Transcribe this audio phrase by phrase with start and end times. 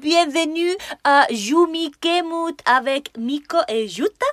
[0.00, 4.26] Bienvenue à Jumi Kemut avec Mikko et Jutta.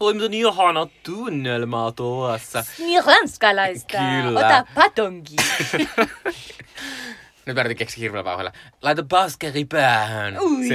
[0.00, 2.64] Oi, mitä niin ihana tunnelmaa tuossa.
[2.78, 3.98] Niin ranskalaista.
[3.98, 4.40] Kyllä.
[4.40, 5.36] Ota patongi.
[7.46, 8.52] Nyt mä yritin keksiä hirveellä vauhdilla.
[8.82, 10.40] Laita baskeri päähän.
[10.40, 10.68] Ui,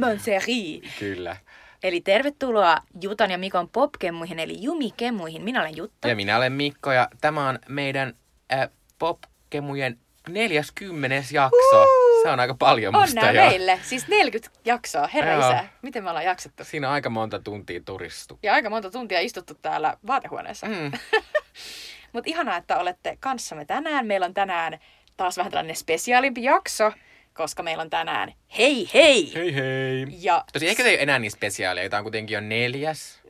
[0.00, 0.82] mon chéri.
[0.98, 1.36] Kyllä.
[1.82, 5.42] Eli tervetuloa Jutan ja Mikon popkemuihin, eli Jumikemuihin.
[5.42, 6.08] Minä olen Jutta.
[6.08, 8.14] Ja minä olen Mikko ja tämä on meidän
[8.52, 9.98] äh, popkemujen
[10.28, 11.16] 40.
[11.32, 12.01] jakso.
[12.22, 13.48] Se on aika paljon musta Onnea jo.
[13.50, 13.80] meille.
[13.82, 15.50] Siis 40 jaksoa, herra Joo.
[15.50, 15.64] isä.
[15.82, 16.64] Miten me ollaan jaksettu?
[16.64, 18.38] Siinä on aika monta tuntia turistu.
[18.42, 20.66] Ja aika monta tuntia istuttu täällä vaatehuoneessa.
[20.66, 20.92] Mm.
[22.12, 24.06] Mutta ihanaa, että olette kanssamme tänään.
[24.06, 24.78] Meillä on tänään
[25.16, 26.92] taas vähän tällainen spesiaalimpi jakso,
[27.34, 29.34] koska meillä on tänään hei hei!
[29.34, 30.06] Hei hei.
[30.20, 33.20] Ja, Tosi ehkä se ei ole enää niin spesiaalia, tämä on kuitenkin jo neljäs.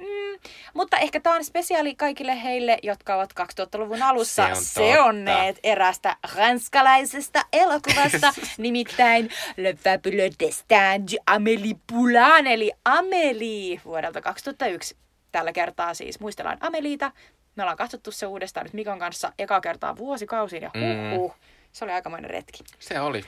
[0.75, 4.65] mutta ehkä tämä on spesiaali kaikille heille, jotka ovat 2000-luvun alussa Se on totta.
[4.65, 14.97] seonneet erästä ranskalaisesta elokuvasta, nimittäin Le Fabuleux Destin de Amélie Poulain, eli Amélie vuodelta 2001.
[15.33, 17.13] Tällä kertaa siis muistellaan Ameliita.
[17.57, 20.71] Me ollaan katsottu se uudestaan nyt Mikon kanssa eka kertaa vuosikausiin ja
[21.17, 21.35] huh,
[21.73, 22.59] Se oli aikamoinen retki.
[22.79, 23.25] Se oli.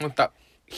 [0.00, 0.32] Mutta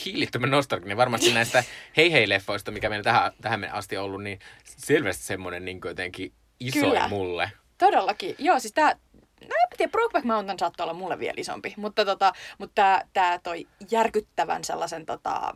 [0.05, 1.63] hiilittömän nostalginen varmasti näistä
[1.97, 6.33] hei hei leffoista, mikä meillä tähän, tähän asti on ollut, niin selvästi semmoinen niin jotenkin
[6.59, 7.07] isoin Kyllä.
[7.07, 7.51] mulle.
[7.77, 8.35] Todellakin.
[8.39, 8.95] Joo, siis tää...
[9.41, 13.39] No en tiedä, Brokeback Mountain saattoi olla mulle vielä isompi, mutta, tota, mutta tää, tää
[13.39, 15.53] toi järkyttävän sellaisen tota,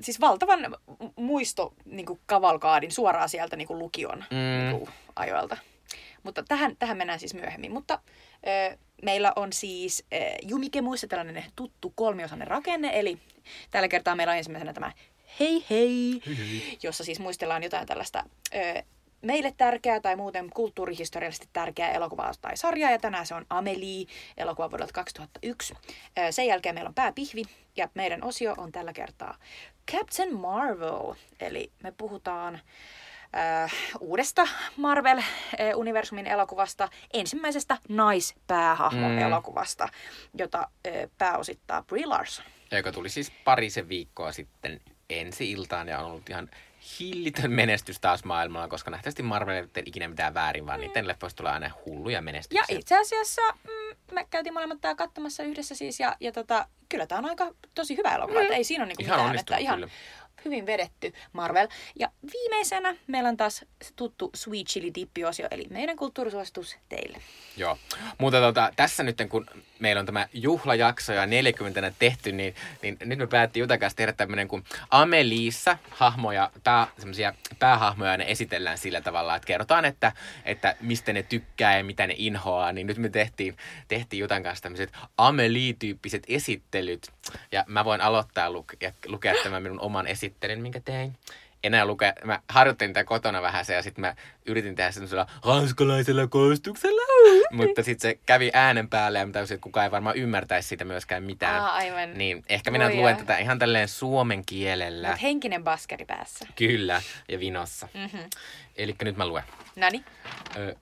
[0.00, 0.76] siis valtavan
[1.16, 4.36] muisto niin kuin kavalkaadin suoraan sieltä niin kuin lukion Mm.
[4.36, 5.56] niin kuin, ajoilta.
[6.28, 7.72] Mutta tähän, tähän mennään siis myöhemmin.
[7.72, 7.98] Mutta
[8.72, 13.18] ö, meillä on siis ö, Jumikemuissa tällainen tuttu kolmiosainen rakenne, eli
[13.70, 14.92] tällä kertaa meillä on ensimmäisenä tämä
[15.40, 16.22] hei hei,
[16.82, 18.82] jossa siis muistellaan jotain tällaista ö,
[19.22, 24.06] meille tärkeää tai muuten kulttuurihistoriallisesti tärkeää elokuvaa tai sarjaa, ja tänään se on Amelie,
[24.36, 25.74] elokuva vuodelta 2001.
[26.18, 27.42] Ö, Sen jälkeen meillä on pääpihvi,
[27.76, 29.38] ja meidän osio on tällä kertaa
[29.92, 32.60] Captain Marvel, eli me puhutaan
[33.36, 39.88] äh, uudesta Marvel-universumin elokuvasta, ensimmäisestä naispäähahmo-elokuvasta,
[40.38, 42.44] jota äh, pääosittaa Brie Larson.
[42.70, 44.80] Joka tuli siis parisen viikkoa sitten
[45.10, 46.50] ensi iltaan ja on ollut ihan
[47.00, 51.36] hillitön menestys taas maailmalla, koska nähtävästi Marvel ei tee ikinä mitään väärin, vaan niiden leffoista
[51.36, 52.78] tulee aina hulluja Ja menestyksiä.
[52.78, 57.18] itse asiassa mm, me käytiin molemmat tää katsomassa yhdessä siis, ja, ja tota, kyllä tämä
[57.18, 58.46] on aika tosi hyvä elokuva, mm.
[58.50, 59.90] ei siinä ole niinku Ihan mitään, ihan.
[60.44, 61.68] Hyvin vedetty Marvel.
[61.98, 63.64] Ja viimeisenä meillä on taas
[63.96, 67.18] tuttu Sweet Chili Dippi-osio, eli meidän kulttuurisuositus teille.
[67.56, 67.78] Joo.
[68.18, 69.46] Mutta tota, tässä nyt kun
[69.78, 74.48] meillä on tämä juhlajakso ja 40 tehty, niin, niin nyt me päättiin Jutan tehdä tämmöinen,
[74.48, 80.12] kun Ameliissa hahmoja, pää, semmosia päähahmoja ne esitellään sillä tavalla, että kerrotaan, että,
[80.44, 83.56] että mistä ne tykkää ja mitä ne inhoaa, niin nyt me tehtiin,
[83.88, 87.12] tehtiin Jutan kanssa tämmöiset Amelie-tyyppiset esittelyt.
[87.52, 91.16] Ja mä voin aloittaa luke, ja lukea tämän minun oman esittelyn, minkä tein
[91.64, 92.12] enää lukea.
[92.24, 94.14] Mä harjoittelin tätä kotona vähän se ja sitten mä
[94.46, 97.02] yritin tehdä semmoisella ranskalaisella koostuksella.
[97.50, 100.84] Mutta sitten se kävi äänen päälle ja mä tajusin, että kukaan ei varmaan ymmärtäisi siitä
[100.84, 101.62] myöskään mitään.
[101.62, 102.14] Aa, aivan.
[102.14, 105.08] Niin ehkä minä luen tätä ihan tälleen suomen kielellä.
[105.10, 106.46] Mut henkinen baskeri päässä.
[106.56, 107.88] Kyllä, ja vinossa.
[107.94, 108.18] Mhm.
[108.78, 109.44] Eli nyt mä luen.
[109.76, 110.04] Nani.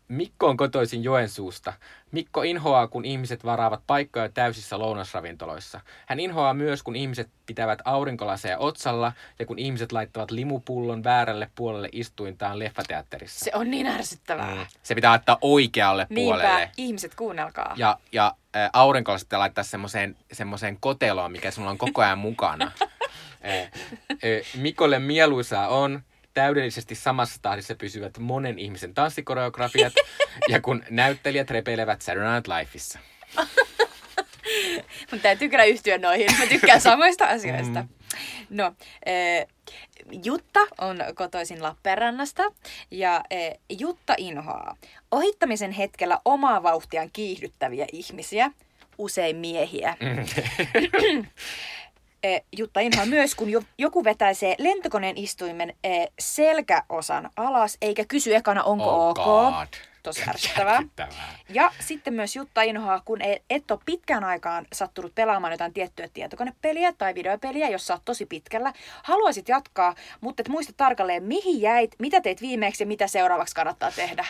[0.08, 1.72] Mikko on kotoisin Joensuusta.
[2.12, 5.80] Mikko inhoaa, kun ihmiset varaavat paikkoja täysissä lounasravintoloissa.
[6.06, 11.88] Hän inhoaa myös, kun ihmiset pitävät aurinkolaseja otsalla ja kun ihmiset laittavat limupullon väärälle puolelle
[11.92, 13.44] istuintaan leffateatterissa.
[13.44, 14.54] Se on niin ärsyttävää.
[14.54, 14.66] Mm.
[14.82, 16.70] Se pitää laittaa oikealle Niinpä, puolelle.
[16.76, 17.74] ihmiset kuunnelkaa.
[17.76, 22.72] Ja, ja ä, aurinkolaset pitää laittaa semmoiseen, semmoiseen koteloon, mikä sulla on koko ajan mukana.
[24.56, 26.02] Mikolle mieluisaa on
[26.36, 29.92] täydellisesti samassa tahdissa pysyvät monen ihmisen tanssikoreografiat
[30.52, 32.98] ja kun näyttelijät repeilevät Saturday Night Lifeissa.
[35.10, 36.26] Mun täytyy kyllä yhtyä noihin.
[36.38, 37.82] Mä tykkään samoista asioista.
[37.82, 37.88] Mm.
[38.50, 39.46] No, äh,
[40.24, 42.42] Jutta on kotoisin Lappeenrannasta
[42.90, 44.76] ja äh, Jutta inhoaa
[45.10, 48.50] ohittamisen hetkellä omaa vauhtiaan kiihdyttäviä ihmisiä,
[48.98, 49.96] usein miehiä.
[50.00, 51.26] Eh,
[52.56, 58.62] Jutta inhoaa myös, kun jo, joku vetäisee lentokoneen istuimen eh, selkäosan alas, eikä kysy ekana,
[58.64, 59.16] onko Oh ok.
[59.16, 59.66] God.
[60.02, 60.82] Tosi ärsyttävää.
[61.48, 66.08] Ja sitten myös Jutta inhoaa, kun e- et ole pitkään aikaan sattunut pelaamaan jotain tiettyä
[66.14, 68.72] tietokonepeliä tai videopeliä, jossa olet tosi pitkällä.
[69.02, 73.90] Haluaisit jatkaa, mutta et muista tarkalleen, mihin jäit, mitä teit viimeksi ja mitä seuraavaksi kannattaa
[73.90, 74.26] tehdä.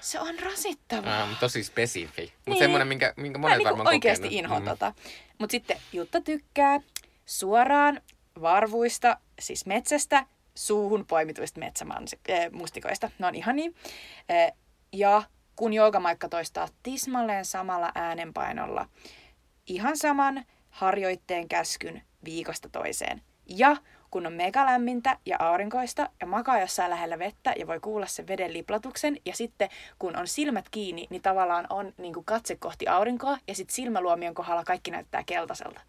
[0.00, 1.22] Se on rasittavaa.
[1.22, 2.22] Ähm, tosi spesifi.
[2.22, 2.58] Mutta Niin.
[2.58, 4.38] semmoinen, minkä, minkä monet niinku varmaan oikeasti kokenut.
[4.44, 4.68] inhoan Mm.
[4.68, 4.92] tota.
[5.38, 6.80] Mutta sitten Jutta tykkää
[7.26, 8.00] suoraan
[8.40, 13.10] varvuista, siis metsästä, suuhun poimituista metsämustikoista.
[13.18, 13.70] Ne on ihania.
[14.28, 14.52] Eh,
[14.92, 15.22] Ja
[15.56, 18.88] kun joogamaikka toistaa tismalleen samalla äänenpainolla
[19.66, 23.22] ihan saman harjoitteen käskyn viikosta toiseen.
[23.46, 23.76] Ja
[24.10, 28.26] kun on mega lämmintä ja aurinkoista ja makaa jossain lähellä vettä ja voi kuulla sen
[28.28, 29.16] veden liplatuksen.
[29.24, 29.68] Ja sitten
[29.98, 34.34] kun on silmät kiinni, niin tavallaan on niin kuin katse kohti aurinkoa ja sitten silmäluomion
[34.34, 35.80] kohdalla kaikki näyttää keltaiselta.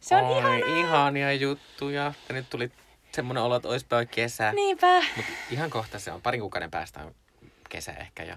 [0.00, 0.78] Se on Oi, ihanaa.
[0.78, 2.12] ihania juttuja.
[2.28, 2.72] Ja nyt tuli
[3.12, 4.52] semmoinen olo, että olisipa kesä.
[4.52, 5.00] Niinpä.
[5.16, 6.22] Mutta ihan kohta se on.
[6.22, 7.14] Parin kuukauden päästä on
[7.68, 8.34] kesä ehkä jo.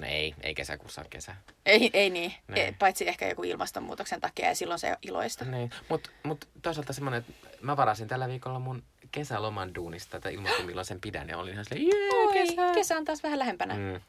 [0.00, 1.34] No ei, ei kesäkuussa ole kesä.
[1.66, 2.34] Ei, ei niin.
[2.48, 2.68] Niin.
[2.68, 5.44] E, paitsi ehkä joku ilmastonmuutoksen takia ja silloin se ole iloista.
[5.44, 5.70] Niin.
[5.88, 10.84] Mutta mut toisaalta semmoinen, että mä varasin tällä viikolla mun kesäloman duunista, että ilmoitin milloin
[10.84, 11.28] sen pidän.
[11.28, 12.62] Ja olin ihan silleen, jee, Oi, kesä.
[12.74, 13.74] kesä on taas vähän lähempänä.
[13.74, 14.00] Mm.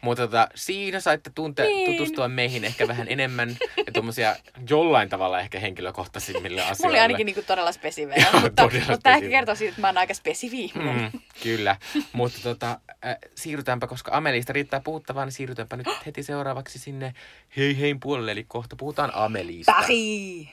[0.00, 1.90] Mutta tota, siinä saitte tuntea, Niin.
[1.90, 4.36] tutustua meihin ehkä vähän enemmän ja tuommoisia
[4.70, 6.76] jollain tavalla ehkä henkilökohtaisimmille asioille.
[6.82, 9.88] Mulla oli ainakin niinku todella spesivejä, mutta, todella mutta tämä ehkä kertoo siitä, että mä
[9.88, 10.72] oon aika spesivi.
[10.74, 11.76] Mm, kyllä,
[12.12, 17.14] mutta tota, äh, siirrytäänpä, koska Amelista riittää puhuttavaa, niin siirrytäänpä nyt heti seuraavaksi sinne
[17.56, 19.72] hei hein puolelle, eli kohta puhutaan Amelista.
[19.72, 20.48] Paris!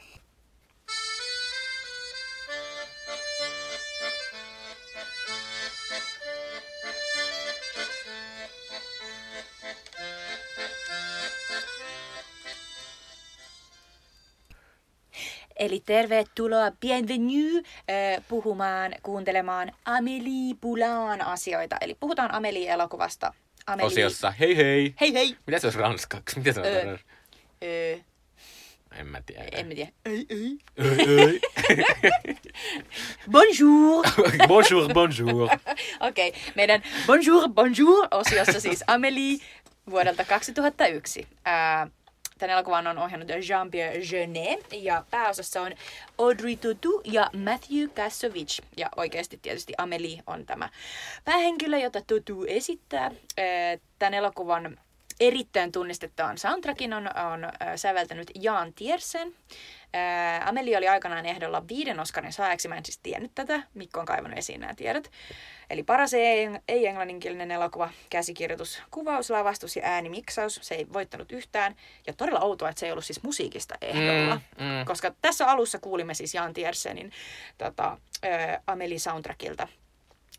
[15.61, 21.77] Eli tervetuloa, bienvenue, äh, puhumaan, kuuntelemaan Amélie Poulain asioita.
[21.81, 23.33] Eli puhutaan Amelie-elokuvasta.
[23.67, 23.87] Amelie...
[23.87, 24.95] Osiossa hei hei.
[25.01, 25.37] Hei hei!
[25.47, 26.39] Mitä se olisi ranskaksi?
[26.39, 26.99] Mitä se on?
[27.63, 27.97] Öö,
[28.95, 29.43] en mä tiedä.
[29.51, 29.91] en mä tiedä.
[30.05, 30.57] Ei, ei.
[30.77, 31.39] Ei, ei.
[33.31, 34.05] Bonjour!
[34.47, 35.49] bonjour, bonjour.
[35.99, 36.41] Okei, okay.
[36.55, 39.39] meidän Bonjour, Bonjour osiossa siis Amélie
[39.89, 41.27] vuodelta 2001.
[41.45, 41.87] Ää,
[42.41, 45.71] Tämän elokuvan on ohjannut Jean-Pierre Jeunet ja pääosassa on
[46.17, 48.61] Audrey Tautou ja Matthew Kassovich.
[48.77, 50.69] Ja oikeasti tietysti Amelie on tämä
[51.25, 53.03] päähenkilö, jota Tautou esittää.
[53.03, 54.77] Ää, Tämän elokuvan
[55.21, 59.35] erittäin tunnistettavan soundtrackin on, on ää, säveltänyt Jan Tiersen.
[59.93, 62.67] Ää, Amelie oli aikanaan ehdolla viiden Oscarin saajaksi.
[62.67, 63.63] Mä en siis tiennyt tätä.
[63.73, 65.11] Mikko on kaivannut esiin nämä tiedot.
[65.69, 70.59] Eli paras ei, ei englanninkielinen elokuva, käsikirjoitus, kuvaus, lavastus ja äänimiksaus.
[70.61, 71.75] Se ei voittanut yhtään.
[72.07, 74.35] Ja todella outoa, että se ei ollut siis musiikista ehdolla.
[74.35, 74.85] Mm, mm.
[74.85, 77.11] Koska tässä alussa kuulimme siis Jan Tiersenin
[77.57, 79.67] tota, ää, Amelie soundtrackilta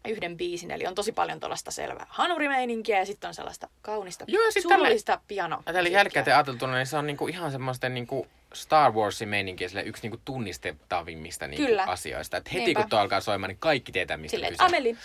[0.09, 4.51] yhden biisin, eli on tosi paljon tuollaista selvää hanurimeininkiä ja sitten on sellaista kaunista, Joo,
[4.51, 5.63] sit surullista piano.
[5.67, 9.83] Ja tällä jälkikäteen ajateltuna, niin se on niinku ihan semmoisten niinku Star Warsin meininkiä sille
[9.83, 11.85] yksi niinku tunnistettavimmista niinku Kyllä.
[11.87, 12.37] asioista.
[12.37, 12.81] Et heti Niinpä.
[12.81, 14.65] kun tuo alkaa soimaan, niin kaikki tietää, mistä Silleen, kyse.
[14.65, 14.97] Ameli.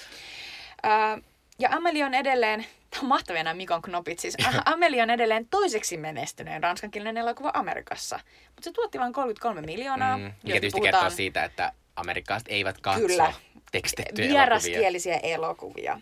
[0.83, 1.17] Ää,
[1.59, 5.97] ja Ameli on edelleen, tämä on mahtavia nämä Mikon knopit, siis Ameli on edelleen toiseksi
[5.97, 8.19] menestyneen ranskankielinen elokuva Amerikassa.
[8.45, 10.17] Mutta se tuotti vain 33 miljoonaa.
[10.17, 13.33] Mm, mikä tietysti puhutaan kertoo siitä, että amerikkalaiset eivät katso Kyllä.
[13.71, 14.39] tekstettyjä elokuvia.
[14.41, 16.01] vieraskielisiä elokuvia.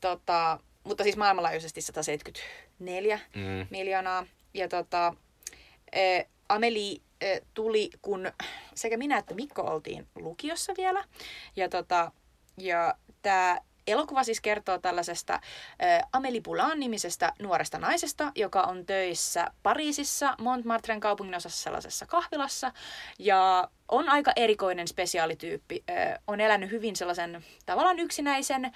[0.00, 3.66] Tota, mutta siis maailmanlaajuisesti 174 Mm.
[3.70, 4.26] miljoonaa.
[4.54, 8.32] Ja tota, ä, Ameli ä, tuli, kun
[8.74, 11.04] sekä minä että Mikko oltiin lukiossa vielä.
[11.56, 12.12] Ja, tota,
[12.56, 15.40] ja tämä elokuva siis kertoo tällaisesta ä,
[16.12, 22.72] Amelie Poulain nimisestä nuoresta naisesta, joka on töissä Pariisissa Montmartren kaupungin osassa sellaisessa kahvilassa.
[23.18, 25.84] Ja on aika erikoinen spesiaalityyppi.
[25.90, 25.92] Ö,
[26.26, 28.70] on elänyt hyvin sellaisen tavallaan yksinäisen, ö,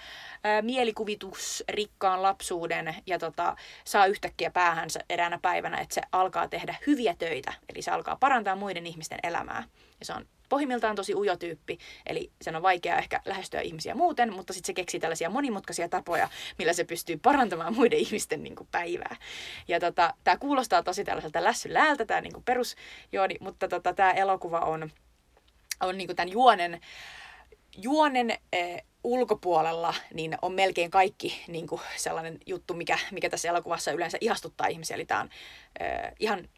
[0.63, 7.53] mielikuvitusrikkaan lapsuuden ja tota, saa yhtäkkiä päähänsä eräänä päivänä, että se alkaa tehdä hyviä töitä.
[7.69, 9.65] Eli se alkaa parantaa muiden ihmisten elämää.
[10.01, 14.33] Ja se on pohjimmiltaan tosi ujo tyyppi, eli sen on vaikea ehkä lähestyä ihmisiä muuten,
[14.33, 18.69] mutta sitten se keksii tällaisia monimutkaisia tapoja, millä se pystyy parantamaan muiden ihmisten niin kuin,
[18.71, 19.17] päivää.
[19.69, 24.91] Ja tota, tämä kuulostaa tosi tällaiselta lässyläältä, tämä niin perusjooni, mutta tota, tämä elokuva on,
[25.81, 26.81] on niin kuin tämän juonen,
[27.77, 33.93] juonen eh, ulkopuolella niin on melkein kaikki niin kuin sellainen juttu, mikä, mikä tässä elokuvassa
[33.93, 34.95] yleensä ihastuttaa ihmisiä.
[34.95, 35.31] Eli tämä on
[35.81, 36.49] eh, ihan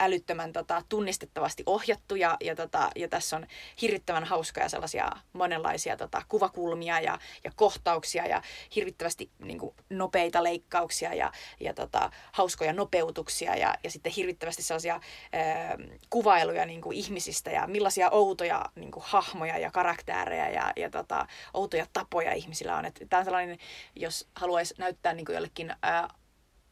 [0.00, 3.46] älyttömän tota, tunnistettavasti ohjattu ja, ja, tota, ja tässä on
[3.82, 8.42] hirvittävän hauskoja sellaisia monenlaisia tota, kuvakulmia ja, ja kohtauksia ja
[8.76, 15.00] hirvittävästi niin kuin, nopeita leikkauksia ja, ja tota, hauskoja nopeutuksia ja, ja sitten hirvittävästi sellaisia
[15.32, 15.78] ää,
[16.10, 21.26] kuvailuja niin kuin ihmisistä ja millaisia outoja niin kuin, hahmoja ja karaktäärejä ja, ja tota,
[21.54, 22.84] outoja tapoja ihmisillä on.
[23.08, 23.58] Tämä on sellainen,
[23.96, 26.08] jos haluaisi näyttää niin kuin jollekin ää,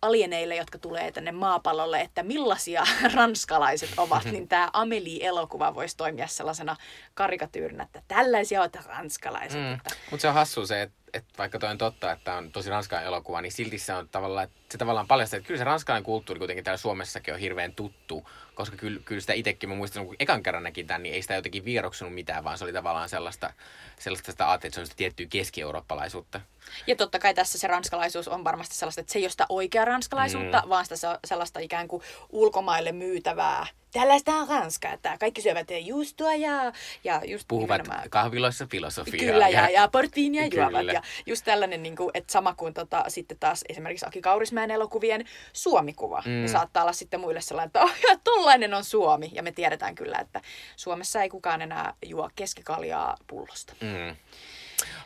[0.02, 6.76] alieneille, jotka tulee tänne maapallolle, että millaisia ranskalaiset ovat, niin tämä Amelie-elokuva voisi toimia sellaisena
[7.14, 9.60] karikatyyrinä, että tällaisia ovat ranskalaiset.
[9.60, 9.74] Mm.
[9.74, 12.70] Että, Mutta se on hassu se, että et vaikka toi on totta, että on tosi
[12.70, 16.04] ranskalainen elokuva, niin silti se on tavallaan, että se tavallaan paljastaa, että kyllä se ranskalainen
[16.04, 18.28] kulttuuri kuitenkin täällä Suomessakin on hirveän tuttu,
[18.62, 21.34] koska kyllä, kyllä sitä itsekin, mä muistan, kun ekan kerran näkin tämän, niin ei sitä
[21.34, 23.52] jotenkin vieroksunut mitään, vaan se oli tavallaan sellaista,
[23.98, 26.40] sellaista sitä ajattelua, että se on sitä tiettyä keski-eurooppalaisuutta.
[26.86, 29.84] ja totta kai tässä se ranskalaisuus on varmasti sellaista, että se ei ole sitä oikeaa
[29.84, 30.68] ranskalaisuutta, Mm.
[30.68, 36.34] vaan sitä se- sellaista ikään kuin ulkomaille myytävää tällaista on Ranska, että kaikki syövät juustoa
[36.34, 36.72] ja,
[37.04, 39.32] ja just Puhuvat nimenomaan- kahviloissa filosofiaa.
[39.32, 40.64] Kyllä, ja, ja portviinia Kyllä.
[40.64, 40.94] juovat.
[40.94, 45.24] Ja just tällainen, niin kuin, että sama kuin tota, sitten taas esimerkiksi Aki Kaurismäen elokuvien
[45.52, 46.22] Suomikuva.
[46.26, 46.32] Mm.
[46.32, 46.42] Mm.
[46.42, 49.30] Ja saattaa olla sitten muille sellainen, että oh, ja, tollainen on Suomi.
[49.32, 50.40] Ja me tiedetään kyllä, että
[50.76, 53.74] Suomessa ei kukaan enää juo keskikaljaa pullosta.
[53.80, 54.16] Mm.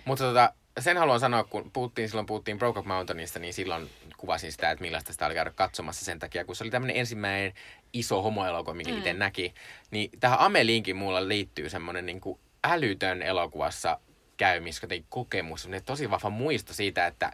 [0.05, 4.71] Mutta tota, sen haluan sanoa, kun puhuttiin, silloin puhuttiin Brokeback Mountainista, niin silloin kuvasin sitä,
[4.71, 7.53] että millaista sitä oli käydä katsomassa sen takia, kun se oli tämmöinen ensimmäinen
[7.93, 8.99] iso homoelokuva, minkä mm.
[8.99, 9.55] itse näki.
[9.91, 14.01] Niin tähän Ameliinkin mulla liittyy semmoinen niin kuin älytön elokuvassa
[14.37, 17.33] käymis, kokemus, semmoinen tosi vahva muisto siitä, että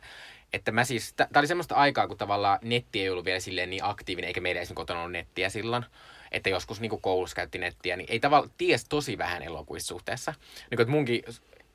[0.53, 3.85] että mä siis, tämä oli semmoista aikaa, kun tavallaan netti ei ollut vielä silleen niin
[3.85, 5.85] aktiivinen, eikä meidän esimerkiksi kotona ollut nettiä silloin,
[6.33, 10.35] että joskus niin koulussa käytti nettiä, niin ei tavallaan ties tosi vähän elokuvista suhteessa.
[10.71, 11.23] Niin kuin, että munkin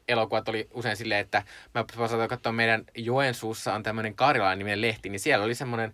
[0.07, 5.09] elokuvat oli usein silleen, että mä saatoin katsoa meidän Joensuussa on tämmöinen Karjalainen niminen lehti,
[5.09, 5.93] niin siellä oli semmoinen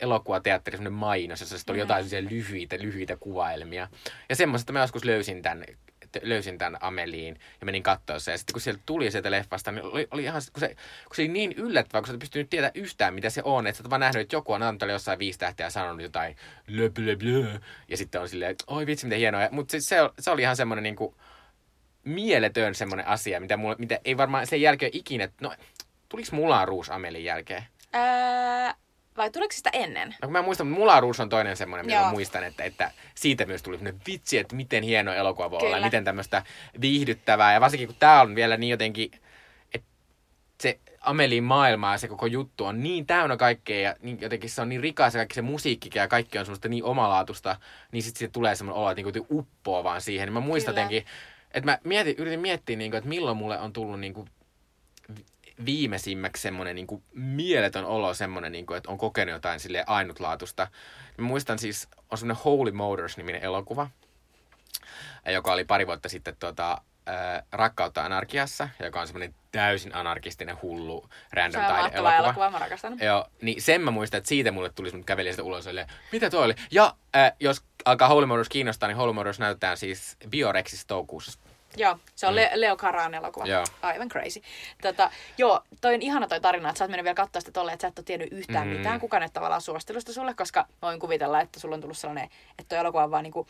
[0.00, 3.88] elokuvateatteri, semmoinen mainos, jossa sitten oli jotain sellaisia lyhyitä, lyhyitä kuvailmia.
[4.28, 5.64] Ja semmoisesta mä joskus löysin tämän,
[6.22, 8.30] löysin tämän Ameliin ja menin katsoa se.
[8.30, 11.22] Ja sitten kun sieltä tuli sieltä leffasta, niin oli, oli ihan, kun se, kun se
[11.22, 13.66] oli niin yllättävää, kun sä et pystynyt tietää yhtään, mitä se on.
[13.66, 16.90] Että sä vaan nähnyt, että joku on antanut jossain viisi tähteä ja sanonut jotain blö,
[16.90, 17.58] blö, blö.
[17.88, 19.48] Ja sitten on silleen, että oi vitsi, miten hienoa.
[19.50, 21.14] Mutta se, se, se, oli ihan semmoinen niin kuin,
[22.04, 25.52] mieletön semmoinen asia, mitä, mulla, mitä ei varmaan sen jälkeen ikinä, no
[26.08, 27.64] tuliko Mulan Rouge Amelin jälkeen?
[27.92, 28.74] Ää,
[29.16, 30.14] vai tuleeko se sitä ennen?
[30.22, 33.76] No mä muistan, Mulan Rouge on toinen semmoinen, mitä muistan, että, että siitä myös tuli
[33.76, 35.86] semmoinen vitsi, että miten hieno elokuva voi olla ja Kyllä.
[35.86, 36.42] miten tämmöistä
[36.80, 37.52] viihdyttävää.
[37.52, 39.10] Ja varsinkin kun tää on vielä niin jotenkin,
[39.74, 39.88] että
[40.60, 44.62] se Amelin maailma ja se koko juttu on niin täynnä kaikkea ja niin jotenkin se
[44.62, 47.56] on niin rikas ja kaikki se musiikki ja kaikki on semmoista niin omalaatusta,
[47.92, 50.26] niin sitten siitä tulee semmoinen olo, että niinku jotenkin uppoo vaan siihen.
[50.26, 50.84] Niin mä muistan Kyllä.
[50.84, 51.12] jotenkin,
[51.54, 54.28] että mä mietin, yritin miettiä, niin kuin, että milloin mulle on tullut niin kuin
[55.64, 60.68] viimeisimmäksi semmoinen niin kuin mieletön olo, semmoinen, niin kuin, että on kokenut jotain sille ainutlaatusta.
[61.18, 63.90] Mä muistan siis, on semmoinen Holy Motors-niminen elokuva,
[65.32, 71.08] joka oli pari vuotta sitten tuota, äh, Rakkautta anarkiassa, joka on semmoinen täysin anarkistinen, hullu,
[71.32, 72.16] random mahtava taideelokuva.
[72.16, 72.98] elokuva, mä rakastan.
[73.00, 76.30] Joo, niin sen mä muistan, että siitä mulle tuli semmoinen käveli sitä ulos silleen, mitä
[76.30, 76.54] toi oli?
[76.70, 81.38] Ja äh, jos alkaa Holy Motors kiinnostaa, niin Holy Motors näytetään siis Biorexissa toukokuussa.
[81.76, 82.36] Joo, se on mm.
[82.36, 83.46] Le- Leo Karan elokuva.
[83.46, 83.64] Joo.
[83.82, 84.42] Aivan crazy.
[84.82, 87.74] Tota, joo, toi on ihana toi tarina, että sä oot mennyt vielä katsoa sitä tolleen,
[87.74, 88.74] että sä et ole tiennyt yhtään Mm.
[88.76, 89.00] mitään.
[89.00, 92.24] Kukaan ei ole tavallaan suostelusta sulle, koska voin kuvitella, että sulla on tullut sellainen,
[92.58, 93.46] että toi elokuva on vaan niinku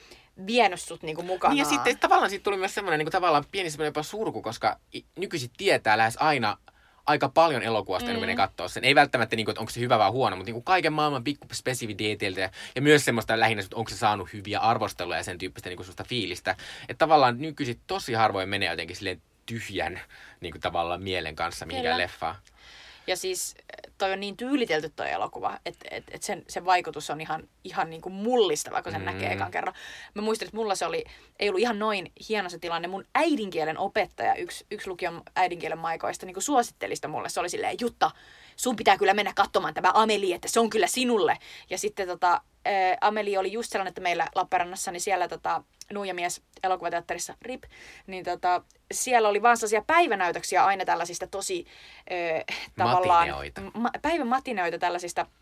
[0.46, 1.54] vienyt sut niinku mukana.
[1.54, 4.42] Niin ja sitten tavallaan siitä tuli myös semmoinen niin kuin, tavallaan pieni semmoinen jopa surku,
[4.42, 4.78] koska
[5.18, 6.56] nykyisin tietää lähes aina
[7.06, 8.20] aika paljon elokuvasta, mm.
[8.20, 8.84] Menee katsoa sen.
[8.84, 11.24] Ei välttämättä, niin kuin, että onko se hyvä vai huono, mutta niin kuin kaiken maailman
[11.24, 15.38] pikku spesividieteiltä ja, ja myös semmoista lähinnä, että onko se saanut hyviä arvosteluja ja sen
[15.38, 16.56] tyyppistä niin kuin fiilistä.
[16.88, 20.00] Että tavallaan nykyisin tosi harvoin menee jotenkin silleen tyhjän
[20.40, 22.36] niin kuin tavallaan mielen kanssa mihinkään leffaan.
[23.06, 23.54] Ja siis
[23.98, 27.90] toi on niin tyylitelty toi elokuva, että et, et sen, sen vaikutus on ihan, ihan
[27.90, 29.08] niin kuin mullistava, kun sen Mm.
[29.08, 29.14] mm.
[29.14, 29.74] näkee ekan kerran.
[30.14, 31.04] Mä muistan, että mulla se oli,
[31.38, 32.88] ei ollut ihan noin hieno se tilanne.
[32.88, 37.28] Mun äidinkielen opettaja, yksi, yksi lukion äidinkielen maikoista, niin kuin suositteli sitä mulle.
[37.28, 38.10] Se oli silleen, Jutta,
[38.56, 41.38] sun pitää kyllä mennä katsomaan tämä Ameli, että se on kyllä sinulle.
[41.70, 46.42] Ja sitten tota, ää, Ameli oli just sellainen, että meillä Lappeenrannassa, niin siellä tota, Nuijamies
[46.62, 47.64] elokuvateatterissa RIP,
[48.06, 51.66] niin tota, siellä oli vaan sellaisia päivänäytöksiä aina tällaisista tosi
[52.10, 52.44] ö,
[52.76, 53.28] tavallaan...
[53.28, 53.60] Matineoita.
[53.74, 55.41] Ma- päivämatineoita tällaisista ö,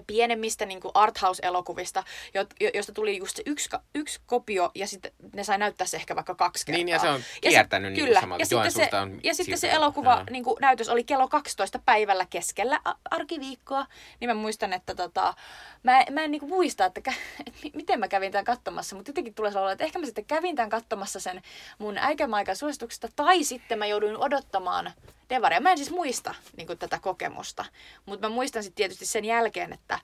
[0.00, 5.44] pienemmistä niin arthouse-elokuvista, jo, jo, josta tuli just se yksi, yksi kopio, ja sitten ne
[5.44, 6.76] sai näyttää se ehkä vaikka kaksi kertaa.
[6.78, 8.20] Niin, ja se on Ja kiertänyt sit- niin kyllä.
[8.20, 8.42] samalta.
[8.42, 12.26] Ja sitten se, on ja sitten se elokuva, niin kuin näytös oli kello 12 päivällä
[12.30, 13.86] keskellä a- arkiviikkoa,
[14.20, 15.34] niin mä muistan, että tota,
[15.82, 17.14] mä, mä en niin muista, että, kä-
[17.46, 20.24] että mi- miten mä kävin tämän katsomassa, mutta jotenkin tulee sellainen, että ehkä mä sitten
[20.24, 21.42] kävin tämän katsomassa sen
[21.78, 24.92] mun äikämaikan suosituksesta, tai sitten mä jouduin odottamaan
[25.36, 25.60] devaria.
[25.60, 27.64] Mä en siis muista niin kuin, tätä kokemusta,
[28.06, 29.98] mutta mä muistan sitten tietysti sen jälkeen, että,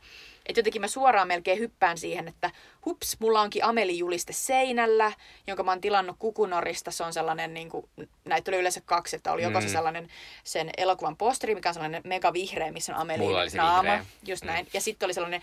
[0.46, 2.50] että jotenkin mä suoraan melkein hyppään siihen, että
[2.84, 5.12] hups, mulla onkin Ameli-juliste seinällä,
[5.46, 6.90] jonka mä oon tilannut Kukunorista.
[6.90, 7.88] Se on sellainen, niin kuin,
[8.24, 9.72] näitä oli yleensä kaksi, että oli joko se Mm.
[9.72, 10.08] sellainen
[10.44, 13.82] sen elokuvan posteri, mikä on sellainen mega vihreä, missä on Amelin Mulla oli se naama.
[13.82, 14.04] vihreä.
[14.26, 14.46] Just Mm.
[14.50, 14.68] näin.
[14.72, 15.42] Ja sitten oli sellainen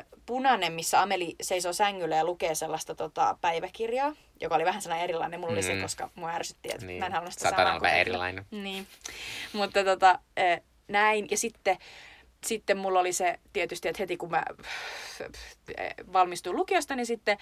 [0.00, 4.12] ö, punainen, missä Ameli seisoo sängyllä ja lukee sellaista tota, päiväkirjaa,
[4.42, 5.40] joka oli vähän sellainen erilainen.
[5.40, 5.82] Mulla oli se, Mm.
[5.82, 6.98] koska mua ärsytti, että Niin.
[6.98, 8.46] mä en halunnut sitä Satana samaa kuin erilainen.
[8.50, 8.86] Niin.
[9.52, 10.18] Mutta tota,
[10.88, 11.26] näin.
[11.30, 11.78] Ja sitten,
[12.46, 14.42] sitten mulla oli se tietysti, että heti kun mä
[16.12, 17.38] valmistuin lukiosta, niin sitten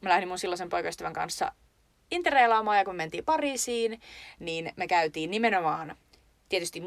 [0.00, 1.52] mä lähdin mun silloisen poikaystävän kanssa
[2.10, 4.00] interreilaamaan ja kun me mentiin Pariisiin,
[4.38, 5.96] niin me käytiin nimenomaan
[6.48, 6.82] tietysti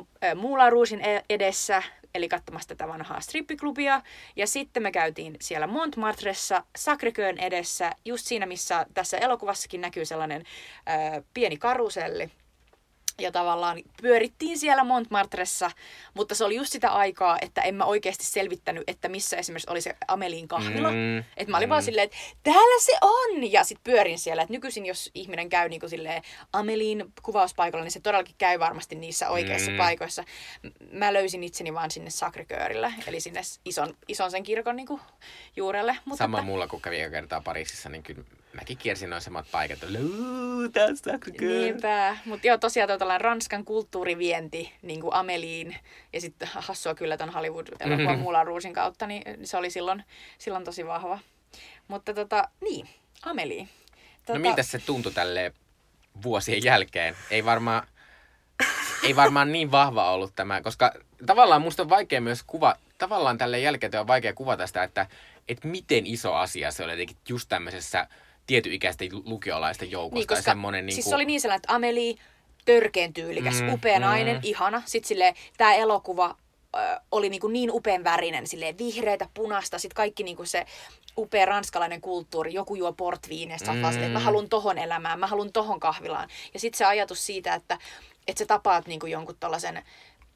[0.70, 1.84] Rougein e- edessä,
[2.16, 4.01] eli katsomassa tätä vanhaa strippiklubia.
[4.36, 10.44] Ja sitten me käytiin siellä Montmartressa Sacré-Cœur edessä, just siinä, missä tässä elokuvassakin näkyy sellainen
[10.89, 12.32] äh, pieni karuselli.
[13.20, 15.72] Ja tavallaan pyörittiin siellä Montmartressa,
[16.14, 19.82] mutta se oli just sitä aikaa, että en mä oikeasti selvittänyt, että missä esimerkiksi oli
[19.82, 20.92] se Amelin kahvila.
[20.92, 21.72] Mm, että mä olin mm.
[21.72, 23.52] vaan silleen, että täällä se on!
[23.52, 24.44] Ja sitten pyörin siellä.
[24.44, 26.24] Et nykyisin, jos ihminen käy niin kuin silleen
[26.54, 29.78] Amelin kuvauspaikalla, niin se todellakin käy varmasti niissä oikeissa mm.
[29.78, 30.24] paikoissa.
[30.92, 32.46] Mä löysin itseni vaan sinne Sacré
[33.08, 35.02] eli sinne ison, ison sen kirkon niin kuin
[35.56, 35.98] juurelle.
[36.06, 36.46] Mutta Sama että...
[36.46, 39.79] mulla, kun kävi kertaa Pariisissa, niin kyllä mäkin kiersin noin samat paikat.
[40.72, 42.18] Tässä Niinpä.
[42.25, 45.75] Mutta joo, tosiaan tuo Ranskan kulttuurivienti niin kuin Ameliin
[46.13, 48.20] ja sitten hassua kyllä ton Hollywood-elokuvan mm-hmm.
[48.20, 50.03] Mulan Ruusin kautta, niin se oli silloin,
[50.38, 51.20] silloin tosi vahva.
[51.88, 52.89] Mutta tota, niin,
[53.22, 53.68] Ameli.
[54.25, 54.39] Tota...
[54.39, 55.53] No miltä se tuntui tälle
[56.24, 57.15] vuosien jälkeen?
[57.32, 57.88] Ei varmaan,
[59.03, 60.94] ei varmaan niin vahva ollut tämä, koska
[61.25, 65.08] tavallaan musta on vaikea myös kuva, tavallaan tälle jälkeen on vaikea kuvata sitä, että,
[65.48, 68.08] että miten iso asia se oli jotenkin just tämmöisessä
[68.50, 70.15] tietyikäisten lukiolaisten joukosta.
[70.15, 71.03] Niin, koska, semmoinen, niin kuin...
[71.03, 72.15] siis se oli niin sellainen, että Amelie,
[72.65, 74.06] törkeen tyylikäs, mm, upea mm.
[74.06, 74.82] nainen, ihana.
[74.86, 76.36] Sitten silleen, tämä elokuva
[76.75, 80.65] ö, oli niin, kuin niin upean värinen, silleen vihreitä, punasta, sitten kaikki niin kuin se
[81.18, 83.86] upea ranskalainen kulttuuri, joku juo portviinestä, mm.
[83.86, 86.29] että mä haluan tohon elämään, mä haluan tohon kahvilaan.
[86.53, 87.77] Ja sitten se ajatus siitä, että,
[88.27, 89.84] että sä tapaat niin kuin jonkun tällaisen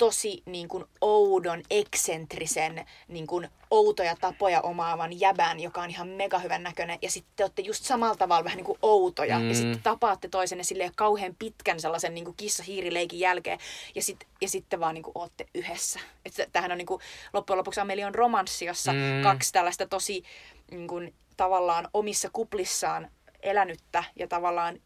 [0.03, 6.39] tosi niin kuin oudon, eksentrisen, niin kuin outoja tapoja omaavan jäbän, joka on ihan mega
[6.39, 6.99] hyvän näköinen.
[7.01, 9.39] Ja sitten te olette just samalla tavalla vähän niin kuin outoja.
[9.39, 9.49] Mm.
[9.49, 13.59] Ja sitten tapaatte toisenne silleen kauhean pitkän sellaisen niin kuin kissa-hiirileikin jälkeen.
[13.95, 15.99] Ja, sit, ja sitten vaan niin kuin ootte yhdessä.
[16.25, 17.01] Että tämähän on niin kuin,
[17.33, 19.23] loppujen lopuksi Amelion romanssi, jossa mm.
[19.23, 20.23] kaksi tällaista tosi
[20.71, 23.09] niin kuin, tavallaan omissa kuplissaan
[23.43, 24.79] elänyttä ja tavallaan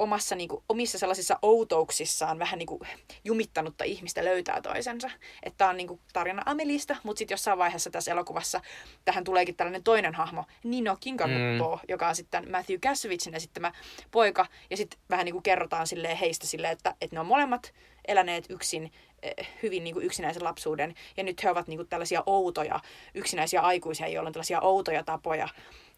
[0.00, 2.80] omassa, niin kuin, omissa sellaisissa outouksissaan vähän niin kuin,
[3.24, 5.10] jumittanutta ihmistä löytää toisensa.
[5.42, 8.60] Että tämä on niin kuin, tarina Amelista, mutta sitten jossain vaiheessa tässä elokuvassa
[9.04, 11.82] tähän tuleekin tällainen toinen hahmo, Nino Kinkanuppo, mm.
[11.88, 13.72] joka on sitten Matthew Kasovicin esittämä
[14.10, 14.46] poika.
[14.70, 17.72] Ja sitten vähän niin kuin kerrotaan silleen heistä silleen, että, että ne on molemmat
[18.08, 20.94] eläneet yksin eh, hyvin niin kuin yksinäisen lapsuuden.
[21.16, 22.80] Ja nyt he ovat niin kuin tällaisia outoja,
[23.14, 25.48] yksinäisiä aikuisia, joilla on tällaisia outoja tapoja.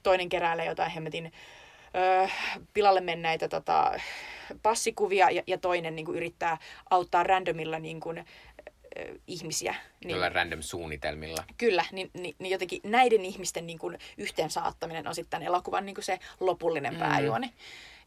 [0.02, 1.32] Toinen keräilee jotain hemmetin
[1.96, 2.28] ö,
[2.74, 3.92] pilalle menneitä tota,
[4.62, 6.58] passikuvia ja, ja toinen niin kuin, yrittää
[6.90, 8.24] auttaa randomilla niin kuin,
[9.26, 9.74] ihmisiä.
[10.04, 11.44] Niin, Jolla random suunnitelmilla.
[11.58, 16.04] Kyllä, niin, niin, niin jotenkin näiden ihmisten niin kuin, yhteensaattaminen on sitten elokuvan niin kuin
[16.04, 16.98] se lopullinen mm.
[16.98, 17.52] pääjuoni.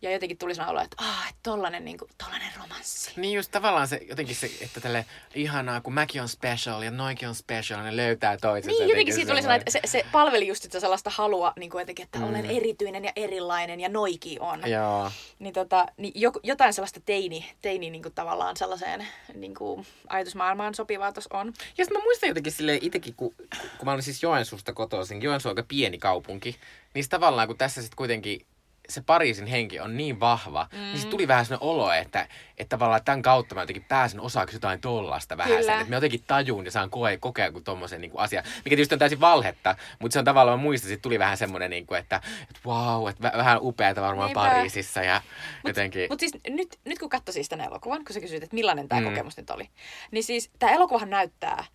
[0.01, 3.11] Ja jotenkin tuli sellainen olo, että ah, että tollanen, niin kuin, tollanen romanssi.
[3.15, 5.05] Niin just tavallaan se, jotenkin se, että tälle
[5.35, 8.79] ihanaa, kun mäkin on special ja noikin on special, ne löytää toisensa.
[8.79, 11.81] Niin, jotenkin siitä tuli sellainen, että se, se palveli just sitä sellaista halua, niin kuin
[11.81, 12.29] jotenkin, että mm.
[12.29, 14.61] olen erityinen ja erilainen ja noiki on.
[14.65, 15.11] Joo.
[15.39, 21.11] Niin, tota, niin jotain sellaista teini, teini niin kuin tavallaan sellaiseen niin kuin ajatusmaailmaan sopivaa
[21.11, 21.47] tuossa on.
[21.77, 23.35] Ja sitten mä muistan jotenkin silleen itsekin, kun,
[23.77, 26.55] kun mä olin siis Joensuusta kotoisin, Joensuu on aika pieni kaupunki,
[26.93, 28.45] niin tavallaan kun tässä sitten kuitenkin
[28.89, 30.77] se Pariisin henki on niin vahva, mm.
[30.77, 34.55] niin se tuli vähän sellainen olo, että, että tavallaan tämän kautta mä jotenkin pääsen osaksi
[34.55, 38.11] jotain tollasta vähän sen, että mä jotenkin tajun ja saan koe, kokea kuin tommosen niin
[38.11, 41.19] kuin asia, mikä tietysti on täysin valhetta, mutta se on tavallaan, mä muistan, että tuli
[41.19, 44.39] vähän semmoinen, niin kuin, että, että wow, että vähän upeata varmaan Niinpä.
[44.39, 45.21] Pariisissa ja
[45.63, 46.07] mut, jotenkin.
[46.09, 49.01] Mutta siis nyt, nyt kun katsoin siis tämän elokuvan, kun sä kysyit, että millainen tämä
[49.01, 49.07] mm.
[49.07, 49.69] kokemus nyt oli,
[50.11, 51.65] niin siis tämä elokuvahan näyttää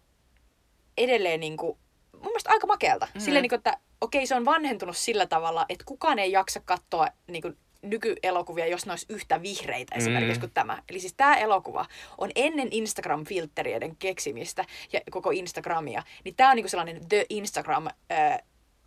[0.98, 1.78] edelleen niin kuin,
[2.12, 3.08] mun mielestä aika makealta.
[3.14, 3.20] Mm.
[3.20, 7.06] Silleen, niin kuin, että okei, se on vanhentunut sillä tavalla, että kukaan ei jaksa katsoa
[7.26, 10.40] niin kuin, nykyelokuvia, jos ne olisi yhtä vihreitä esimerkiksi mm.
[10.40, 10.82] kuin tämä.
[10.88, 11.86] Eli siis tämä elokuva
[12.18, 18.38] on ennen Instagram-filtterien keksimistä ja koko Instagramia, niin tämä on niinku sellainen The Instagram äh,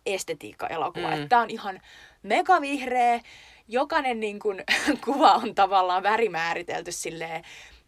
[0.06, 1.16] estetiikka-elokuva.
[1.16, 1.28] Mm.
[1.28, 1.80] Tämä on ihan
[2.22, 3.20] mega vihreä,
[3.68, 4.64] jokainen niin kuin,
[5.04, 7.44] kuva on tavallaan värimääritelty silleen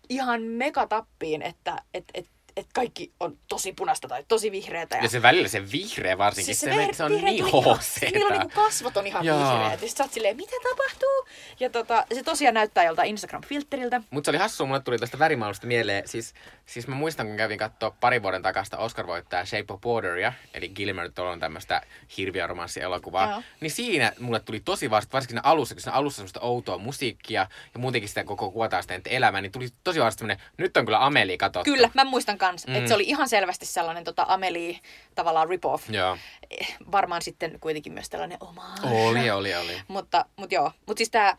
[0.08, 4.96] ihan megatappiin, että et, et että kaikki on tosi punasta tai tosi vihreätä.
[4.96, 8.34] Ja, ja se välillä se vihreä varsinkin, siis se, se, se on niin hc Niillä
[8.34, 9.82] on niin kasvot on ihan vihreät.
[9.82, 11.26] Ja sä oot silleen, mitä tapahtuu?
[11.60, 14.02] Ja tota, se tosiaan näyttää joltain Instagram-filteriltä.
[14.10, 16.08] Mutta se oli hassu, mulle tuli tästä värimaailmasta mieleen.
[16.08, 16.34] Siis,
[16.66, 21.10] siis mä muistan, kun kävin katsoa pari vuoden takasta Oscar-voittaja Shape of Wateria, eli Gilmer
[21.18, 21.82] on tämmöistä
[22.16, 23.30] hirviöromanssielokuvaa.
[23.30, 23.42] Joo.
[23.60, 27.46] Niin siinä mulle tuli tosi vasta, varsinkin siinä alussa, kun siinä alussa semmoista outoa musiikkia
[27.74, 31.06] ja muutenkin sitä koko kuvataan sitä elämää, niin tuli tosi vasta semmoinen, nyt on kyllä
[31.06, 31.70] Amelie katsottu.
[31.70, 32.68] Kyllä, mä muistan kanssa.
[32.68, 32.74] Mm.
[32.74, 34.80] Että se oli ihan selvästi sellainen tota, Amelie
[35.14, 35.90] tavallaan rip-off.
[35.90, 36.18] Joo.
[36.50, 38.74] Eh, varmaan sitten kuitenkin myös tällainen oma.
[38.82, 39.82] Oli, oli, oli.
[39.88, 40.72] mutta, mutta joo.
[40.86, 41.36] Mutta siis tämä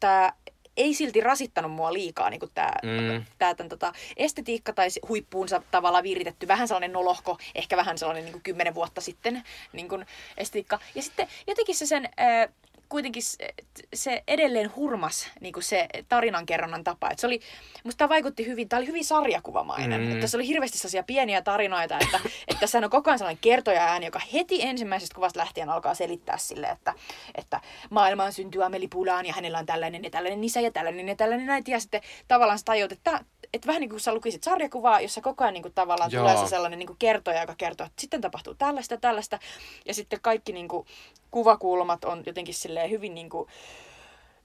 [0.00, 0.32] tää
[0.76, 3.24] ei silti rasittanut mua liikaa niin tämä mm.
[3.38, 6.48] tää, tämän, tota, estetiikka tai huippuunsa tavallaan viritetty.
[6.48, 10.78] Vähän sellainen nolohko, ehkä vähän sellainen niin kuin kymmenen vuotta sitten niin kuin estetiikka.
[10.94, 12.08] Ja sitten jotenkin se sen...
[12.20, 12.48] Äh,
[12.92, 13.54] kuitenkin se,
[13.94, 17.10] se edelleen hurmas niin kuin se tarinankerronnan tapa.
[17.10, 17.40] Et se oli,
[17.84, 20.00] musta tämä vaikutti hyvin, tämä oli hyvin sarjakuvamainen.
[20.00, 20.12] Mm.
[20.12, 23.84] Että se oli hirveästi sellaisia pieniä tarinoita, että, että sehän on koko ajan sellainen kertoja
[23.84, 26.94] ääni, joka heti ensimmäisestä kuvasta lähtien alkaa selittää sille, että,
[27.34, 31.16] että maailmaan syntyy Ameli Pulaan ja hänellä on tällainen ja tällainen isä ja tällainen ja
[31.16, 31.70] tällainen näitä.
[31.70, 35.44] Ja sitten tavallaan sä tajut, että, että vähän niin kuin sä lukisit sarjakuvaa, jossa koko
[35.44, 36.22] ajan niin kuin tavallaan Joo.
[36.22, 39.38] tulee se sellainen niin kuin kertoja, joka kertoo, että sitten tapahtuu tällaista tällaista.
[39.86, 40.86] Ja sitten kaikki niin kuin,
[41.32, 43.48] kuvakulmat on jotenkin silleen hyvin niin kuin,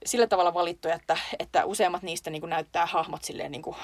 [0.05, 3.75] sillä tavalla valittu, että, että useimmat niistä niin kuin näyttää hahmot silleen niin kuin,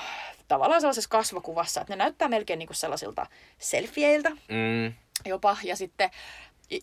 [0.48, 4.94] tavallaan sellaisessa kasvokuvassa, että ne näyttää melkein niin kuin sellaisilta selfieiltä mm.
[5.26, 5.58] jopa.
[5.64, 6.10] Ja sitten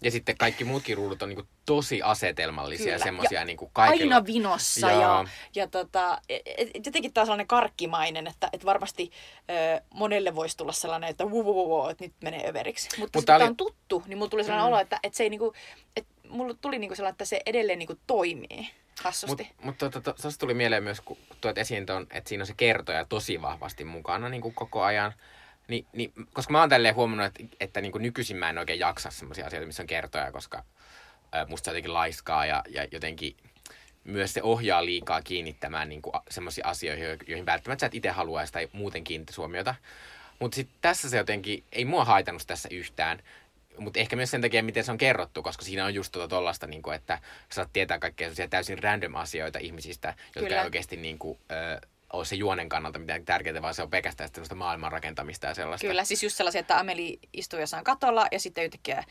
[0.03, 4.15] ja sitten kaikki muutkin ruudut on niinku tosi asetelmallisia, semmoisia niinku kaikilla.
[4.15, 9.11] Aina vinossa ja, ja, ja tota, et, et, jotenkin taas sellainen karkkimainen, että et varmasti
[9.51, 12.89] ö, monelle voisi tulla sellainen, että vuu, vuu, vuu, että nyt menee överiksi.
[12.99, 13.45] Mutta Mutta oli...
[13.45, 14.73] on tuttu, niin mulla tuli sellainen mm.
[14.73, 15.53] olo, että et se ei niinku,
[15.97, 18.71] et mulla tuli niinku sellainen, että se edelleen niinku toimii.
[19.03, 19.51] Hassusti.
[19.63, 22.47] Mutta mut, to, to, to, tuli mieleen myös, kun tuot esiin ton, että siinä on
[22.47, 25.13] se kertoja tosi vahvasti mukana niin koko ajan.
[25.69, 28.79] Ni, niin, koska mä oon tälleen huomannut, että, että niin kuin nykyisin mä en oikein
[28.79, 30.65] jaksa semmoisia asioita, missä on kertoja, koska
[31.49, 33.37] musta se jotenkin laiskaa ja, ja jotenkin
[34.05, 38.69] myös se ohjaa liikaa kiinnittämään niin semmoisia asioihin, joihin välttämättä sä et itse haluaisi tai
[38.73, 39.75] muuten kiinnittää huomiota.
[40.39, 43.23] Mutta sitten tässä se jotenkin, ei mua haitannut tässä yhtään,
[43.79, 46.67] mutta ehkä myös sen takia, miten se on kerrottu, koska siinä on just tuota tollasta,
[46.67, 47.19] niin kuin, että
[47.53, 50.61] saat tietää kaikkea täysin random asioita ihmisistä, jotka Kyllä.
[50.61, 54.31] ei oikeasti niin kuin, ö, ole se juonen kannalta mitään tärkeää, vaan se on pelkästään
[54.33, 55.87] sellaista maailman rakentamista ja sellaista.
[55.87, 59.05] Kyllä, siis just sellaisia, että Ameli istuu jossain katolla ja sitten yhtäkkiä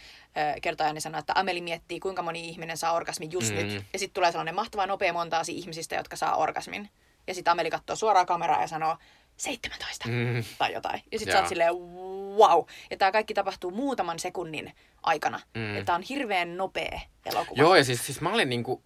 [0.61, 3.55] kertoja niin sanoo, että Ameli miettii, kuinka moni ihminen saa orgasmin just mm.
[3.55, 3.83] nyt.
[3.93, 6.89] Ja sitten tulee sellainen mahtava nopea montaasi ihmisistä, jotka saa orgasmin.
[7.27, 8.97] Ja sitten Ameli katsoo suoraan kameraa ja sanoo,
[9.37, 10.43] 17 mm.
[10.57, 11.01] tai jotain.
[11.11, 11.71] Ja sitten sä oot silleen,
[12.39, 12.63] wow.
[12.91, 14.71] Ja tämä kaikki tapahtuu muutaman sekunnin
[15.03, 15.39] aikana.
[15.53, 15.85] Mm.
[15.85, 17.61] Tämä on hirveän nopea elokuva.
[17.61, 18.83] Joo, ja siis, siis mä olin niinku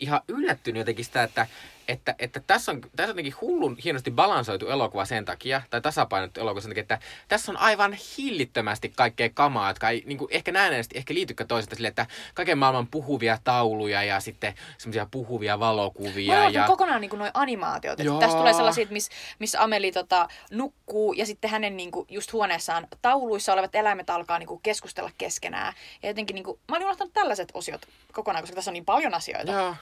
[0.00, 1.46] ihan yllättynyt jotenkin sitä, että
[1.88, 6.40] että, että tässä, on, tässä on jotenkin hullun hienosti balansoitu elokuva sen takia, tai tasapainottu
[6.40, 6.98] elokuva sen takia, että
[7.28, 11.76] tässä on aivan hillittömästi kaikkea kamaa, jotka ei niin kuin ehkä näennäisesti ehkä liitykään toisesta
[11.76, 16.34] sille, että kaiken maailman puhuvia tauluja ja sitten semmoisia puhuvia valokuvia.
[16.34, 16.66] Mä ja...
[16.66, 18.00] kokonaan niin noin animaatiot.
[18.00, 22.32] Että tästä tulee sellaisia, missä miss Ameli tota, nukkuu ja sitten hänen niin kuin, just
[22.32, 25.74] huoneessaan tauluissa olevat eläimet alkaa niin kuin, keskustella keskenään.
[26.02, 29.14] Ja jotenkin niin kuin, mä olin unohtanut tällaiset osiot kokonaan, koska tässä on niin paljon
[29.14, 29.52] asioita.
[29.52, 29.74] Joo.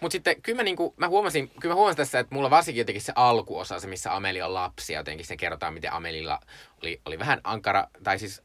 [0.00, 3.02] Mutta sitten kyllä mä, niinku, mä, huomasin, kyllä mä huomasin tässä, että mulla varsinkin jotenkin
[3.02, 6.40] se alkuosa, se missä Ameli on lapsi, jotenkin se kerrotaan, miten Amelilla
[6.82, 8.42] oli, oli vähän ankara, tai siis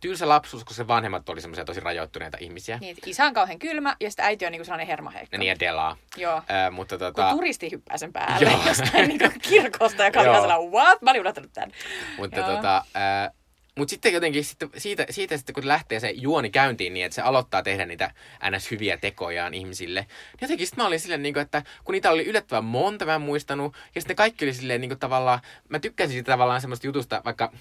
[0.00, 2.78] tylsä lapsuus, koska se vanhemmat oli semmoisia tosi rajoittuneita ihmisiä.
[2.80, 5.36] Niin, isä on kauhean kylmä ja sitten äiti on niinku sellainen hermaheikko.
[5.36, 5.96] Niin, ja delaa.
[6.16, 6.36] Joo.
[6.66, 7.22] Ö, mutta tota...
[7.28, 8.60] Kun turisti hyppää sen päälle Joo.
[8.66, 11.02] jostain niinku kirkosta ja sellainen, what?
[11.02, 11.70] Mä olin unohtanut tämän.
[12.18, 12.56] Mutta Joo.
[12.56, 12.84] tota,
[13.28, 13.30] ö,
[13.78, 17.22] mutta sitten jotenkin sitten siitä, siitä sitten, kun lähtee se juoni käyntiin niin, että se
[17.22, 18.10] aloittaa tehdä niitä
[18.50, 18.70] ns.
[18.70, 20.00] hyviä tekojaan ihmisille.
[20.00, 23.14] Niin jotenkin sitten mä olin silleen, niin kuin, että kun niitä oli yllättävän monta, mä
[23.14, 23.76] en muistanut.
[23.94, 27.52] Ja sitten kaikki oli silleen niin kuin, tavallaan, mä tykkäsin siitä tavallaan semmoista jutusta, vaikka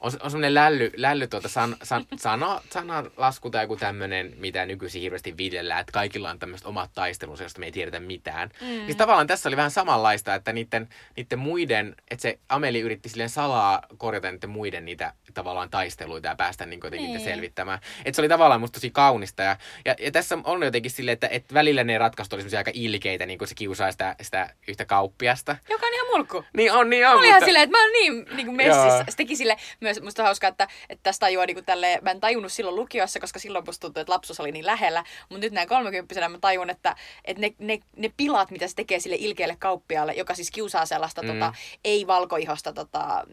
[0.00, 5.02] on, on semmoinen lälly, lälly tuota san, san, sana, sanalasku tai joku tämmöinen, mitä nykyisin
[5.02, 8.50] hirveästi viljellään, että kaikilla on tämmöiset omat taistelunsa, josta me ei tiedetä mitään.
[8.60, 8.66] Mm.
[8.66, 13.30] Niin tavallaan tässä oli vähän samanlaista, että niiden, niiden muiden, että se Ameli yritti silleen
[13.30, 17.20] salaa korjata niiden muiden niitä tavallaan taisteluita ja päästä niin jotenkin niin.
[17.20, 17.78] selvittämään.
[18.04, 19.42] Että se oli tavallaan musta tosi kaunista.
[19.42, 23.26] Ja, ja, ja tässä on jotenkin silleen, että, että välillä ne ratkaisut oli aika ilkeitä,
[23.26, 25.56] niin kuin se kiusaa sitä, sitä yhtä kauppiasta.
[25.68, 26.44] Joka on ihan mulkku.
[26.56, 27.12] Niin on, niin on.
[27.12, 27.28] Mä olin mutta...
[27.28, 29.04] ihan silleen, että mä oon niin, niin kuin messissä.
[29.08, 29.56] Se teki sille
[29.88, 33.38] myös musta hauskaa, että, että tästä tajuaa niin tälle, mä en tajunnut silloin lukiossa, koska
[33.38, 35.04] silloin musta tuntui, että lapsuus oli niin lähellä.
[35.28, 39.00] Mutta nyt näin kolmekymppisenä mä tajun, että, että ne, ne, ne, pilat, mitä se tekee
[39.00, 41.28] sille ilkeälle kauppialle, joka siis kiusaa sellaista mm.
[41.28, 41.52] tota,
[41.84, 43.24] ei-valkoihosta tota,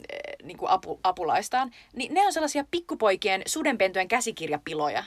[0.43, 5.03] niin kuin apu, apulaistaan, niin ne on sellaisia pikkupoikien sudenpentujen käsikirjapiloja.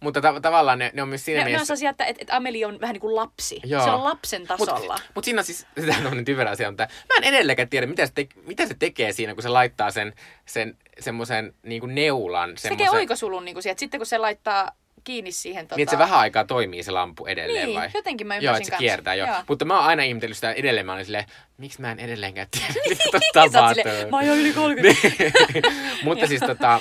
[0.00, 1.58] Mutta ta- tavallaan ne, ne on myös siinä ne, mielessä...
[1.58, 3.60] Ne on sellaisia, että, että Ameli on vähän niin kuin lapsi.
[3.64, 3.84] Joo.
[3.84, 4.94] Se on lapsen tasolla.
[4.94, 8.06] Mutta mut siinä on siis, tämä on typerä asia, mutta mä en edelleenkään tiedä, mitä
[8.06, 10.12] se, te, mitä se tekee siinä, kun se laittaa sen,
[10.46, 12.58] sen semmoisen niin neulan.
[12.58, 13.80] Se tekee oikosulun niin kuin sieltä.
[13.80, 14.72] Sitten kun se laittaa
[15.04, 15.66] kiinni siihen.
[15.66, 15.76] Tota...
[15.76, 17.90] Niin, että se vähän aikaa toimii se lampu edelleen niin, vai?
[17.94, 19.28] jotenkin mä ymmärsin Joo, että se kiertää, joo.
[19.28, 19.36] joo.
[19.48, 20.86] Mutta mä oon aina ihmetellyt sitä edelleen.
[20.86, 21.24] Mä olin silleen,
[21.58, 24.10] miksi mä en edelleenkään tiedä, mitä tuossa tapahtuu.
[24.10, 25.00] mä oon jo yli 30.
[25.52, 25.64] Niin.
[26.04, 26.80] mutta siis tota,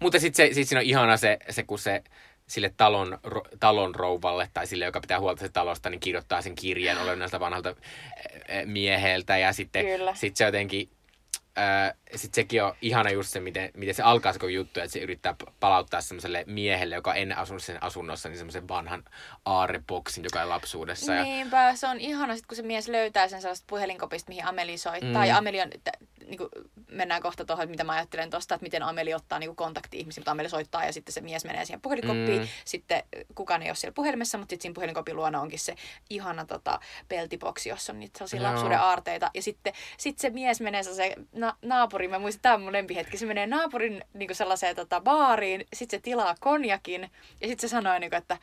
[0.00, 2.02] mutta sitten sit siinä on ihana se, se kun se
[2.46, 6.54] sille talon, ro, talon rouvalle tai sille, joka pitää huolta se talosta, niin kirjoittaa sen
[6.54, 7.76] kirjeen olennaiselta vanhalta
[8.64, 9.38] mieheltä.
[9.38, 10.90] Ja sitten sit se jotenkin
[12.16, 14.98] Öö, sitten sekin on ihana just se, miten, miten se alkaa se juttu, että se
[14.98, 19.04] yrittää palauttaa semmoiselle miehelle, joka ennen asunut sen asunnossa, niin semmoisen vanhan
[19.44, 21.22] aarreboksin, joka on lapsuudessa.
[21.22, 21.76] Niinpä, ja...
[21.76, 25.22] se on ihana sit, kun se mies löytää sen sellaista puhelinkopista, mihin Ameli soittaa.
[25.22, 25.28] Mm.
[25.28, 26.48] Ja Ameli on t- niinku,
[26.90, 30.30] mennään kohta tuohon, mitä mä ajattelen tosta, että miten Ameli ottaa niinku kontakti ihmisiin, mutta
[30.30, 32.42] Ameli soittaa ja sitten se mies menee siihen puhelinkoppiin.
[32.42, 32.48] Mm.
[32.64, 33.02] Sitten
[33.34, 35.74] kukaan ei ole siellä puhelimessa, mutta sitten siinä puhelinkopin luona onkin se
[36.10, 39.30] ihana tota, peltiboksi, jossa on niitä sellaisia lapsuuden aarteita.
[39.34, 41.56] Ja sitten sit se mies menee se na-
[42.06, 45.98] naapuriin, mä muistan, tämä on mun lempihetki, se menee naapurin niinku sellaiseen tota, baariin, sitten
[45.98, 48.38] se tilaa konjakin ja sitten se sanoo, niinku, että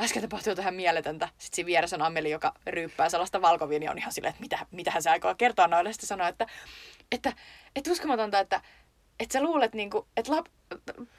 [0.00, 1.28] äsken tapahtui jotain mieletöntä.
[1.38, 5.02] Sitten siinä vieressä on Ameli, joka ryyppää sellaista valkoviiniä, on ihan silleen, että mitä, mitähän
[5.02, 5.92] se aikoo kertoa noille.
[5.92, 6.46] Sitten sanoo, että,
[7.12, 7.32] että,
[7.76, 8.60] että uskomatonta, että,
[9.20, 10.46] että sä luulet, niin kuin, että lap,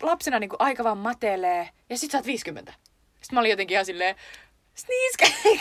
[0.01, 2.73] lapsena niin kuin aika vaan matelee ja sit sä oot 50.
[3.21, 4.15] Sitten mä olin jotenkin ihan silleen,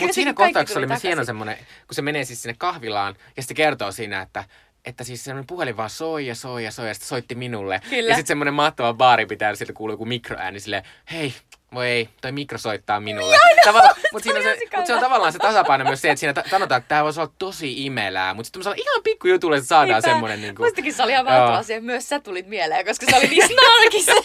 [0.01, 3.57] Mutta siinä kohtauksessa oli myös hieno semmoinen, kun se menee siis sinne kahvilaan ja sitten
[3.57, 4.45] kertoo siinä, että
[4.87, 7.81] että siis semmoinen puhelin vaan soi ja soi ja soi ja sitten soitti minulle.
[7.91, 8.11] Kyllä.
[8.11, 11.35] Ja sitten semmoinen mahtava baari pitää, sieltä kuuluu joku mikroääni silleen, hei,
[11.75, 13.37] voi ei, toi mikro soittaa minulle.
[13.65, 16.79] Tavalla, mutta siinä se, mut se on tavallaan se tasapaino myös se, että siinä sanotaan,
[16.79, 20.09] että tämä voisi olla tosi imelää, mutta sitten ihan pikku jutulle saadaan Niinpä.
[20.09, 20.43] semmoinen.
[20.43, 21.81] Niin kuin, Muistakin se oli ihan valtava asia.
[21.81, 24.07] Myös sä tulit mieleen, koska se oli niin snarkis.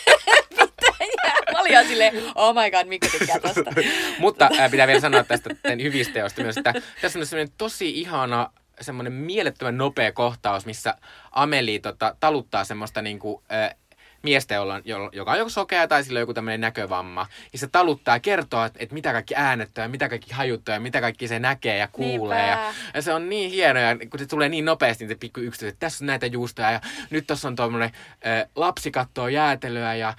[1.53, 3.73] Mä olin ihan silleen, oh my god, mikä tykkää tosta.
[4.19, 5.49] mutta pitää vielä sanoa tästä
[5.81, 8.49] hyvistä teosta myös, että tässä on semmoinen tosi ihana
[8.83, 10.95] semmoinen mielettömän nopea kohtaus, missä
[11.31, 13.75] Ameli tota, taluttaa semmoista niinku, äh,
[14.23, 17.27] miestä, jolla on, joka on joku sokea tai sillä on joku tämmöinen näkövamma.
[17.53, 20.79] Ja se taluttaa ja kertoo, että, että mitä kaikki äänettä ja mitä kaikki hajuttaa ja
[20.79, 22.47] mitä kaikki se näkee ja kuulee.
[22.47, 25.39] Ja, ja, se on niin hienoa, ja kun se tulee niin nopeasti, niin se pikku
[25.39, 27.91] yksityis, että tässä on näitä juustoja ja nyt tuossa on tuommoinen
[28.27, 30.15] äh, lapsi kattoo jäätelyä ja äh,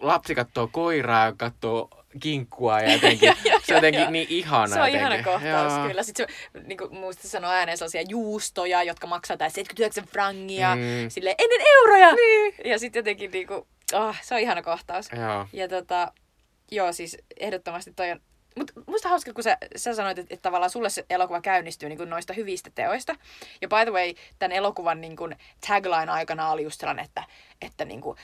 [0.00, 3.32] lapsi kattoo koiraa ja kattoo kinkkua ja jotenkin,
[3.66, 4.74] se on jotenkin niin ihana.
[4.74, 5.00] Se on jotenkin.
[5.00, 5.88] ihana kohtaus Joo.
[5.88, 6.02] kyllä.
[6.02, 10.82] Sitten se niin kuin, muista sanoa ääneen sellaisia juustoja, jotka maksaa 79 frangia, mm.
[11.08, 12.12] sille ennen euroja.
[12.12, 12.54] Niin.
[12.64, 15.08] Ja sitten jotenkin niin kuin, oh, se on ihana kohtaus.
[15.12, 15.46] Joo.
[15.52, 16.12] Ja tota,
[16.70, 18.20] joo siis ehdottomasti toi on
[18.56, 21.98] mutta musta hauska, kun sä, sä sanoit, että, että tavallaan sulle se elokuva käynnistyy niin
[21.98, 23.14] kuin noista hyvistä teoista.
[23.60, 25.36] Ja by the way, tämän elokuvan niin kuin
[25.68, 27.24] tagline aikana oli just sellainen, että,
[27.62, 28.18] että niin kuin,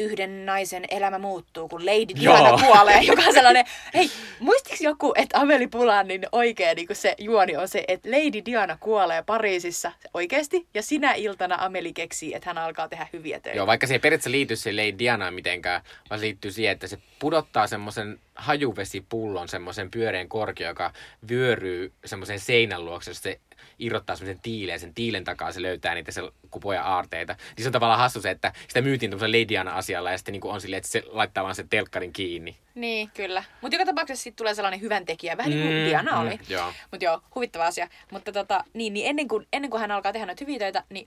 [0.00, 4.10] yhden naisen elämä muuttuu, kun Lady Diana kuolee, joka on sellainen, hei,
[4.40, 9.22] muistiksi joku, että Ameli Pulanin oikea niin se juoni on se, että Lady Diana kuolee
[9.22, 13.58] Pariisissa oikeasti, ja sinä iltana Ameli keksii, että hän alkaa tehdä hyviä töitä.
[13.58, 16.86] Joo, vaikka se ei periaatteessa liity se Lady Dianaan mitenkään, vaan se liittyy siihen, että
[16.86, 20.92] se pudottaa semmoisen hajuvesipullon, semmoisen pyöreän korkean, joka
[21.28, 23.40] vyöryy semmoisen seinän luokse, se
[23.80, 27.36] irrottaa semmoisen tiileen, sen tiilen takaa se löytää niitä se kupoja aarteita.
[27.56, 30.44] Niin se on tavallaan hassu se, että sitä myytiin tuollaisen Lady asialla ja sitten niin
[30.44, 32.56] on silleen, että se laittaa vaan sen telkkarin kiinni.
[32.74, 33.44] Niin, kyllä.
[33.60, 36.36] Mutta joka tapauksessa sitten tulee sellainen hyvän tekijä, vähän niin kuin mm, Diana oli.
[36.36, 36.72] Mm, joo.
[36.90, 37.88] Mutta joo, huvittava asia.
[38.10, 41.06] Mutta tota, niin, niin ennen, kuin, ennen kuin hän alkaa tehdä noita hyviä töitä, niin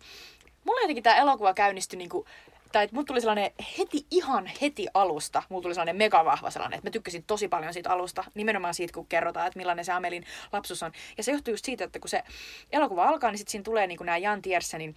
[0.64, 2.26] mulla jotenkin tämä elokuva käynnistyi niin kuin
[2.74, 6.78] tai että mulla tuli sellainen heti, ihan heti alusta, mulla tuli sellainen mega vahva sellainen,
[6.78, 10.26] että mä tykkäsin tosi paljon siitä alusta, nimenomaan siitä, kun kerrotaan, että millainen se Amelin
[10.54, 10.92] lapsus on.
[11.18, 12.24] Ja se johtuu just siitä, että kun se
[12.72, 14.96] elokuva alkaa, niin sitten siinä tulee niin nämä Jan Tiersenin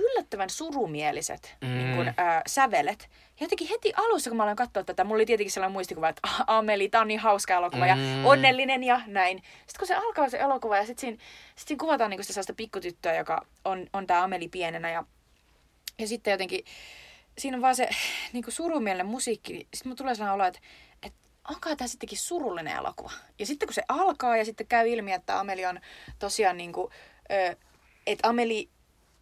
[0.00, 1.68] yllättävän surumieliset mm.
[1.68, 3.08] niin kun, äh, sävelet.
[3.40, 6.28] Ja jotenkin heti alussa, kun mä aloin katsoa tätä, mulla oli tietenkin sellainen muistikuva, että
[6.46, 7.88] Ameli, tää on niin hauska elokuva mm.
[7.88, 9.36] ja onnellinen ja näin.
[9.36, 11.16] Sitten kun se alkaa se elokuva ja sitten siinä,
[11.56, 15.04] sit siinä kuvataan niin sitä sellaista pikkutyttöä, joka on, on tämä Ameli pienenä ja,
[16.00, 16.64] ja sitten jotenkin
[17.38, 17.88] siinä on vaan se
[18.32, 19.52] niin surumielinen musiikki.
[19.52, 20.60] Sitten mulla tulee sellainen olo, että,
[21.02, 21.18] että
[21.50, 23.12] onkaan tämä sittenkin surullinen elokuva.
[23.38, 25.80] Ja sitten kun se alkaa ja sitten käy ilmi, että Ameli on
[26.18, 26.92] tosiaan niin kuin,
[28.06, 28.70] että Ameli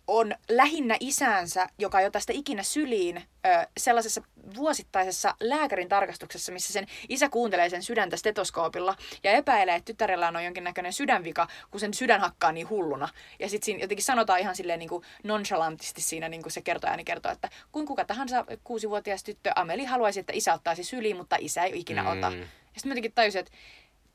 [0.09, 4.23] on lähinnä isänsä, joka jo tästä ikinä syliin ö, sellaisessa
[4.57, 10.45] vuosittaisessa lääkärin tarkastuksessa, missä sen isä kuuntelee sen sydäntä stetoskoopilla ja epäilee, että tyttärellä on
[10.45, 13.09] jonkinnäköinen sydänvika, kun sen sydän hakkaa niin hulluna.
[13.39, 17.05] Ja sitten siinä jotenkin sanotaan ihan silleen niin kuin nonchalantisti siinä niin kuin se kertoja
[17.05, 21.65] kertoo, että kun kuka tahansa kuusivuotias tyttö Ameli haluaisi, että isä ottaisi syliin, mutta isä
[21.65, 22.09] ei ikinä mm.
[22.09, 22.33] ota.
[22.37, 23.53] Ja sitten mä jotenkin tajusin, että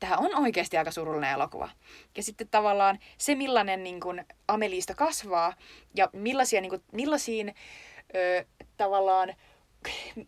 [0.00, 1.68] tämä on oikeasti aika surullinen elokuva.
[2.16, 5.54] Ja sitten tavallaan se, millainen niin kuin Ameliista kasvaa
[5.96, 7.54] ja millaisia, niin kuin, millaisiin
[8.14, 8.44] ö,
[8.76, 9.34] tavallaan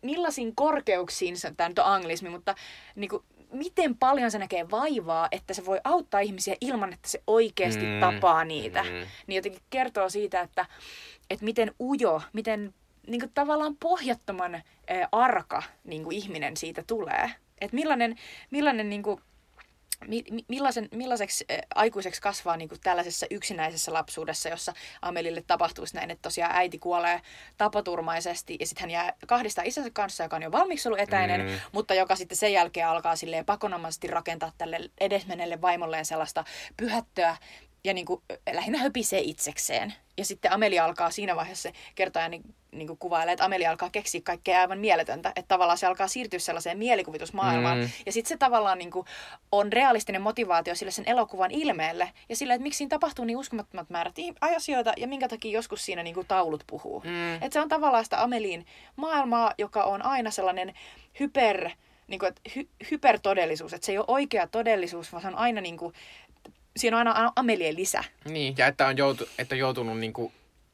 [0.03, 2.55] millaisiin korkeuksiin, tämä nyt on anglismi, mutta
[2.95, 7.23] niin kuin, miten paljon se näkee vaivaa, että se voi auttaa ihmisiä ilman, että se
[7.27, 8.83] oikeasti mm, tapaa niitä.
[8.83, 9.07] Mm.
[9.27, 10.67] Niin jotenkin kertoo siitä, että,
[11.31, 12.75] että miten ujo, miten
[13.07, 14.63] niin kuin, tavallaan pohjattoman ä,
[15.13, 17.31] arka niin kuin, ihminen siitä tulee.
[17.61, 18.17] Että millainen,
[18.51, 19.21] millainen niin kuin,
[20.49, 26.23] millaisen, millaiseksi äh, aikuiseksi kasvaa niin kuin tällaisessa yksinäisessä lapsuudessa, jossa Amelille tapahtuisi näin, että
[26.23, 27.21] tosiaan äiti kuolee
[27.57, 31.61] tapaturmaisesti ja sitten hän jää kahdesta isänsä kanssa, joka on jo valmiiksi ollut etäinen, mm.
[31.73, 36.45] mutta joka sitten sen jälkeen alkaa silleen pakonomaisesti rakentaa tälle edesmenelle vaimolleen sellaista
[36.77, 37.37] pyhättöä
[37.87, 38.23] ja niin kuin,
[38.53, 39.95] lähinnä höpisee itsekseen.
[40.17, 44.21] Ja sitten Amelia alkaa siinä vaiheessa kertoa niin, niin kuin kuvailee, että Amelia alkaa keksiä
[44.25, 45.29] kaikkea aivan mieletöntä.
[45.29, 47.79] Että tavallaan se alkaa siirtyä sellaiseen mielikuvitusmaailmaan.
[47.79, 47.91] Mm.
[48.07, 49.07] Ja sitten se tavallaan niin kuin,
[49.53, 52.13] on realistinen motivaatio sille sen elokuvan ilmeelle.
[52.29, 56.03] Ja sille, että miksi siinä tapahtuu niin uskomattomat määrät asioita ja minkä takia joskus siinä
[56.03, 57.01] niin kuin, taulut puhuu.
[57.05, 57.35] Mm.
[57.35, 60.75] Että se on tavallaan sitä Ameliin maailmaa, joka on aina sellainen
[61.21, 61.71] hyper
[62.09, 65.61] niin kuin, että hy, hypertodellisuus, että se ei ole oikea todellisuus, vaan se on aina
[65.61, 65.95] niin kuin,
[66.77, 68.05] siinä on aina Amelien lisä.
[68.25, 70.33] Niin, ja että on, joutu, että on joutunut niin kuin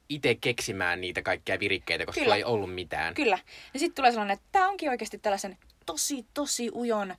[0.09, 2.37] itse keksimään niitä kaikkia virikkeitä, koska Kyllä.
[2.37, 3.15] ei ollut mitään.
[3.15, 3.39] Kyllä.
[3.75, 7.15] Ja sitten tulee sellainen, että tämä onkin oikeasti tällaisen tosi, tosi ujon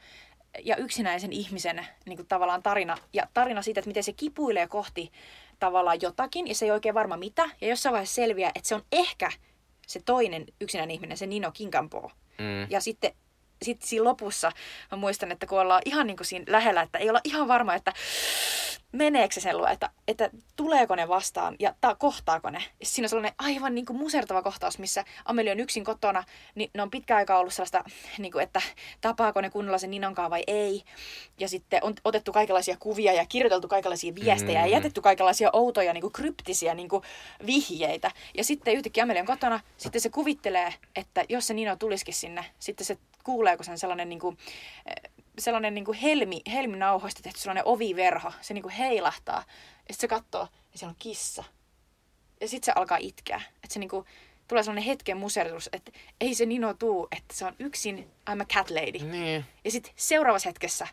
[0.63, 2.98] ja yksinäisen ihmisen niin kuin tavallaan tarina.
[3.13, 5.12] Ja tarina siitä, että miten se kipuilee kohti
[5.60, 7.50] tavallaan jotakin, ja se ei oikein varma mitä.
[7.62, 9.32] Ja jossain vaiheessa selviää, että se on ehkä
[9.88, 12.12] se toinen yksinäinen ihminen, se Nino Kinkampo.
[12.38, 12.67] Mm.
[12.69, 13.13] Ja sitten
[13.63, 14.52] sitten siinä lopussa
[14.91, 17.76] mä muistan, että kun ollaan ihan niin kuin siinä lähellä, että ei olla ihan varma,
[17.76, 17.93] että
[18.93, 22.63] meneekö se sen luo, että, että tuleeko ne vastaan ja ta, kohtaako ne.
[22.84, 26.23] Siinä on sellainen aivan niin kuin musertava kohtaus, missä Amelia on yksin kotona,
[26.56, 27.84] niin ne on pitkä aikaa ollut sellaista,
[28.17, 28.62] niin kuin, että
[29.01, 30.84] tapaako ne kunnolla sen Ninonkaan vai ei.
[31.39, 34.71] Ja sitten on otettu kaikenlaisia kuvia ja kirjoiteltu kaikenlaisia viestejä mm-hmm.
[34.71, 37.03] ja jätetty kaikenlaisia outoja niin kuin kryptisiä niin kuin
[37.45, 38.12] vihjeitä.
[38.38, 42.45] Ja sitten yhtäkkiä Amelia on kotona, sitten se kuvittelee, että jos se Nino tulisikin sinne,
[42.60, 44.38] sitten se kuuleeko sen sellainen niin kuin,
[45.39, 48.32] sellainen niin kuin helmi, helminauhoista tehty sellainen oviverho.
[48.41, 49.43] Se niin kuin heilahtaa.
[49.88, 51.43] Ja sitten se katsoo, ja siellä on kissa.
[52.41, 53.41] Ja sitten se alkaa itkeä.
[53.56, 54.06] Että se niin kuin,
[54.48, 55.91] tulee sellainen hetken musertus, että
[56.22, 59.06] ei se Nino tuu, että se on yksin, I'm a cat lady.
[59.12, 59.46] Niin.
[59.65, 60.88] Ja sitten seuraavassa hetkessä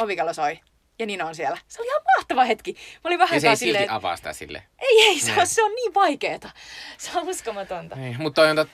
[0.00, 0.60] ovikello soi.
[0.98, 1.58] Ja Nino on siellä.
[1.68, 2.72] Se oli ihan mahtava hetki.
[2.72, 4.62] Mä olin vähän ja se ei silleen, silti avaa sitä sille.
[4.78, 6.50] Ei, ei, se on, se on niin vaikeeta.
[6.98, 7.96] Se on uskomatonta.
[7.96, 8.68] Niin, mutta toi on, tot,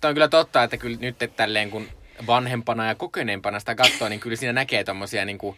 [0.00, 1.88] toi on kyllä totta, että kyllä nyt että tälleen kun
[2.26, 5.56] vanhempana ja kokeneempana sitä katsoa, niin kyllä siinä näkee tommosia niin kuin,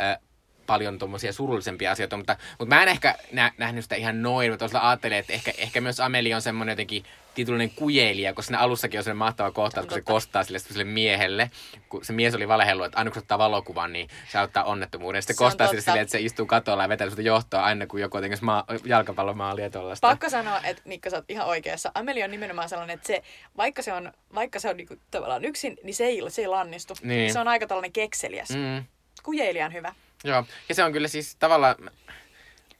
[0.00, 0.18] äh,
[0.70, 4.88] paljon tuommoisia surullisempia asioita, mutta, mutta mä en ehkä nä, nähnyt sitä ihan noin, mutta
[4.88, 7.04] ajattelin, että ehkä, ehkä myös Amelia on semmoinen jotenkin
[7.34, 11.50] titullinen kujelija, koska siinä alussakin on semmoinen mahtava kohtaus, kun se kostaa sille, sille miehelle,
[11.88, 15.22] kun se mies oli valehellut, että aina kun ottaa valokuvan, niin se auttaa onnettomuuden.
[15.22, 18.00] Sitten se kostaa sille silleen, että se istuu katolla ja vetää sitä johtoa aina, kun
[18.00, 20.08] joku tekee maa, jalkapallomaalia ja tollaista.
[20.08, 21.92] Pakko sanoa, että Mikko, sä oot ihan oikeassa.
[21.94, 23.22] Amelia on nimenomaan sellainen, että se,
[23.56, 26.94] vaikka se on, vaikka se on niinku tavallaan yksin, niin se ei, se ei lannistu.
[27.02, 27.32] Niin.
[27.32, 28.50] Se on aika tällainen kekseliäs.
[28.50, 28.84] Mm.
[29.22, 29.94] Kujeilijan hyvä.
[30.24, 31.90] Joo, ja se on kyllä siis tavallaan,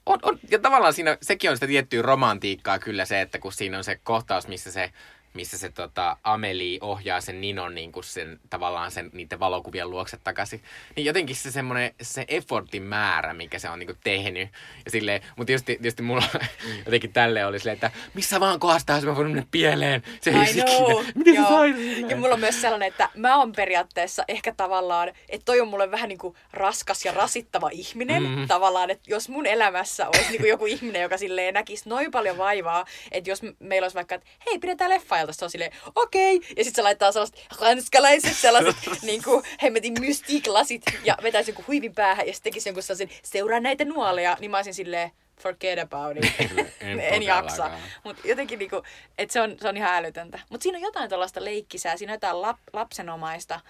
[0.06, 3.78] on, on, ja tavallaan siinä, sekin on sitä tiettyä romantiikkaa kyllä se, että kun siinä
[3.78, 4.92] on se kohtaus, missä se
[5.34, 10.16] missä se tota, Ameli ohjaa sen Ninon niin kuin sen, tavallaan sen, niiden valokuvien luokse
[10.16, 10.62] takaisin.
[10.96, 14.48] Niin jotenkin se semmoinen, se effortin määrä, mikä se on niin kuin tehnyt.
[14.84, 16.24] Ja silleen, mutta tietysti, tietysti mulla
[16.86, 20.02] jotenkin tälle oli silleen, että missä vaan kohdasta olisi mä voinut mennä pieleen.
[20.20, 21.04] Se ei know.
[21.14, 21.74] Miten se sai
[22.08, 25.90] Ja mulla on myös sellainen, että mä oon periaatteessa ehkä tavallaan, että toi on mulle
[25.90, 28.22] vähän niin kuin raskas ja rasittava ihminen.
[28.22, 28.48] Mm.
[28.48, 32.38] Tavallaan, että jos mun elämässä olisi niin kuin joku ihminen, joka silleen näkisi noin paljon
[32.38, 35.32] vaivaa, että jos meillä olisi vaikka, että hei, pidetään leffa ajalta.
[35.32, 36.36] Se on silleen, okei.
[36.36, 36.48] Okay.
[36.56, 41.94] Ja sitten se laittaa sellaiset ranskalaiset sellaiset niin kuin, hemmetin mystiiklasit ja vetäisi jonkun huivin
[41.94, 44.36] päähän ja sitten tekisi jonkun sellaisen, seuraa näitä nuoleja.
[44.40, 46.50] Niin mä olisin silleen, forget about it.
[46.80, 47.70] en, en jaksa.
[48.04, 48.82] Mutta jotenkin niinku,
[49.18, 50.40] että se on, se on ihan älytöntä.
[50.50, 53.60] Mutta siinä on jotain tällaista leikkisää, siinä on jotain lap, lapsenomaista.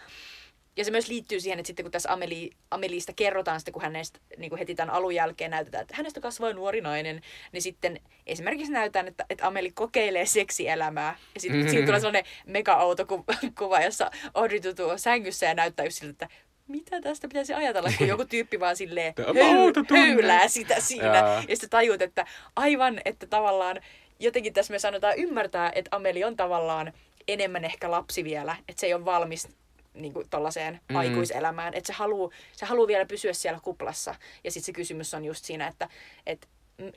[0.80, 4.20] Ja se myös liittyy siihen, että sitten kun tässä Ameli, Amelista kerrotaan, sitten kun hänestä
[4.36, 7.20] niin kuin heti tämän alun jälkeen näytetään, että hänestä kasvaa nuori nainen,
[7.52, 11.16] niin sitten esimerkiksi näytetään, että, että Ameli kokeilee seksielämää.
[11.34, 11.70] Ja sitten mm-hmm.
[11.70, 16.28] siitä tulee sellainen mega-autokuva, jossa Audrey tutuu sängyssä ja näyttää just siltä, että
[16.68, 21.16] mitä tästä pitäisi ajatella, kun joku tyyppi vaan silleen höy- höylää sitä siinä.
[21.16, 23.80] Ja, ja sitten tajuut, että aivan, että tavallaan
[24.18, 26.92] jotenkin tässä me sanotaan ymmärtää, että Ameli on tavallaan
[27.28, 29.48] enemmän ehkä lapsi vielä, että se ei ole valmis
[29.94, 30.96] niin kuin tollaiseen mm.
[30.96, 31.74] aikuiselämään.
[31.74, 34.14] Että se haluaa se haluu vielä pysyä siellä kuplassa.
[34.44, 35.88] Ja sitten se kysymys on just siinä, että
[36.26, 36.48] et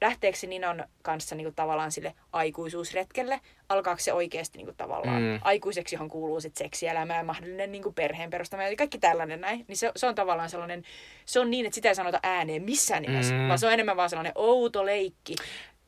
[0.02, 5.22] lähteekö se Ninon kanssa niin kuin tavallaan sille aikuisuusretkelle, alkaako se oikeasti niin kuin tavallaan
[5.22, 5.40] mm.
[5.42, 9.66] aikuiseksi, johon kuuluu sitten seksielämä ja mahdollinen niin kuin perheen perustaminen ja kaikki tällainen näin.
[9.68, 10.84] Niin se, se on tavallaan sellainen,
[11.26, 13.48] se on niin, että sitä ei sanota ääneen missään nimessä, mm.
[13.48, 15.36] vaan se on enemmän vaan sellainen outo leikki.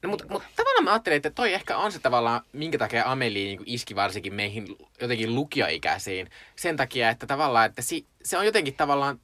[0.05, 3.45] No, mutta, mutta tavallaan mä ajattelin, että toi ehkä on se tavallaan, minkä takia Amelie
[3.45, 4.67] niin iski varsinkin meihin
[5.01, 6.29] jotenkin lukioikäisiin.
[6.55, 9.19] Sen takia, että tavallaan, että si, se on jotenkin tavallaan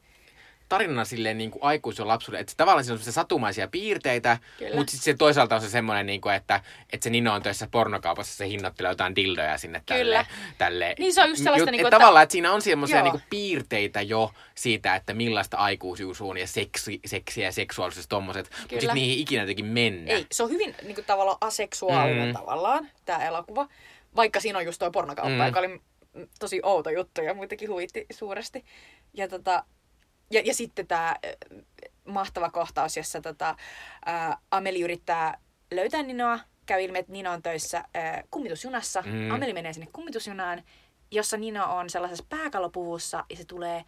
[0.72, 4.76] tarinana silleen niin kuin aikuis- ja lapsuuden, että tavallaan siinä on se satumaisia piirteitä, Kyllä.
[4.76, 6.62] mutta sitten se toisaalta on se semmoinen, niin kuin, että,
[6.94, 10.28] että se Nino on töissä pornokaupassa, se hinnoittelee jotain dildoja sinne tälle.
[10.58, 10.96] tälle.
[11.00, 12.00] Niin se on just sellaista, Jut, niin kuin, että...
[12.00, 16.48] Tavallaan, että siinä on semmoisia niin kuin, piirteitä jo siitä, että millaista aikuisuus on ja
[16.48, 20.12] seksi, seksiä ja seksuaalisuus tommoset, mutta sitten niihin ikinä jotenkin mennä.
[20.12, 22.34] Ei, se on hyvin niin kuin, tavallaan aseksuaalinen mm.
[22.34, 23.68] tavallaan, tämä elokuva,
[24.16, 25.46] vaikka siinä on just tuo pornokauppa, mm.
[25.46, 25.82] joka oli
[26.40, 28.66] tosi outo juttu ja muitakin huvitti suuresti.
[29.14, 29.64] Ja tota,
[30.32, 31.16] ja, ja sitten tämä
[32.06, 33.56] mahtava kohtaus, jossa tota,
[34.06, 35.38] ää, Ameli yrittää
[35.72, 36.40] löytää Ninoa.
[36.66, 39.04] Käy ilmi, että Nino on töissä ää, kummitusjunassa.
[39.06, 39.32] Mm.
[39.32, 40.64] Ameli menee sinne kummitusjunaan,
[41.12, 43.86] jossa Nino on sellaisessa pääkallopuvussa ja se tulee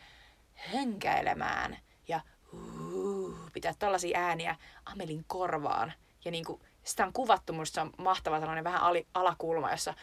[0.53, 1.77] hönkäilemään
[2.07, 2.21] ja
[2.53, 5.93] uh, pitää tällaisia ääniä Amelin korvaan.
[6.25, 9.93] Ja niinku, sitä on kuvattu, musta se on mahtava sellainen vähän ali, alakulma, jossa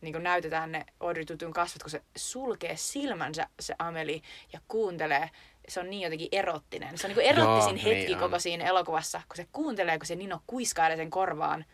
[0.00, 4.22] niin näytetään ne Audrey Tutun kasvot, kun se sulkee silmänsä se Ameli
[4.52, 5.30] ja kuuntelee.
[5.68, 6.98] Se on niin jotenkin erottinen.
[6.98, 8.20] Se on niin erottisin Joo, hetki niin on.
[8.20, 11.64] koko siinä elokuvassa, kun se kuuntelee, kun se Nino kuiskailee sen korvaan.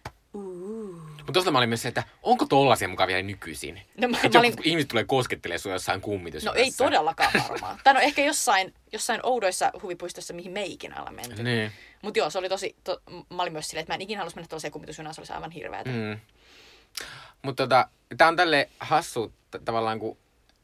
[1.16, 3.80] Mutta tuosta mä olin myös se, että onko tollasia mukaan vielä nykyisin?
[4.00, 6.44] No, mä, Että mä olin, joku ihmiset tulee koskettelemaan sua jossain kummitus.
[6.44, 7.78] no ei todellakaan varmaan.
[7.84, 11.42] Tai no ehkä jossain, jossain oudoissa huvipuistossa, mihin me ei ikinä olla menty.
[11.42, 11.72] Niin.
[12.02, 14.34] Mutta joo, se oli tosi, to, mä olin myös silleen, että mä en ikinä halus
[14.36, 15.90] mennä tuollaiseen kummitusjunaan, se olisi aivan hirveätä.
[15.90, 15.96] Mm.
[15.96, 16.18] Mm.
[17.42, 20.16] Mutta tota, tää on tälle hassu t- tavallaan, kun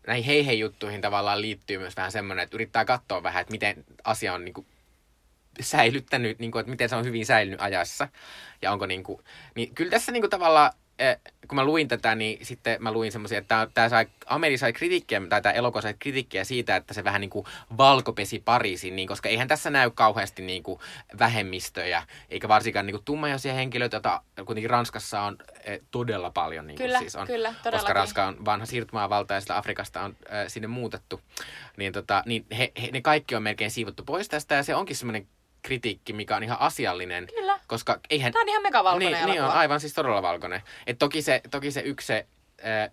[0.06, 3.84] näihin hei hei juttuihin tavallaan liittyy myös vähän semmoinen, että yrittää katsoa vähän, että miten
[4.04, 4.66] asia on niinku
[5.60, 8.08] säilyttänyt, niinku, että miten se on hyvin säilynyt ajassa.
[8.62, 9.22] Ja onko niinku,
[9.54, 10.74] niin kyllä tässä niinku tavallaan, eh,
[11.48, 15.22] kun mä luin tätä, niin sitten mä luin semmoisia, että tämä sai, Ameli sai kritiikkiä,
[15.28, 17.46] tai tämä elokuva sai kritiikkiä siitä, että se vähän niinku
[17.78, 20.80] valkopesi Pariisin, niin, koska eihän tässä näy kauheasti niinku
[21.18, 26.66] vähemmistöjä, eikä varsinkaan niinku tummajoisia henkilöitä, joita kuitenkin Ranskassa on eh, todella paljon.
[26.66, 27.94] Niinku Kyllä, siis on, kyllä, Koska todellakin.
[27.94, 31.20] Ranska on vanha siirtomaavalta ja sitä Afrikasta on äh, sinne muutettu.
[31.76, 34.96] Niin, tota, niin he, he, ne kaikki on melkein siivottu pois tästä ja se onkin
[34.96, 35.26] semmoinen
[35.62, 37.26] kritiikki, mikä on ihan asiallinen.
[37.26, 37.60] Kyllä.
[37.66, 38.32] Koska eihän...
[38.32, 40.62] Tää on ihan megavalkoinen niin, niin on, aivan siis todella valkoinen.
[40.86, 42.26] Et toki, se, toki se yksi se
[42.64, 42.90] äh,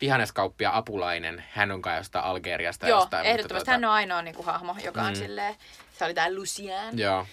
[0.00, 2.88] vihanneskauppia apulainen, hän on kai jostain Algeriasta.
[2.88, 5.14] Joo, jostain, ehdottomasti mutta, hän on ainoa niin kuin, hahmo, joka on Mm.
[5.14, 5.54] silleen,
[5.98, 6.98] se oli tää Lucien.
[6.98, 7.26] Joo.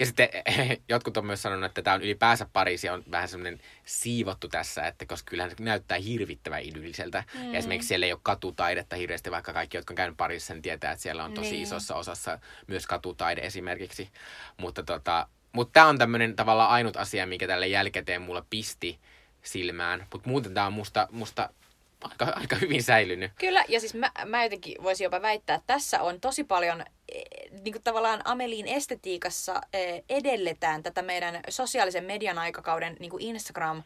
[0.00, 0.28] Ja sitten
[0.88, 5.06] jotkut on myös sanonut, että tämä on ylipäänsä Pariisi on vähän semmoinen siivottu tässä, että
[5.06, 7.24] koska kyllähän se näyttää hirvittävän idylliseltä.
[7.34, 7.52] Mm.
[7.52, 10.92] Ja esimerkiksi siellä ei ole katutaidetta hirveästi, vaikka kaikki, jotka on käynyt Pariisissa, niin tietää,
[10.92, 11.62] että siellä on tosi Niin.
[11.62, 14.10] isossa osassa myös katutaide esimerkiksi.
[14.56, 18.98] Mutta tota, mutta tämä on tämmöinen tavallaan ainut asia, mikä tälle jälkikäteen mulla pisti
[19.42, 20.06] silmään.
[20.12, 21.48] Mutta muuten tämä on musta, musta
[22.04, 23.32] aika, aika hyvin säilynyt.
[23.38, 26.84] Kyllä, ja siis mä, mä jotenkin voisin jopa väittää, että tässä on tosi paljon,
[27.64, 33.82] niin kuin tavallaan Ameliin estetiikassa eh, edelletään tätä meidän sosiaalisen median aikakauden niin kuin Instagram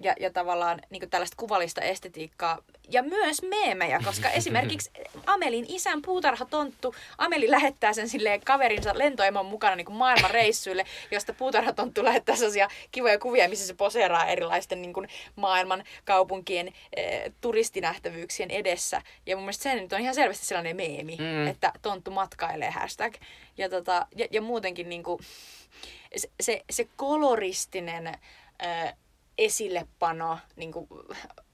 [0.00, 2.58] ja, ja tavallaan niin tällaista kuvallista estetiikkaa
[2.90, 4.90] ja myös meemejä, koska esimerkiksi
[5.26, 11.32] Amelin isän puutarhatonttu, Ameli lähettää sen silleen kaverinsa lentoemon mukana niin kuin maailman reissuille, josta
[11.32, 18.50] puutarhatonttu lähettää sellaisia kivoja kuvia, missä se poseeraa erilaisten niin kuin maailman kaupunkien eh, turistinähtävyyksien
[18.50, 19.02] edessä.
[19.26, 21.46] Ja mun mielestä se nyt on ihan selvästi sellainen meemi, Mm.
[21.46, 23.14] että tonttu matkailee hashtag.
[23.58, 25.18] Ja, tota, ja, ja muutenkin niin kuin,
[26.16, 28.94] se, se, se koloristinen äh,
[29.38, 30.86] esillepano niin kuin,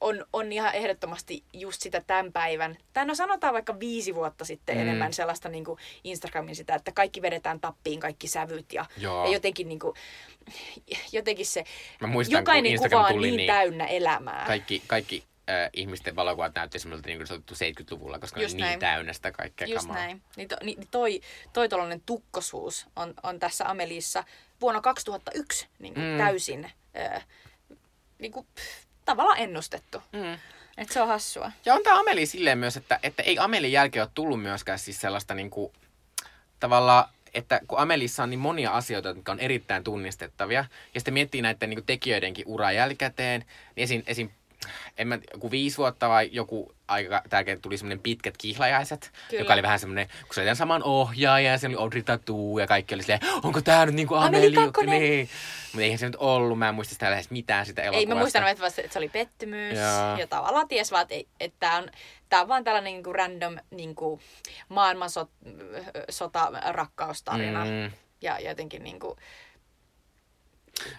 [0.00, 4.76] on, on ihan ehdottomasti just sitä tämän päivän, tai no sanotaan vaikka viisi vuotta sitten
[4.76, 4.82] Mm.
[4.82, 4.88] mm.
[4.88, 9.24] enemmän sellaista niin kuin Instagramin sitä, että kaikki vedetään tappiin, kaikki sävyt ja, Joo.
[9.26, 9.94] ja jotenkin, niin kuin,
[11.12, 11.64] jotenkin se,
[12.00, 14.44] Mä muistan, jokainen kuva on tuli, niin, niin täynnä elämää.
[14.46, 17.54] kaikki, kaikki äh, ihmisten valokuvat näytti semmoilta niin kuin se on otettu
[17.94, 18.80] 70-luvulla, koska ne Just on niin näin.
[18.80, 19.96] täynnä sitä kaikkea Just kamaa.
[20.02, 20.22] näin.
[20.36, 21.20] Niin, to, niin toi,
[21.52, 24.24] toi tollainen tukkosuus on, on tässä Amelissa
[24.60, 26.18] vuonna 2001 niin kuin mm.
[26.18, 27.26] täysin äh,
[28.22, 30.02] niin kuin, pff, tavallaan ennustettu.
[30.12, 30.38] Mm.
[30.78, 31.52] Et se on hassua.
[31.64, 35.00] Ja on tämä Ameli silleen myös, että, että ei Amelin jälkeen ole tullut myöskään siis
[35.00, 35.72] sellaista niin kuin,
[36.60, 37.04] tavallaan,
[37.34, 40.64] että kun Amelissa on niin monia asioita, jotka on erittäin tunnistettavia,
[40.94, 43.44] ja sitten miettii näiden niin kuin tekijöidenkin ura jälkikäteen,
[43.76, 44.30] niin esim, esim
[44.98, 49.42] en mä, joku viisi vuotta vai joku aika tärkeä tuli semmoinen pitkät kihlajaiset, Kyllä.
[49.42, 52.66] joka oli vähän semmoinen, kun se oli saman ohjaaja ja se oli Audrey Tattoo ja
[52.66, 54.52] kaikki oli silleen, onko tää nyt niinku Ameli?
[54.52, 55.00] Kakkonen.
[55.00, 55.28] Niin.
[55.72, 58.00] Mutta eihän se nyt ollut, mä en muista sitä lähes mitään sitä elokuvasta.
[58.00, 59.78] Ei mä muistanut, että, vasta, että se oli pettymys.
[59.78, 60.16] Joo.
[60.18, 61.88] Ja tavallaan ties vaan, että, että tämä on,
[62.28, 64.20] tää on vaan tällainen niin kuin random niin kuin
[64.68, 65.32] maailmansota
[66.70, 67.64] rakkaustarina.
[67.64, 67.90] Mm.
[68.20, 69.18] Ja jotenkin niin kuin,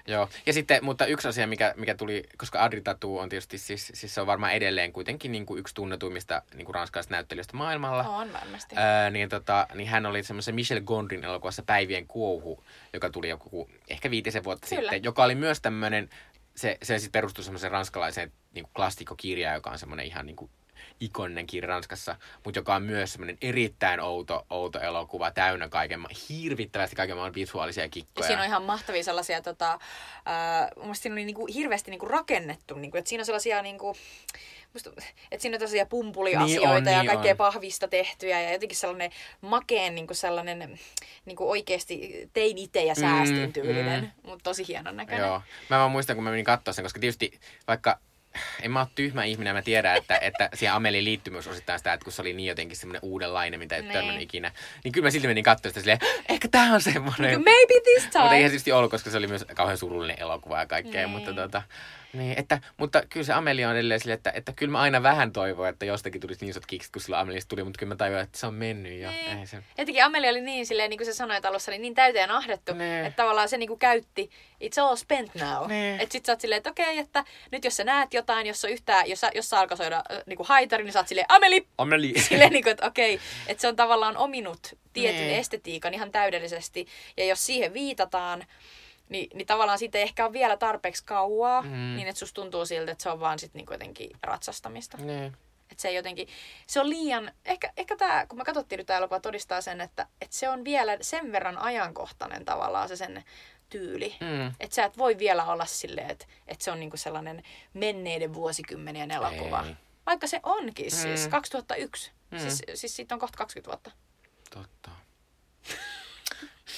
[0.08, 3.92] Joo, ja sitten, mutta yksi asia, mikä, mikä tuli, koska Adri Tatu on tietysti, siis,
[3.94, 8.10] siis se on varmaan edelleen kuitenkin niin kuin yksi tunnetuimmista niin kuin ranskalaisista näyttelijöistä maailmalla.
[8.10, 8.76] on varmasti.
[8.78, 12.64] Öö, niin, tota, niin hän oli semmoisen Michel Gondrin elokuvassa Päivien kuohu,
[12.94, 14.82] joka tuli joku ehkä viitisen vuotta Kyllä.
[14.82, 16.10] sitten, joka oli myös tämmöinen,
[16.56, 20.52] se, se siis perustui semmoiseen ranskalaiseen niin kuin klassikkokirjaan, joka on semmoinen ihan niin kuin
[21.04, 26.96] ikoninen kirja Ranskassa, mutta joka on myös semmoinen erittäin outo, outo elokuva, täynnä kaiken, hirvittävästi
[26.96, 28.28] kaiken maailman visuaalisia Ja kikkoja.
[28.28, 29.80] siinä on ihan mahtavia sellaisia, tota,
[30.26, 33.96] ää, mun mielestä siinä oli niinku hirveästi niinku rakennettu, niinku, että siinä on sellaisia, niinku,
[34.74, 34.90] musta,
[35.32, 37.38] että siinä on sellaisia pumpuliasioita Niin on, ja niin kaikkea on.
[37.38, 40.80] pahvista tehtyä ja jotenkin sellainen makeen niinku sellainen
[41.26, 44.30] niinku oikeasti tein itse ja säästin Mm, tyylinen, mm.
[44.30, 45.26] mutta tosi hienon näköinen.
[45.28, 45.42] Joo.
[45.70, 48.00] Mä vaan muistan, kun mä menin katsoa sen, koska tietysti vaikka
[48.62, 51.94] en mä ole tyhmä ihminen, mä tiedän, että, että siihen Ameliin liittyy myös osittain sitä,
[51.94, 53.94] että kun se oli niin jotenkin semmoinen uudenlainen, mitä ei Niin.
[53.94, 54.52] törmännyt ikinä,
[54.84, 57.44] niin kyllä mä silti menin katsoa sitä silleen, ehkä tää on semmoinen.
[57.44, 58.24] Maybe this time.
[58.24, 61.10] Mutta eihän tietysti ollut, koska se oli myös kauhean surullinen elokuva ja kaikkea, Niin.
[61.10, 61.62] mutta tota,
[62.14, 65.32] niin, että, mutta kyllä se Amelia on edelleen silleen, että, että kyllä mä aina vähän
[65.32, 68.22] toivon, että jostakin tulisi niin isot kiksit, kun sillä Ameliasta tuli, mutta kyllä mä tajuan,
[68.22, 69.10] että se on mennyt jo.
[69.12, 69.40] Niin.
[69.40, 72.32] Ei se, Jotenkin Amelia oli niin, silleen, niin kuin sä sanoit alussa, niin, niin täyteen
[72.32, 73.06] ahdettu, Niin.
[73.06, 74.30] että tavallaan se niin kuin käytti,
[74.64, 75.68] it's all spent now.
[75.68, 76.00] Niin.
[76.00, 78.72] Että sit sä oot silleen, että okei, että nyt jos sä näet jotain, jos, on
[78.72, 81.26] yhtään, jos, sä- jos sä alkoi soida äh, niin kuin haitari, niin sä oot silleen,
[81.30, 81.68] Ameli!
[81.78, 82.22] Amelia!
[82.30, 85.40] Silleen, niin kuin, että okei, että se on tavallaan ominut tietyn Niin.
[85.40, 86.88] estetiikan ihan täydellisesti.
[87.18, 88.44] Ja jos siihen viitataan,
[89.14, 91.70] niin, niin tavallaan siitä ei ehkä ole vielä tarpeeksi kauaa, Mm.
[91.96, 94.98] niin että susta tuntuu siltä, että se on vaan sit niin jotenkin ratsastamista.
[94.98, 95.38] niin.
[95.72, 96.28] Että se jotenkin,
[96.68, 100.08] se on liian, ehkä, ehkä tämä, kun me katsottiin nyt tämä elokuva, todistaa sen, että,
[100.22, 103.24] että se on vielä sen verran ajankohtainen tavallaan se sen
[103.70, 104.16] tyyli.
[104.20, 104.48] Mm.
[104.60, 107.44] Että sä et voi vielä olla silleen, että, että se on niinku sellainen
[107.74, 109.64] menneiden vuosikymmenien elokuva.
[109.68, 109.76] Ei.
[110.06, 111.32] Vaikka se onkin siis, Mm.
[111.32, 112.12] 2001.
[112.32, 112.40] Mm.
[112.40, 113.92] Siis, siis siitä on kohta 20 vuotta.
[114.50, 114.90] Totta.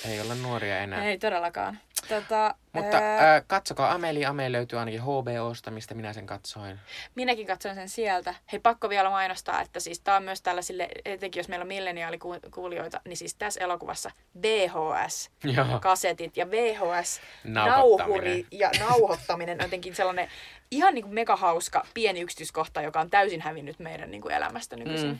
[0.05, 1.03] Ei olla nuoria enää.
[1.05, 1.79] Ei todellakaan.
[2.09, 4.29] Tota, Mutta ää, äh, katsokaa Amelia.
[4.29, 6.79] Amelia löytyy ainakin HBOsta, mistä minä sen katsoin.
[7.15, 8.35] minäkin katsoin sen sieltä.
[8.51, 13.01] Hei, pakko vielä mainostaa, että siis tämä on myös tällaisille, etenkin jos meillä on milleniaalikuulijoita,
[13.05, 15.79] niin siis tässä elokuvassa VHS Joo.
[15.81, 17.97] kasetit ja VHS Nauhoittaminen.
[17.97, 20.27] nauhuri ja nauhoittaminen on jotenkin sellainen
[20.71, 25.09] ihan niin kuin megahauska pieni yksityiskohta, joka on täysin hävinnyt meidän niin kuin elämästä nykyisin.
[25.09, 25.19] Mm.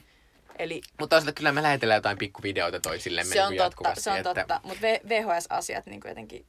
[0.59, 4.11] Eli Mutta toisaalta kyllä me lähetellään jotain pikkuvideoita toisillemme se on niin totta, jatkuvasti, se
[4.11, 4.33] on että...
[4.33, 4.59] totta.
[4.63, 6.45] Mutta VHS-asiat niin kuin jotenkin,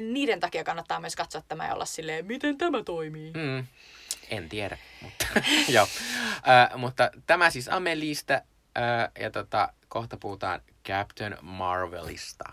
[0.00, 3.32] niiden takia kannattaa myös katsoa tämä ja olla silleen, miten tämä toimii.
[3.32, 3.66] Mm,
[4.30, 5.26] en tiedä, mutta
[5.68, 5.88] joo.
[6.48, 8.42] Äh, mutta tämä siis Amelista äh,
[9.20, 12.52] ja tota, kohta puhutaan Captain Marvelista.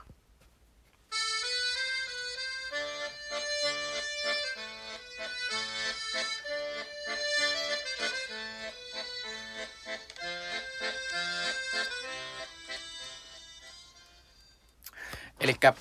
[15.40, 15.74] Eli äh,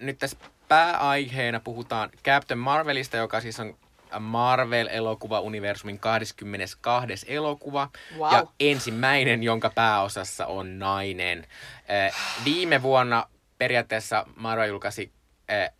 [0.00, 0.36] nyt tässä
[0.74, 3.76] pääaiheena puhutaan Captain Marvelista, joka siis on
[4.18, 7.26] Marvel-elokuva-universumin 22.
[7.26, 7.88] elokuva.
[8.18, 8.32] Wow.
[8.32, 11.46] Ja ensimmäinen, jonka pääosassa on nainen.
[11.90, 12.14] Äh,
[12.44, 13.26] viime vuonna
[13.58, 15.12] periaatteessa Marvel julkaisi
[15.50, 15.70] äh,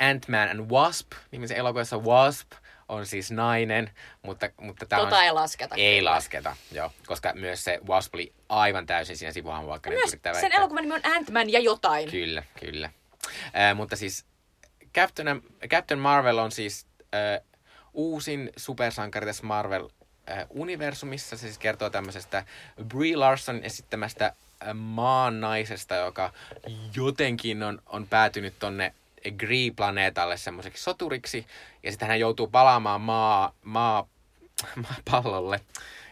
[0.00, 2.52] Ant-Man and Wasp, nimisen elokuvassa Wasp
[2.88, 3.90] on siis nainen,
[4.22, 5.22] mutta, mutta tämä Tota on...
[5.22, 5.74] ei lasketa.
[5.74, 6.10] Ei kyllä.
[6.10, 10.82] lasketa, joo, koska myös se Wasp oli aivan täysin siinä sivuhahmo, vaikka Myös sen elokuvan
[10.82, 12.10] nimi on Ant-Man ja jotain.
[12.10, 12.90] Kyllä, kyllä.
[13.56, 14.24] Äh, mutta siis
[14.94, 17.40] Captain, Captain Marvel on siis äh,
[17.92, 21.36] uusin supersankari tässä Marvel-universumissa.
[21.36, 22.44] Se siis kertoo tämmöisestä
[22.84, 24.32] Brie Larson esittämästä
[24.74, 26.32] maan naisesta, joka
[26.94, 28.94] jotenkin on, on päätynyt tonne
[29.30, 31.46] Gree-planeetalle semmoiseksi soturiksi.
[31.82, 34.08] Ja sitten hän joutuu palaamaan maa, maa,
[34.88, 35.60] maapallolle.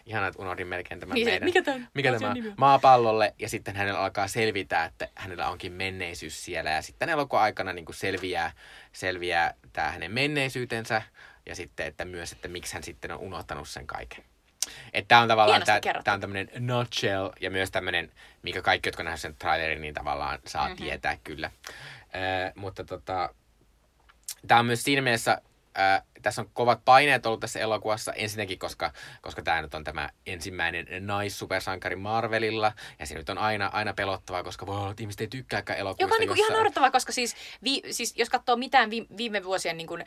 [0.06, 1.44] Ihanaa, että unohdin melkein tämän Niin meidän.
[1.44, 6.70] mikä tämän mikä tämä maapallolle ja sitten hänellä alkaa selvitä, että hänellä onkin menneisyys siellä
[6.70, 8.52] ja sitten elokuvan aikana niin kuin selviää,
[8.92, 11.02] selviää tämä hänen menneisyytensä
[11.46, 14.24] ja sitten, että myös, että miksi hän sitten on unohtanut sen kaiken.
[14.92, 16.04] Että tämä on tavallaan, kerrottu.
[16.04, 20.38] tämä on tämmöinen nutshell ja myös tämmöinen, mikä kaikki, jotka nähdään sen trailerin, niin tavallaan
[20.46, 20.76] saa mm-hmm.
[20.84, 21.46] tietää kyllä.
[21.46, 23.34] Äh, mutta tota,
[24.46, 25.40] tämä on myös siinä mielessä,
[25.78, 28.12] äh, tässä on kovat paineet ollut tässä elokuvassa.
[28.12, 32.72] Ensinnäkin, koska, koska tämä nyt on tämä ensimmäinen naissupersankari Marvelilla.
[32.98, 36.04] Ja se nyt on aina, aina pelottavaa, koska voi olla, että ihmiset ei tykkääkään elokuvista.
[36.04, 39.44] Joka on niinku jossa- ihan naurettavaa, koska siis, vi, siis jos katsoo mitään vi, viime
[39.44, 40.04] vuosien niinku, äh,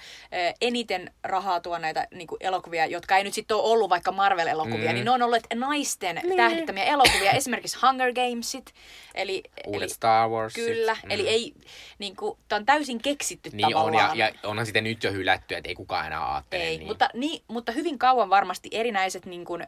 [0.61, 4.88] eniten rahaa tuoneita niinku, elokuvia, jotka ei nyt sitten ole ollut vaikka Marvel-elokuvia, Mm.
[4.88, 4.93] mm.
[4.93, 6.38] niin ne on olleet naisten niin.
[6.38, 7.32] tähdittämiä elokuvia.
[7.32, 8.74] Esimerkiksi Hunger Gamesit.
[9.15, 10.53] Eli, Uudet eli, Star Wars.
[10.53, 11.11] Kyllä, mm.
[11.11, 11.53] eli ei,
[11.99, 14.18] niinku, tämä on täysin keksitty Niin on, tavallaan.
[14.18, 16.87] ja, ja onhan sitä nyt jo hylätty, että ei kukaan enää ajattele Ei, niin.
[16.87, 19.67] mutta, niin, mutta hyvin kauan varmasti erinäiset niin kuin,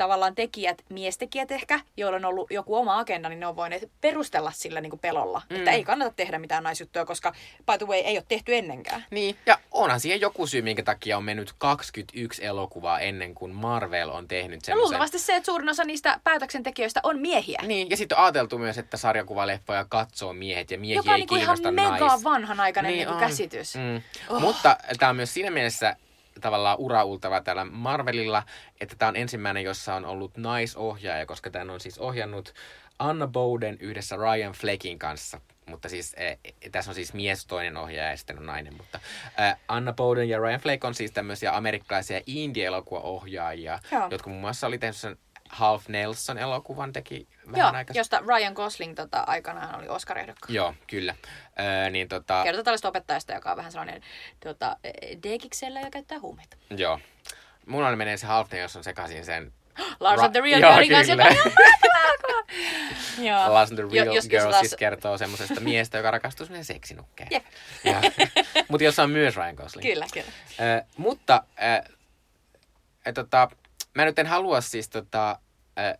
[0.00, 4.52] tavallaan tekijät, miestekijät ehkä, joilla on ollut joku oma agenda, niin ne on voineet perustella
[4.54, 5.42] sillä niin kuin pelolla.
[5.50, 5.56] Mm.
[5.56, 7.32] Että ei kannata tehdä mitään naisjuttuja, koska
[7.66, 9.04] by the way ei ole tehty ennenkään.
[9.10, 14.08] Niin, ja onhan siihen joku syy, minkä takia on mennyt 21 elokuvaa ennen kuin Marvel
[14.08, 14.82] on tehnyt semmoisen...
[14.82, 17.60] luultavasti se, että suurin osa niistä päätöksentekijöistä on miehiä.
[17.66, 21.20] Niin, ja sitten on ajateltu myös, että sarjakuvaleffoja katsoo miehet, ja miehiä joka on ei
[21.20, 22.24] niin kuin ihan mega nais...
[22.24, 23.20] vanhanaikainen Niin niin on.
[23.20, 23.74] käsitys.
[23.74, 24.02] Mm.
[24.28, 24.40] Oh.
[24.40, 25.96] Mutta tämä on myös siinä mielessä
[26.40, 28.42] tavallaan uraultava täällä Marvelilla,
[28.80, 32.54] että tämä on ensimmäinen, jossa on ollut naisohjaaja, koska tämän on siis ohjannut
[32.98, 35.40] Anna Bowden yhdessä Ryan Fleckin kanssa.
[35.66, 36.38] Mutta siis eh,
[36.72, 38.76] tässä on siis mies toinen ohjaaja ja sitten on nainen.
[38.76, 39.00] Mutta
[39.38, 43.78] eh, Anna Bowden ja Ryan Fleck on siis tämmöisiä amerikkalaisia indie-elokuvaohjaajia,
[44.10, 45.16] jotka muun muassa oli tehnyt sen
[45.50, 47.94] Half Nelson-elokuvan teki vähän Joo, aikaa.
[47.96, 50.54] josta Ryan Gosling tota, aikanaan oli Oscar-ehdokkaan.
[50.54, 51.14] Joo, kyllä.
[51.60, 54.02] Öö, niin tota, Kertoo tällaista opettajasta, joka on vähän sellainen
[54.44, 54.76] tota,
[55.22, 56.56] degiksellä ja käyttää huumeita.
[56.70, 57.00] joo.
[57.66, 59.52] Mulla menee se Half Nelson sekaisin sen
[60.00, 61.24] Lars Ra- of the Real Joo, Girlin kanssa, kyllä.
[61.34, 62.38] joka
[63.18, 63.24] on.
[63.24, 63.54] Joo.
[63.54, 67.28] Lars of the Real jos Girl siis kertoo semmoisesta miestä, joka rakastuu semmoinen seksinukkeen.
[67.30, 67.44] Jep.
[68.68, 69.92] Mutta jossa on myös Ryan Gosling.
[69.92, 70.30] Kyllä, kyllä.
[70.96, 71.44] Mutta
[73.06, 73.48] ö, tota,
[73.94, 75.38] mä nyt en halua siis tota,
[75.78, 75.98] ö,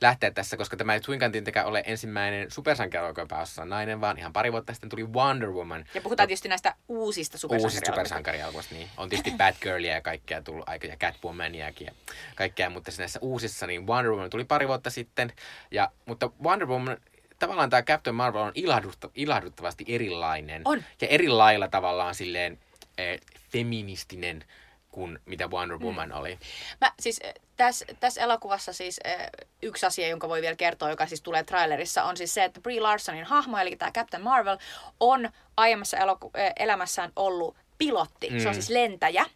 [0.00, 4.52] lähteä tässä, koska tämä ei suinkaan tietenkään ole ensimmäinen supersankarielokuva pääosassa nainen, vaan ihan pari
[4.52, 5.84] vuotta sitten tuli Wonder Woman.
[5.94, 7.92] Ja puhutaan tietysti näistä uusista Uusista supersankarielokuvista.
[7.92, 11.92] supersankarielokuvista, niin on tietysti Batgirlia ja kaikkea tullut aika, ja Catwomaniakin ja
[12.34, 15.32] kaikkea, mutta näissä uusissa, niin Wonder Woman tuli pari vuotta sitten,
[15.70, 16.96] ja, mutta Wonder Woman,
[17.38, 20.62] tavallaan tämä Captain Marvel on ilahdutta, ilahduttavasti erilainen.
[20.64, 20.84] On.
[21.00, 22.58] Ja eri lailla tavallaan silleen
[22.98, 23.20] eh,
[23.52, 24.44] feministinen
[24.90, 26.14] kuin mitä Wonder Woman mm.
[26.14, 26.38] oli.
[26.80, 29.26] Mä, siis äh, tässä täs elokuvassa siis äh,
[29.62, 32.80] yksi asia, jonka voi vielä kertoa, joka siis tulee trailerissa, on siis se, että Brie
[32.80, 34.58] Larsonin hahmo, eli tämä Captain Marvel,
[35.00, 38.30] on aiemmassa eloku- äh, elämässään ollut pilotti.
[38.30, 38.38] Mm.
[38.38, 38.54] Se on Mm.
[38.54, 39.26] siis lentäjä.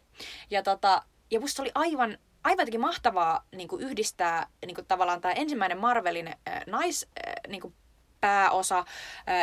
[0.49, 5.21] Ja, tota, ja musta oli aivan, aivan jotenkin mahtavaa niin kuin yhdistää niin kuin tavallaan
[5.21, 6.35] tämä ensimmäinen Marvelin äh,
[6.67, 7.07] nais...
[7.27, 7.73] Äh, niin kuin
[8.21, 8.85] pääosa, äh,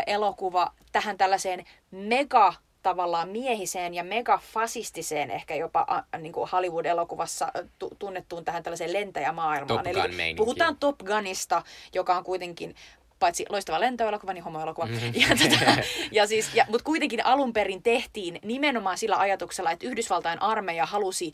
[0.07, 7.97] elokuva tähän tällaiseen mega tavallaan miehiseen ja megafasistiseen ehkä jopa a, niin kuin Hollywood-elokuvassa tu-
[7.99, 9.85] tunnettuun tähän tällaiseen lentäjämaailmaan.
[9.85, 11.63] Top Gun Eli puhutaan Top Gunista,
[11.95, 12.75] joka on kuitenkin
[13.19, 14.87] paitsi loistava lentoelokuva, niin homoelokuva.
[14.87, 14.97] Mhm.
[15.15, 20.43] Ja, tota, ja siis, ja, mutta kuitenkin alun perin tehtiin nimenomaan sillä ajatuksella, että Yhdysvaltain
[20.43, 21.33] armeija halusi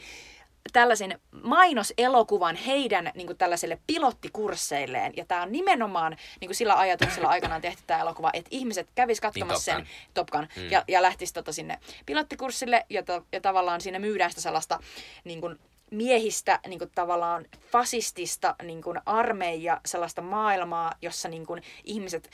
[0.73, 5.13] tällaisen mainoselokuvan heidän niin kuin tällaiselle pilottikursseilleen.
[5.17, 9.21] Ja tämä on nimenomaan niin kuin sillä ajatuksella aikanaan tehty tämä elokuva, että ihmiset kävis
[9.21, 10.71] katsomassa Niin, Top sen Top Gun Mm.
[10.71, 14.79] ja, ja lähtisi tota sinne pilottikurssille ja, to, ja tavallaan siinä myydään sitä sellaista
[15.25, 15.59] niin kuin,
[15.91, 22.31] miehistä niin kuin tavallaan fasistista niin kuin armeija, sellaista maailmaa, jossa niin kuin ihmiset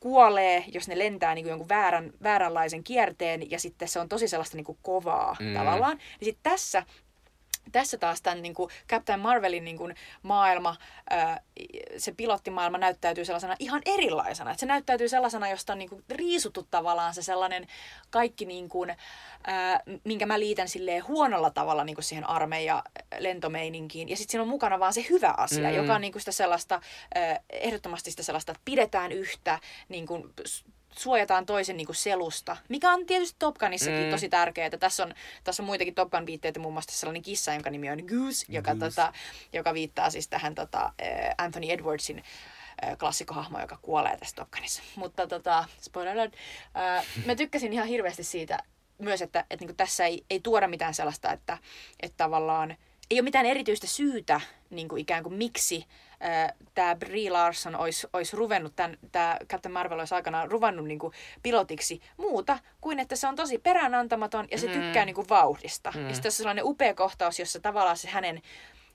[0.00, 4.28] kuolee, jos ne lentää niin kuin jonkun väärän, vääränlaisen kierteen ja sitten se on tosi
[4.28, 5.46] sellaista niin kuin kovaa Mm.
[5.46, 5.54] mm.
[5.54, 5.98] tavallaan.
[6.20, 6.82] Ja sitten tässä
[7.72, 10.76] tässä taas tämän niin kuin Captain Marvelin niin kuin maailma,
[11.10, 11.40] ää,
[11.96, 14.50] se pilottimaailma näyttäytyy sellaisena ihan erilaisena.
[14.50, 17.66] Että se näyttäytyy sellaisena, josta on niin kuin riisuttu tavallaan se sellainen
[18.10, 18.96] kaikki, niin kuin,
[19.46, 22.82] ää, minkä mä liitän silleen huonolla tavalla niin kuin siihen armeija
[23.18, 24.08] lentomeininkiin.
[24.08, 25.68] Ja sitten siinä on mukana vaan se hyvä asia, Mm.
[25.70, 25.76] mm.
[25.76, 26.80] joka on niin kuin sitä sellaista,
[27.14, 29.58] ää, ehdottomasti sitä sellaista, että pidetään yhtä,
[29.88, 30.34] niin kuin,
[30.98, 34.10] suojataan toisen niin kuin selusta, mikä on tietysti Top Gunissakin Mm.
[34.10, 34.70] tosi tärkeää.
[34.70, 37.98] Tässä on, tässä on muitakin Top Gun viitteitä, muun muassa sellainen kissa, jonka nimi on
[37.98, 38.86] Goose, joka, Goose.
[38.96, 39.12] Tota,
[39.52, 42.22] joka viittaa siis tähän tota, äh, Anthony Edwardsin
[42.84, 44.82] äh, klassikkohahmo, joka kuolee tässä Top Gunissa.
[44.96, 46.34] Mutta tota, spoiler alert,
[46.98, 48.58] äh, mä tykkäsin ihan hirveästi siitä
[48.98, 51.58] myös, että, että niin tässä ei, ei tuoda mitään sellaista, että,
[52.00, 52.76] että tavallaan
[53.10, 54.40] ei ole mitään erityistä syytä
[54.70, 55.86] niin kuin ikään kuin miksi
[56.74, 58.72] tämä Brie Larson olisi, olisi ruvennut,
[59.12, 61.12] tämä Captain Marvel olisi aikanaan ruvannut niin kuin
[61.42, 64.72] pilotiksi muuta kuin, että se on tosi peräänantamaton ja se Mm.
[64.72, 65.92] tykkää niin kuin vauhdista.
[65.96, 66.08] Mm.
[66.08, 68.42] Ja sitten on sellainen upea kohtaus, jossa tavallaan se hänen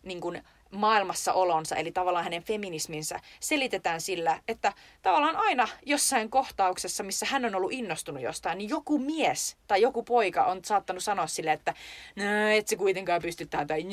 [0.03, 7.25] niin kuin, maailmassaolonsa, eli tavallaan hänen feminisminsä selitetään sillä, että tavallaan aina jossain kohtauksessa, missä
[7.29, 11.51] hän on ollut innostunut jostain, niin joku mies tai joku poika on saattanut sanoa sille,
[11.51, 11.73] että
[12.55, 13.85] et sä kuitenkaan pysty tähän, tai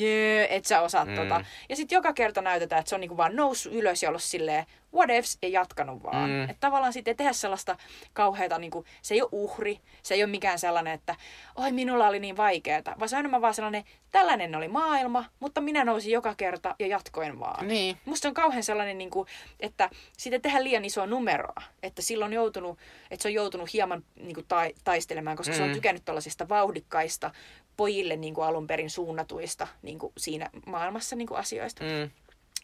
[0.49, 1.15] et sä osaa Mm.
[1.15, 1.43] tota.
[1.69, 4.65] Ja sitten joka kerta näytetään, että se on niinku vaan noussut ylös ja ollut silleen,
[4.93, 6.29] what ifs, ja jatkanut vaan.
[6.29, 6.43] Mm.
[6.43, 7.77] Että tavallaan sitten ei tehdä sellaista
[8.13, 11.15] kauheata, niinku, se ei ole uhri, se ei ole mikään sellainen, että
[11.55, 15.61] oi minulla oli niin vaikeeta, vaan se on enemmän vaan sellainen, tällainen oli maailma, mutta
[15.61, 17.67] minä nousin joka kerta ja jatkoin vaan.
[17.67, 17.97] Niin.
[18.05, 19.27] Musta on kauhean sellainen, niin kuin,
[19.59, 21.61] että siitä tehdään liian isoa numeroa.
[21.83, 22.79] Että silloin joutunut,
[23.11, 25.57] että se on joutunut hieman niin kuin, tai, taistelemaan, koska mm.
[25.57, 25.73] se on Mm.
[25.73, 27.31] tykännyt tällaisista vauhdikkaista
[27.77, 31.83] pojille niin kuin alun perin suunnatuista niin kuin siinä maailmassa niin kuin asioista.
[31.83, 32.09] Mm.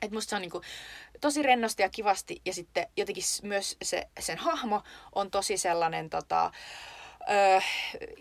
[0.01, 0.63] Et musta se on niin kuin,
[1.21, 4.81] tosi rennosti ja kivasti ja sitten jotenkin myös se, sen hahmo
[5.15, 6.51] on tosi sellainen tota,
[7.29, 7.59] öö,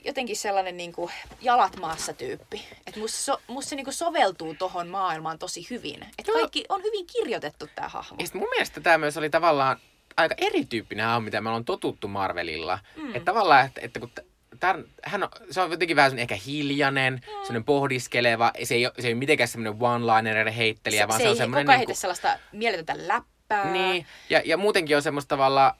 [0.04, 2.64] jotenkin sellainen niin kuin jalat maassa tyyppi.
[2.86, 6.02] Et musta, so, musta se niin kuin soveltuu tohon maailmaan tosi hyvin.
[6.18, 6.38] Et Joo.
[6.38, 8.16] kaikki on hyvin kirjoitettu tämä hahmo.
[8.18, 9.76] Ja mun mielestä tämä myös oli tavallaan
[10.16, 12.78] aika erityyppinen hahmo, mitä me ollaan totuttu Marvelilla.
[12.96, 13.08] Mm.
[13.08, 14.26] Että tavallaan, että, että kun t-
[14.60, 17.20] tän, hän on, se on jotenkin vähän ehkä hiljainen, mm.
[17.30, 18.52] semmoinen pohdiskeleva.
[18.62, 21.38] Se ei, ole, se ei ole mitenkään semmoinen one-liner heittelijä, vaan se, se on ei
[21.38, 21.66] semmoinen...
[21.66, 23.72] koko ajan niinku- heitä sellaista mieletöntä läppää.
[23.72, 25.76] Niin, ja, ja muutenkin on semmoista tavalla,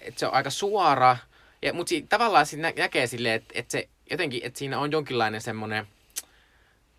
[0.00, 1.16] että se on aika suora,
[1.62, 4.92] ja, mutta si, tavallaan siinä nä- näkee silleen, että, että se jotenkin, että siinä on
[4.92, 5.86] jonkinlainen semmoinen,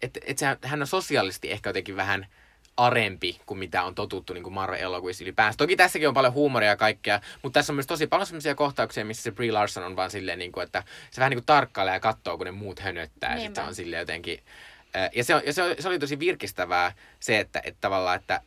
[0.02, 2.28] että, että se, hän on sosiaalisesti ehkä jotenkin vähän
[2.78, 5.58] arempi kuin mitä on totuttu niin Marvel-elokuvissa ylipäänsä.
[5.58, 9.06] Toki tässäkin on paljon huumoria ja kaikkea, mutta tässä on myös tosi paljon sellaisia kohtauksia,
[9.06, 11.94] missä se Brie Larson on vaan silleen, niin kuin, että se vähän niin kuin tarkkailee
[11.94, 13.34] ja katsoo, kun ne muut hönöttää.
[13.34, 14.44] Ja sitten se on silleen jotenkin...
[15.16, 18.42] Ja, se, on, ja se, on, se oli tosi virkistävää se, että, että tavallaan, että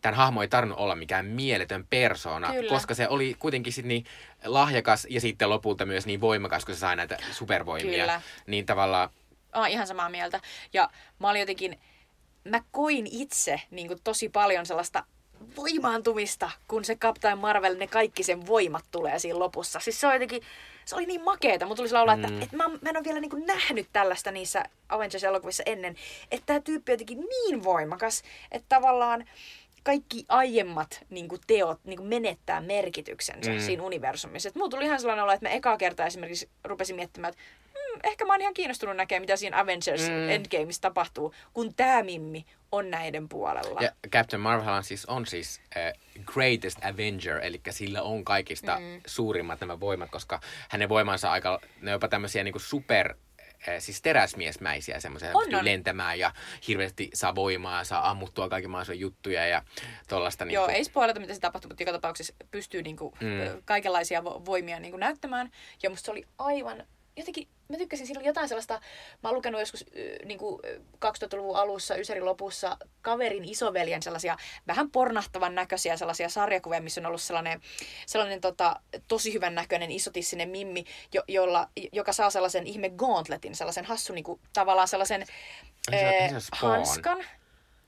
[0.00, 2.68] tämän hahmo ei tarvinnut olla mikään mieletön persona, Kyllä.
[2.68, 4.04] koska se oli kuitenkin sit niin
[4.44, 8.00] lahjakas ja sitten lopulta myös niin voimakas, kun se sai näitä supervoimia.
[8.00, 8.20] Kyllä.
[8.46, 9.10] Niin tavallaan,
[9.54, 10.40] Oon ihan samaa mieltä.
[10.72, 11.78] Ja mä olin jotenkin,
[12.44, 15.04] mä koin itse niin kuin tosi paljon sellaista
[15.56, 19.80] voimaantumista, kun se Captain Marvel, ne kaikki sen voimat tulee siinä lopussa.
[19.80, 20.42] Siis se on jotenkin,
[20.84, 21.66] se oli niin makeeta.
[21.66, 22.24] Mun tuli sillä olla, Mm.
[22.24, 25.96] että, että mä, mä en ole vielä niin nähnyt tällaista niissä Avengers-elokuvissa ennen.
[26.30, 28.22] Että tämä tyyppi on jotenkin niin voimakas,
[28.52, 29.24] että tavallaan
[29.82, 33.58] kaikki aiemmat niin kuin teot niin kuin menettää merkityksensä Mm.
[33.60, 34.48] siinä universumissa.
[34.48, 38.00] Et mulla tuli ihan sellainen olo, että mä ekaa kertaa esimerkiksi rupesin miettimään, että mm,
[38.04, 40.28] ehkä mä oon ihan kiinnostunut näkemään, mitä siinä Avengers Mm.
[40.30, 43.80] Endgameissa tapahtuu, kun tämä Mimmi on näiden puolella.
[43.82, 45.92] ja Captain Marvel on siis, on siis äh,
[46.24, 49.00] greatest Avenger, eli sillä on kaikista mm.
[49.06, 53.14] suurimmat nämä voimat, koska hänen voimansa aika, ne on jopa tämmöisiä niinku super
[53.78, 55.64] siis teräsmiesmäisiä semmoisia, On, on.
[55.64, 56.32] lentämään ja
[56.68, 59.62] hirveästi saa voimaa, saa ammuttua kaiken maailman juttuja ja
[60.08, 60.44] tollaista.
[60.44, 63.26] Joo, niinku, ei spoilata, mitä se tapahtuu, mutta joka tapauksessa pystyy niinku, Mm.
[63.28, 63.62] mm.
[63.64, 65.50] kaikenlaisia vo- voimia niinku näyttämään.
[65.82, 66.86] Ja musta se oli aivan,
[67.20, 68.80] jotenkin, mä tykkäsin, siinä oli jotain sellaista,
[69.22, 74.90] mä oon lukenut joskus ö, niinku, ö, 2000-luvun alussa, Ysärin lopussa, kaverin isoveljen sellaisia vähän
[74.90, 77.60] pornahtavan näköisiä sellaisia sarjakuvia, missä on ollut sellainen,
[78.06, 83.84] sellainen tota, tosi hyvän näköinen isotissinen mimmi, jo, jolla, joka saa sellaisen ihme gauntletin, sellaisen
[83.84, 85.26] hassun niinku, tavallaan sellaisen
[86.40, 86.76] Spawn.
[86.76, 87.18] hanskan.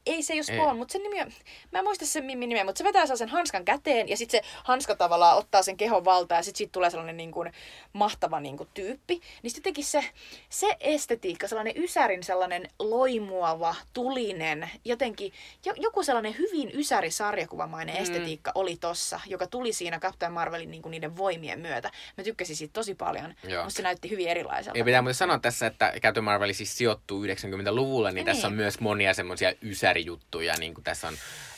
[0.06, 0.42] Ei se ei ole.
[0.44, 1.32] Spawn, mutta sen nimi on,
[1.72, 4.50] mä en muista sen mimmin nimeä, mutta se vetää sen hanskan käteen ja sitten se
[4.64, 7.52] hanska tavallaan ottaa sen kehon valtaa ja sitten siitä tulee sellainen niin kuin
[7.92, 9.20] mahtava niin kuin tyyppi.
[9.42, 10.04] Niin sitten jotenkin se,
[10.48, 15.32] se estetiikka, sellainen ysärin sellainen loimuava, tulinen, jotenkin
[15.64, 17.98] jo, joku sellainen hyvin ysäri-sarjakuvamainen Mm.
[17.98, 18.02] mm.
[18.02, 21.90] estetiikka oli tossa, joka tuli siinä Captain Marvelin niin kuin niiden voimien myötä.
[22.18, 23.34] Mä tykkäsin siitä tosi paljon.
[23.48, 23.64] Joo.
[23.64, 24.78] Musta se näytti hyvin erilaiselta.
[24.78, 28.26] Ja pitää muuten sanoa tässä, että Captain Marvel siis sijoittuu 90-luvulle, niin Niin.
[28.26, 29.52] tässä on myös monia semmoisia
[29.92, 31.14] ysärijuttuja, niin kuin tässä on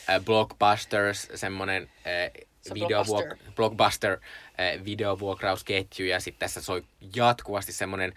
[0.09, 2.31] äh, Blockbusters, semmoinen äh,
[2.73, 3.53] videovuok- Blockbuster.
[3.55, 6.83] Blockbuster äh, videovuokrausketju, ja sitten tässä soi
[7.15, 8.13] jatkuvasti semmoinen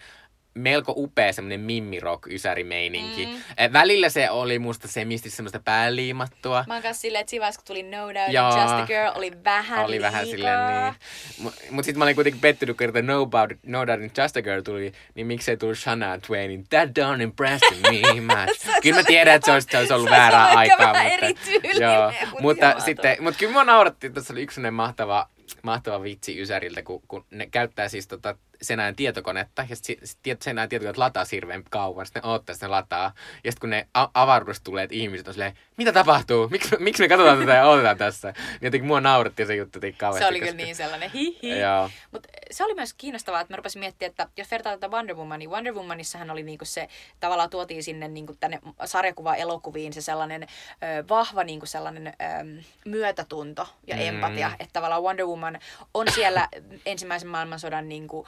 [0.59, 3.25] melko upea semmoinen mimmirock ysärimeininki.
[3.25, 3.33] Mm.
[3.61, 6.63] Äh, välillä se oli musta semisti semmoista pääliimattua.
[6.67, 8.45] Mä oon kanssa silleen, että siinä kun tuli No Doubt Joo.
[8.45, 10.37] and Just a Girl, oli vähän oli vähän liikaa.
[10.37, 10.93] silleen niin.
[11.43, 14.41] Mutta mut sitten mä olin kuitenkin pettynyt, kun että No, About, no Doubt Just a
[14.41, 18.81] Girl tuli, niin miksei tullut Shania Twainin That don't impress me much.
[18.81, 20.77] Kyllä mä tiedän, että se olisi, se olisi ollut se väärää aikaa.
[20.93, 22.85] vähän mutta, eri tyylinen, joo, mut mutta, jumalauta.
[22.85, 25.29] sitten, mutta kyllä mua nauratti, että tässä oli yksi mahtava,
[25.63, 30.69] mahtava vitsi Ysäriltä, kun, kun ne käyttää siis tota Senään tietokonetta, ja sitten sit, Senään
[30.69, 34.07] tietokoneet lataa hirveän kauan, sitten ne odottaa, sitten ne lataa, ja sitten kun ne a-
[34.13, 38.31] avaruudesta tulee ihmiset on silleen, mitä tapahtuu, miksi, miksi me katsotaan tätä ja odotetaan tässä,
[38.37, 40.23] niin jotenkin mua nauratti se juttu kauheasti.
[40.23, 41.51] Se oli kyllä koska- niin sellainen hihi.
[42.11, 45.39] Mutta se oli myös kiinnostavaa, että mä rupesin miettimään, että jos vertaa tätä Wonder Womanin,
[45.39, 46.87] niin Wonder Womanissahan oli niinku se,
[47.19, 52.13] tavallaan tuotiin sinne niinku tänne sarjakuva-elokuviin se sellainen ö, vahva niinku sellainen ö,
[52.85, 54.01] myötätunto ja Mm.
[54.01, 55.59] empatia, että tavallaan Wonder Woman
[55.93, 56.47] on siellä
[56.85, 58.27] ensimmäisen maailmansodan niinku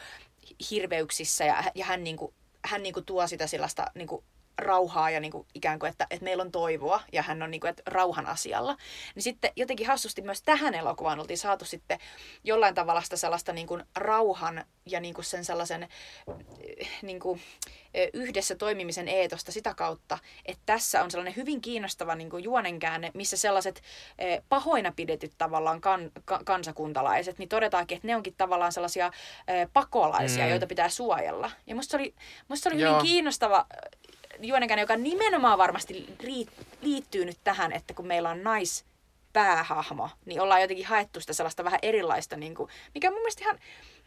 [0.71, 2.33] hirveyksissä ja, ja hän, niinku,
[2.65, 4.23] hän niinku tuo sitä sellaista niinku
[4.61, 7.83] rauhaa ja niinku ikään kuin, että, että meillä on toivoa ja hän on niinku, että
[7.85, 8.77] rauhan asialla.
[9.15, 11.99] Niin sitten jotenkin hassusti myös tähän elokuvaan oltiin saatu sitten
[12.43, 15.87] jollain tavalla sitä sellaista niinku rauhan ja niinku sen sellaisen
[16.77, 17.39] eh, niinku,
[17.93, 23.37] eh, yhdessä toimimisen eetosta sitä kautta, että tässä on sellainen hyvin kiinnostava niinku juonenkäänne, missä
[23.37, 23.81] sellaiset
[24.19, 29.11] eh, pahoina pidetyt tavallaan kan, ka, kansakuntalaiset, niin todetaankin, että ne onkin tavallaan sellaisia
[29.73, 30.49] pakolaisia, Mm.
[30.49, 31.51] joita pitää suojella.
[31.67, 32.15] Ja musta se oli,
[32.47, 32.93] musta se oli Joo.
[32.93, 33.65] hyvin kiinnostava
[34.39, 36.15] juonenkäänne, joka nimenomaan varmasti
[36.81, 38.85] liittyy nyt tähän, että kun meillä on nais
[39.33, 43.59] päähahmo, niin ollaan jotenkin haettu sitä sellaista vähän erilaista, niin kuin, mikä mun mielestä ihan,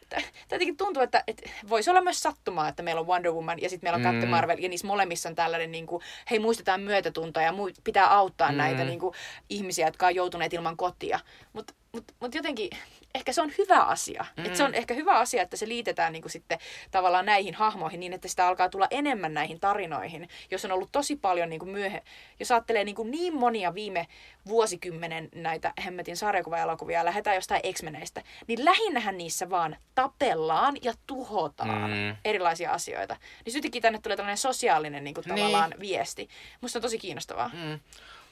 [0.08, 0.20] Tää
[0.50, 3.86] jotenkin tuntuu, että, että voisi olla myös sattumaa, että meillä on Wonder Woman ja sitten
[3.86, 4.10] meillä on Mm.
[4.10, 8.14] Captain Marvel ja niissä molemmissa on tällainen, niin kuin, hei muistetaan myötätuntoa ja mui, pitää
[8.14, 8.58] auttaa mm.
[8.58, 9.14] näitä niin kuin,
[9.50, 11.20] ihmisiä, jotka on joutuneet ilman kotia.
[11.52, 12.70] Mutta mut, mut jotenkin
[13.14, 14.24] ehkä se on hyvä asia.
[14.36, 14.44] Mm.
[14.46, 16.58] Et se on ehkä hyvä asia, että se liitetään niin kuin, sitten
[16.90, 21.16] tavallaan näihin hahmoihin niin, että sitä alkaa tulla enemmän näihin tarinoihin, jos on ollut tosi
[21.16, 22.02] paljon niin myöhe,
[22.40, 24.06] jos ajattelee niin, kuin niin monia viime
[24.48, 31.90] vuosikymmenen näitä hemmetin sarjakuva-elokuvia ja lähdetään jostain X-Meneistä, niin lähinnähän niissä vaan tapellaan ja tuhotaan
[31.90, 31.96] Mm.
[31.96, 32.16] mm.
[32.24, 33.16] erilaisia asioita.
[33.44, 35.36] Niin sittenkin tänne tulee tällainen sosiaalinen niin kuin, Niin.
[35.36, 36.28] tavallaan viesti.
[36.60, 37.50] Musta on tosi kiinnostavaa.
[37.52, 37.80] Mm.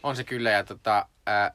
[0.02, 0.50] On se kyllä.
[0.50, 1.54] Ja tota, ää,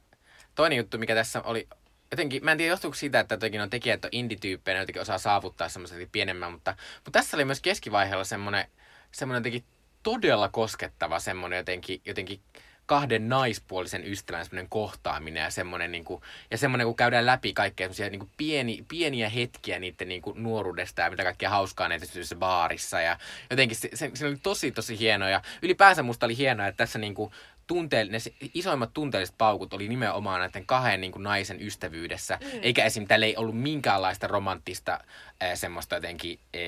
[0.56, 1.68] toinen juttu, mikä tässä oli,
[2.12, 5.18] jotenkin, mä en tiedä johtuuko siitä, että jotenkin on tekijät on indie-tyyppejä, ne jotenkin osaa
[5.18, 8.66] saavuttaa semmoisen pienemmän, mutta, mutta tässä oli myös keskivaiheella semmoinen,
[9.12, 9.64] semmoinen jotenkin
[10.04, 12.42] todella koskettava semmoinen jotenkin, jotenkin
[12.88, 16.22] kahden naispuolisen ystävän semmoinen kohtaaminen ja semmoinen, niin kuin,
[16.52, 20.44] ja semmoinen, kun käydään läpi kaikkea semmoisia niin kuin pieni, pieniä hetkiä niiden niin kuin
[20.44, 23.18] nuoruudesta ja mitä kaikkea hauskaa näitä tässä baarissa ja
[23.50, 27.00] jotenkin se, se, se oli tosi tosi hienoa ja ylipäänsä musta oli hienoa, että tässä
[27.00, 27.32] niin kuin
[27.68, 28.18] tunteel, ne
[28.54, 32.40] isoimmat tunteelliset paukut oli nimenomaan näiden kahden niin kuin naisen ystävyydessä.
[32.42, 32.60] Mm.
[32.62, 33.08] Eikä esim.
[33.08, 35.00] tällä ei ollut minkäänlaista romanttista
[35.42, 36.62] ää, semmoista jotenkin ää,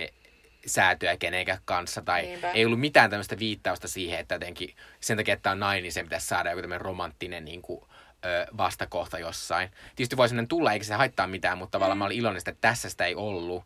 [0.70, 2.02] säätöä kenenkään kanssa.
[2.02, 2.52] Tai Niinpä.
[2.52, 6.06] ei ollut mitään tämmöistä viittausta siihen, että jotenkin sen takia, että on nainen, niin sen
[6.06, 7.82] pitäisi saada joku tämmöinen romanttinen niin kuin,
[8.26, 9.72] ö, vastakohta jossain.
[9.96, 12.90] Tietysti voi sellainen tulla, eikä se haittaa mitään, mutta tavallaan mä olin iloinen, että tässä
[12.90, 13.64] sitä ei ollut.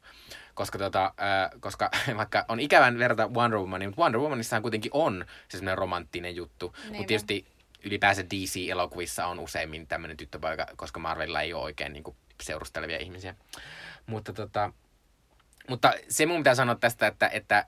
[0.53, 1.13] Koska, tota,
[1.53, 5.77] ö, koska vaikka on ikävän verrata Wonder Womania, mutta Wonder Womanissahan kuitenkin on se semmoinen
[5.77, 6.75] romanttinen juttu.
[6.87, 7.45] Mutta tietysti
[7.83, 13.35] ylipäänsä DC-elokuvissa on useimmin tämmöinen tyttöpoika, koska Marvelilla ei ole oikein niin kuin, seurustelevia ihmisiä.
[14.05, 14.71] Mutta, tota,
[15.69, 17.65] mutta se mun pitää sanoa tästä, että, että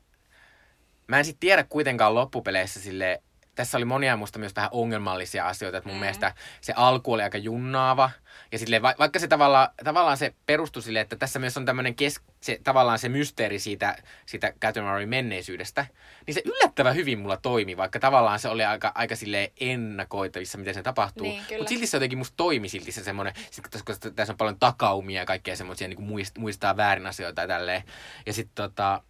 [1.07, 3.23] mä en sitten tiedä kuitenkaan loppupeleissä sille
[3.55, 5.99] tässä oli monia musta myös vähän ongelmallisia asioita, että mun mm.
[5.99, 8.11] mielestä se alku oli aika junnaava.
[8.51, 11.95] Ja sille, va- vaikka se tavallaan, tavallaan se perustui sille, että tässä myös on tämmöinen
[11.95, 13.95] kes- se, tavallaan se mysteeri siitä,
[14.25, 15.85] siitä Catherine Murray menneisyydestä,
[16.27, 20.73] niin se yllättävän hyvin mulla toimi, vaikka tavallaan se oli aika, aika sille ennakoitavissa, miten
[20.73, 21.27] se tapahtuu.
[21.27, 21.43] Niin.
[21.57, 25.21] Mutta silti se jotenkin musta toimi silti se semmoinen, sit, koska tässä- on paljon takaumia
[25.21, 27.83] ja kaikkea semmoisia niin muist, muistaa väärin asioita ja tälleen.
[28.25, 29.01] Ja sitten tota,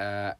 [0.00, 0.34] öö,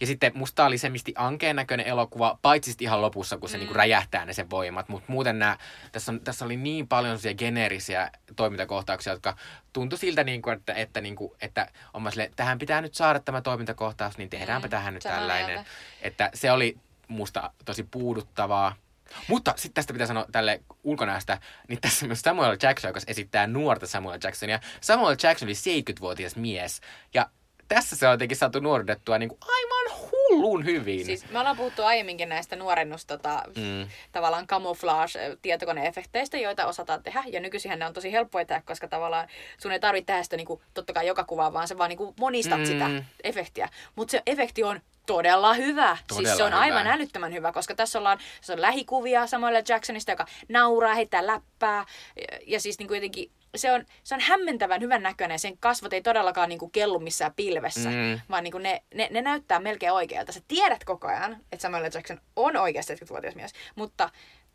[0.00, 3.60] ja sitten musta oli se misti ankeen näköinen elokuva, paitsi ihan lopussa, kun se mm.
[3.60, 4.88] niinku räjähtää ne sen voimat.
[4.88, 5.58] Mutta muuten nää,
[5.92, 9.36] tässä, on, tässä oli niin paljon geneerisiä toimintakohtauksia, jotka
[9.72, 13.40] tuntui siltä, niinku, että, että, niinku, että on mä silleen, tähän pitää nyt saada tämä
[13.40, 15.64] toimintakohtaus, niin tehdäänpä Mm, tähän nyt samaa tällainen.
[16.02, 16.76] Että se oli
[17.08, 18.76] musta tosi puuduttavaa.
[19.28, 23.86] Mutta sitten tästä pitää sanoa tälle ulkonäöstä, niin tässä myös Samuel Jackson, joka esittää nuorta
[23.86, 24.60] Samuel Jacksonia.
[24.80, 26.80] Samuel Jackson oli 70-vuotias mies,
[27.14, 27.30] ja
[27.68, 31.04] tässä se on jotenkin saatu nuorutettua niin kuin aivan hullun hyvin.
[31.04, 33.88] Siis me ollaan puhuttu aiemminkin näistä nuorennus tota, Mm.
[34.12, 37.22] tavallaan camouflage eh, tietokoneefekteistä, joita osataan tehdä.
[37.26, 40.62] Ja nykyisinhän ne on tosi helppoja tehdä, koska tavallaan sun ei tarvitse tehdä sitä niinku,
[40.74, 42.62] totta kai joka kuvaa, vaan se vaan niinku monistat Mm.
[42.64, 42.66] mm.
[42.66, 42.90] sitä
[43.24, 43.68] efektiä.
[43.96, 45.96] Mutta se efekti on todella hyvä.
[46.06, 46.60] Todella siis se on hyvä.
[46.60, 49.62] aivan älyttömän hyvä, koska tässä ollaan, se on lähikuvia Samuel L.
[49.68, 51.84] Jacksonista, joka nauraa, heittää läppää.
[52.16, 55.38] Ja, ja siis niinku jotenkin se on, se on hämmentävän hyvän näköinen.
[55.38, 58.20] Sen kasvot ei todellakaan niinku kellu missään pilvessä, Mm.
[58.30, 60.32] vaan niinku ne, ne, ne, näyttää melkein oikealta.
[60.32, 61.90] Sä tiedät koko ajan, että Samuel.
[61.94, 64.10] Jackson on oikeasti 70-vuotias mies, mutta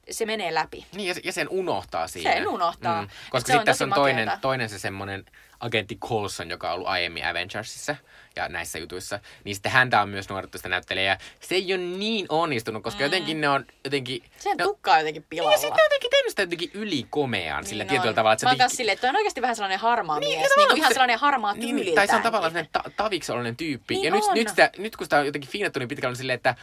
[0.10, 0.86] se menee läpi.
[0.96, 2.34] Niin, ja, se- ja sen unohtaa siinä.
[2.34, 3.02] Sen unohtaa.
[3.02, 3.08] Mm.
[3.30, 5.26] Koska sitten tässä on toinen, toinen se semmoinen
[5.62, 7.96] agentti Coulson, joka on ollut aiemmin Avengersissa
[8.36, 9.20] ja näissä jutuissa.
[9.44, 11.18] Niin sitten häntä on myös nuorettu sitä näyttelijää.
[11.40, 13.04] Se ei ole niin onnistunut, koska mm.
[13.04, 14.24] jotenkin ne on jotenkin...
[14.38, 15.52] Sen ne on, tukka on jotenkin ja pilalla.
[15.58, 18.34] sitten ne on jotenkin tehnyt sitä jotenkin ylikomeaan sillä Niin tietyllä tavalla.
[18.34, 20.52] Että Mä oon jotenkin- silleen, että on oikeasti vähän sellainen harmaa Niin, niin, mies.
[20.58, 21.96] Niin, ihan se- sellainen harmaa Niin, tyyliltäänkin.
[21.96, 23.94] tai se on tavallaan sellainen ta- tavikseloinen tyyppi.
[23.94, 24.34] Niin ja nyt, on.
[24.36, 26.56] nyt, sitä, nyt kun sitä on jotenkin fiinattu niin pitkälle, on silleen, että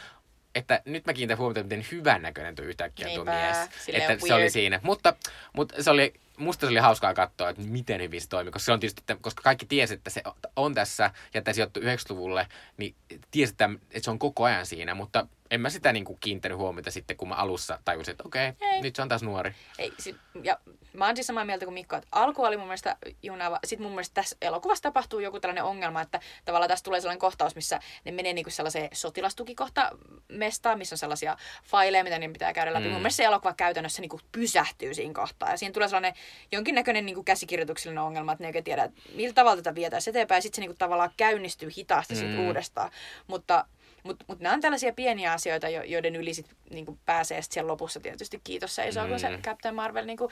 [0.55, 3.57] että nyt mä kiinnitän huomiota, miten hyvän näköinen tuo yhtäkkiä tuo mies.
[3.87, 4.49] Että se oli weird.
[4.49, 4.79] siinä.
[4.83, 5.13] Mutta,
[5.53, 8.51] mutta se oli, musta se oli hauskaa katsoa, että miten hyvin se toimi.
[8.51, 10.23] Koska se on tietysti, että- koska kaikki tiesi, että se
[10.55, 12.95] on tässä ja se sijoittui 90-luvulle, niin
[13.31, 14.95] tiesi, että, että se on koko ajan siinä.
[14.95, 18.53] Mutta en mä sitä niin kuin kiinnittänyt huomiota sitten, kun mä alussa tajusin, että okei,
[18.61, 18.81] Ei.
[18.81, 19.55] nyt se on taas nuori.
[19.77, 20.59] Ei, sit, ja
[20.93, 23.59] mä oon siis samaa mieltä kuin Mikko, että alku oli mun mielestä junaava.
[23.65, 27.55] Sitten mun mielestä tässä elokuvassa tapahtuu joku tällainen ongelma, että tavallaan tässä tulee sellainen kohtaus,
[27.55, 29.91] missä ne menee niinku sellaiseen sotilastukikohta
[30.27, 32.85] mestaan, missä on sellaisia faileja, mitä niiden pitää käydä läpi.
[32.85, 32.91] Mm.
[32.91, 35.51] Mun mielestä se elokuva käytännössä niinku pysähtyy siinä kohtaa.
[35.51, 36.13] Ja siinä tulee sellainen
[36.51, 40.37] jonkinnäköinen niinku käsikirjoituksellinen ongelma, että ne ei tiedä, että millä tavalla tätä vietäisiin eteenpäin.
[40.37, 42.47] Ja sitten se niinku tavallaan käynnistyy hitaasti sit Mm.
[42.47, 42.91] uudestaan.
[43.27, 43.65] Mutta
[44.03, 47.71] mutta mut nämä on tällaisia pieniä asioita, jo- joiden yli sit, niinku, pääsee sit siellä
[47.71, 49.09] lopussa tietysti kiitos seisoo, mm.
[49.09, 49.39] kun se.
[49.43, 50.31] Captain Marvel niinku,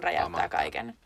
[0.00, 0.98] räjäyttää kaiken.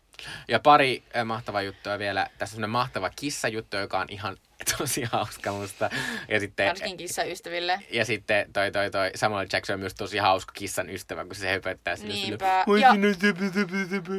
[0.47, 2.27] Ja pari äh, mahtavaa juttua vielä.
[2.37, 4.37] Tässä on semmoinen mahtava kissajuttu, joka on ihan
[4.77, 5.89] tosi hauska musta.
[6.27, 7.79] Ja sitten, Varsinkin kissaystäville.
[7.91, 11.51] ja sitten toi, toi, toi Samuel Jackson on myös tosi hauska kissan ystävä, kun se
[11.51, 12.65] höpöttää sille Niinpä.
[12.81, 12.95] Ja-.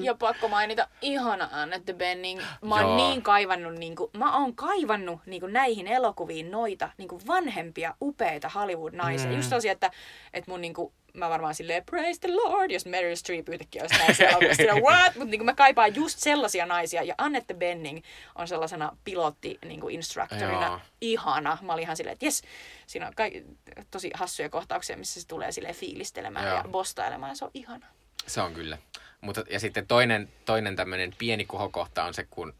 [0.02, 2.40] Ja pakko mainita, ihana Annette Benning.
[2.62, 2.96] Mä oon Joo.
[2.96, 9.30] niin kaivannut, niinku, mä oon kaivannut niinku, näihin elokuviin noita niinku, vanhempia, upeita Hollywood-naisia.
[9.30, 9.36] Mm.
[9.36, 9.90] Just sellaisia, että,
[10.32, 14.24] että mun niinku, mä varmaan silleen, praise the Lord, jos Meryl Streep yhtäkkiä olisi näissä
[14.28, 14.62] elokuvissa.
[14.62, 15.14] What?
[15.14, 17.02] Mutta niinku, mä kaipaan just sellaisia naisia.
[17.02, 18.02] Ja Annette Benning
[18.34, 20.80] on sellaisena pilotti niinku, instructorina Joo.
[21.00, 21.58] ihana.
[21.62, 22.42] Mä olin ihan silleen, että jes,
[22.86, 23.44] siinä on kaikki,
[23.90, 26.56] tosi hassuja kohtauksia, missä se tulee silleen fiilistelemään Joo.
[26.56, 27.30] ja bostailemaan.
[27.30, 27.86] Ja se on ihana.
[28.26, 28.78] Se on kyllä.
[29.20, 32.54] Mutta, ja sitten toinen, toinen tämmöinen pieni kohokohta on se, kun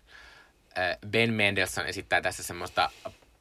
[0.78, 2.90] äh, Ben Mendelsohn esittää tässä semmoista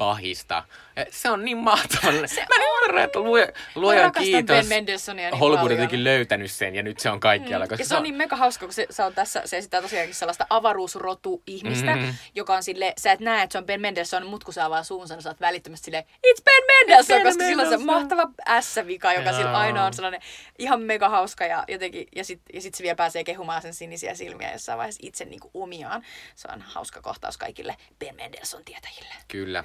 [0.02, 0.64] pahista.
[1.10, 2.12] Se on niin mahtavaa.
[2.28, 4.68] Se Mä en ymmärrä, että luoja, luoja kiitos.
[4.70, 7.68] Ben niin Hollywood jotenkin löytänyt sen ja nyt se on kaikkialla.
[7.68, 10.16] Koska Ja se on niin mega hauska, kun se, se on tässä, se esittää tosiaankin
[10.16, 12.00] sellaista avaruusrotu-ihmistä, Mhm.
[12.00, 12.16] mm-hmm.
[12.36, 14.84] joka on sille, sä et näe, että se on Ben Mendelsohn, mut kun sä avaa
[14.84, 18.24] suunsa, niin sä oot välittömästi silleen, it's Ben Mendelsohn, Ben koska sillä on se mahtava
[18.62, 19.60] S-vika, joka sillä Joo.
[19.60, 20.22] aina on sellainen
[20.60, 24.16] ihan mega hauska ja jotenkin, ja sit, ja sit se vielä pääsee kehumaan sen sinisiä
[24.16, 26.06] silmiä jossain vaiheessa itse niinku omiaan.
[26.36, 29.14] Se on hauska kohtaus kaikille Ben Mendelsohn tietäjille.
[29.28, 29.64] Kyllä.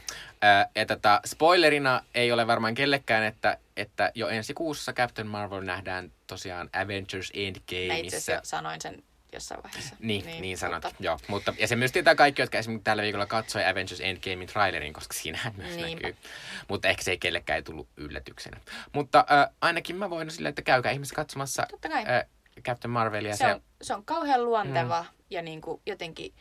[0.74, 6.12] Ja tota, spoilerina ei ole varmaan kellekään, että että jo ensi kuussa Captain Marvel nähdään
[6.27, 8.41] tosiaan Avengers Mä itse Endgameissa.
[8.43, 9.03] sanoin sen
[9.33, 9.97] jossain vaiheessa.
[9.99, 10.85] Niin, niin, niin sanot.
[10.85, 14.49] mutta- Joo, mutta, ja se myös tietää kaikki, jotka esimerkiksi tällä viikolla katsoi Avengers Endgamein
[14.49, 16.07] trailerin, koska siinähän myös Niinpä.
[16.09, 16.20] näkyy.
[16.68, 18.61] Mutta ehkä se ei kellekään ei tullut yllätyksenä.
[18.93, 22.24] Mutta äh, ainakin mä voin silleen, että käykää ihmiset katsomassa äh,
[22.62, 23.37] Captain Marvelia.
[23.37, 25.09] se, on, se on kauhean luonteva Mm.
[25.31, 26.35] ja niin kuin jotenkin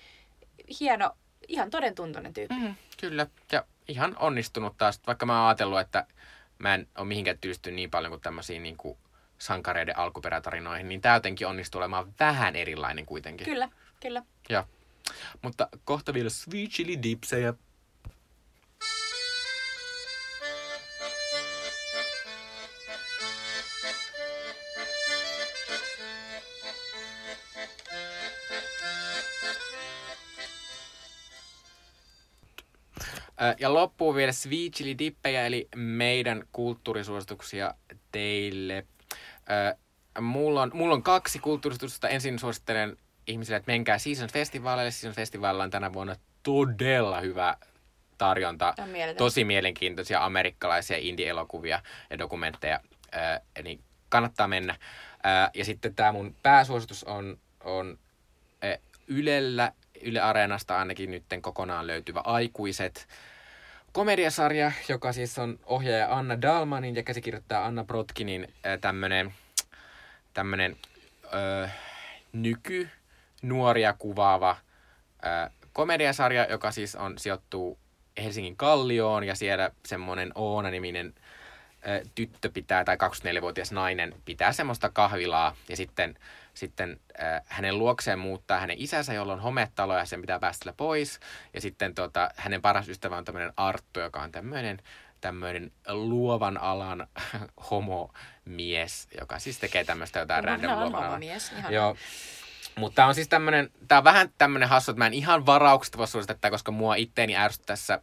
[0.79, 1.11] hieno,
[1.47, 2.55] ihan toden tuntuinen tyyppi.
[2.55, 5.01] Mm, kyllä, ja ihan onnistunut taas.
[5.07, 6.05] Vaikka mä oon ajatellut, että
[6.59, 8.97] mä en ole mihinkään tylistynyt niin paljon kuin tämmöisiin niin kuin
[9.38, 13.45] sankareiden alkuperätarinoihin, niin tää jotenkin onnistuu olemaan vähän erilainen kuitenkin.
[13.45, 13.69] Kyllä,
[14.01, 14.23] kyllä.
[14.49, 14.67] Ja,
[15.41, 17.53] mutta kohta vielä sweet chili dipsejä.
[33.59, 37.73] Ja loppuun vielä sweet chili dippejä, eli meidän kulttuurisuosituksia
[38.11, 38.86] teille.
[40.21, 42.09] Mulla on, mulla on kaksi kulttuurisuositusta.
[42.09, 44.91] Ensin suosittelen ihmisille, että menkää Season Festivaaleille.
[44.91, 47.57] Season Festivalilla on tänä vuonna todella hyvä
[48.17, 48.73] tarjonta.
[49.17, 52.79] Tosi mielenkiintoisia amerikkalaisia indie-elokuvia ja dokumentteja.
[53.15, 53.79] Ö, Eli
[54.09, 54.75] kannattaa mennä.
[55.53, 57.97] Ja sitten tämä mun pääsuositus on, on
[59.07, 59.71] Ylellä,
[60.01, 63.07] Yle Areenasta ainakin nytten kokonaan löytyvä Aikuiset.
[63.91, 69.33] Komediasarja, joka siis on ohjaaja Anna Dalmanin ja käsikirjoittaa Anna Brotkinin tämmöinen
[70.33, 70.75] tämmönen,
[71.33, 71.69] ö,
[72.33, 72.89] nyky
[73.41, 74.57] nuoria kuvaava
[75.25, 77.77] ö, komediasarja, joka siis on sijoittuu
[78.23, 81.13] Helsingin Kallioon ja siellä semmoinen Oona-niminen
[82.15, 86.17] tyttö pitää, tai 24-vuotias nainen pitää semmoista kahvilaa ja sitten,
[86.57, 91.19] sitten ö, hänen luokseen muuttaa hänen isänsä, jolla on hometalo ja sen pitää päästä pois.
[91.53, 94.81] Ja sitten tota, hänen paras ystävä on tämmöinen Arttu, joka on tämmöinen
[95.21, 97.07] tämmöinen luovan alan
[97.71, 101.03] homomies, joka siis tekee tämmöistä jotain Luovan random luovan alan.
[101.03, 101.51] homomies.
[101.69, 101.95] Joo.
[102.75, 105.97] Mutta tää on siis tämmönen, tää on vähän tämmönen hassu, että mä en ihan varauksesta
[105.97, 108.01] voi suosittaa, tätä, koska mua itteeni ärsyttää tässä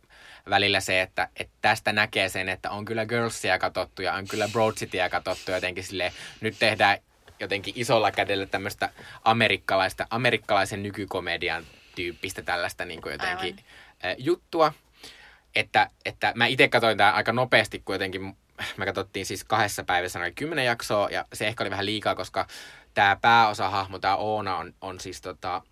[0.51, 4.49] välillä se, että, että tästä näkee sen, että on kyllä Girlsia katsottu ja on kyllä
[4.49, 6.99] Broad Cityä katsottu jotenkin silleen, nyt tehdään
[7.43, 8.89] jotenkin isolla kädellä tämmöistä
[9.25, 11.65] amerikkalaista, amerikkalaisen nykykomedian
[11.95, 13.57] tyyppistä tällaista niin kuin jotenkin
[14.05, 14.73] äh, juttua.
[15.55, 18.37] Että, että mä itse katsoin tää aika nopeasti, kun jotenkin
[18.77, 22.47] me katsottiin siis kahdessa päivässä noin kymmenen jaksoa, ja se ehkä oli vähän liikaa, koska
[22.95, 25.63] tämä pääosahahmo, tämä Oona, on, on siis tota,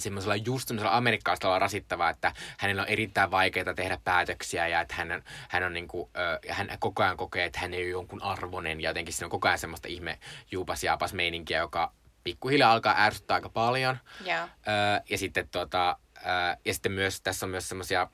[0.00, 5.22] semmoisella just semmoisella amerikkalaisella rasittavaa, että hänellä on erittäin vaikeaa tehdä päätöksiä ja että hän
[5.48, 8.80] hän on niinku, ö, ja hän koko ajan kokee, että hän ei ole jonkun arvonen
[8.80, 10.18] ja jotenkin siinä on koko ajan semmoista ihme
[10.50, 11.92] juupas jaapas meininkiä, joka
[12.24, 13.98] pikkuhiljaa alkaa ärsyttää aika paljon.
[14.24, 14.38] Joo.
[14.38, 18.08] Öö, ja sitten tota, öö, ja sitten myös tässä on myös semmoisia,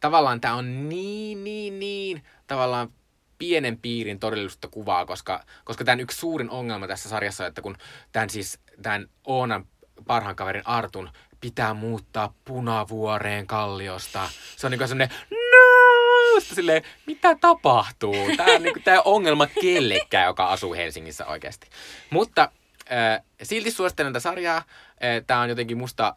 [0.00, 2.92] tavallaan tämä on niin, niin, niin, tavallaan
[3.38, 7.76] pienen piirin todellisuutta kuvaa, koska, koska tämän yksi suurin ongelma tässä sarjassa on, että kun
[8.12, 9.66] tämän siis, tämän Oonan
[10.04, 14.30] parhaan kaverin Artun pitää muuttaa punavuoreen kalliosta.
[14.56, 14.98] Se on niin kuin
[15.30, 16.40] no!
[16.40, 18.14] Silleen, mitä tapahtuu?
[18.36, 21.68] Tämä on, niin kuin, tämä on ongelma kellekään, joka asuu Helsingissä oikeasti.
[22.10, 22.50] Mutta
[22.92, 24.56] äh, silti suosittelen tätä sarjaa.
[24.56, 24.64] Äh,
[25.26, 26.16] Tämä on jotenkin musta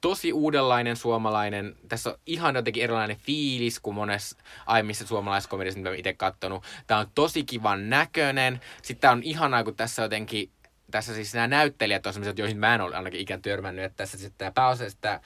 [0.00, 1.76] tosi uudenlainen suomalainen.
[1.88, 6.64] Tässä on ihan jotenkin erilainen fiilis kuin monessa aiemmissa suomalaiskomediassa, mitä mä itse katsonut.
[6.86, 8.60] Tämä on tosi kivan näköinen.
[8.82, 10.50] Sitten tää on ihanaa, kun tässä jotenkin
[10.94, 14.18] tässä siis nämä näyttelijät on sellaiset, joihin mä en ole ainakin ikään törmännyt, että tässä
[14.18, 15.20] sitten tämä pääosa sitä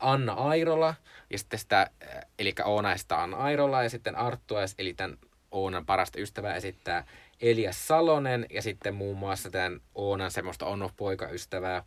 [0.00, 0.94] Anna Airola,
[1.30, 1.90] ja sitten sitä,
[2.38, 5.18] eli Oonaista Anna Airola, ja sitten Arttuas, eli tämän
[5.50, 7.04] Oonan parasta ystävää esittää
[7.40, 11.84] Elias Salonen, ja sitten muun muassa tämän Oonan semmoista on-poikaystävää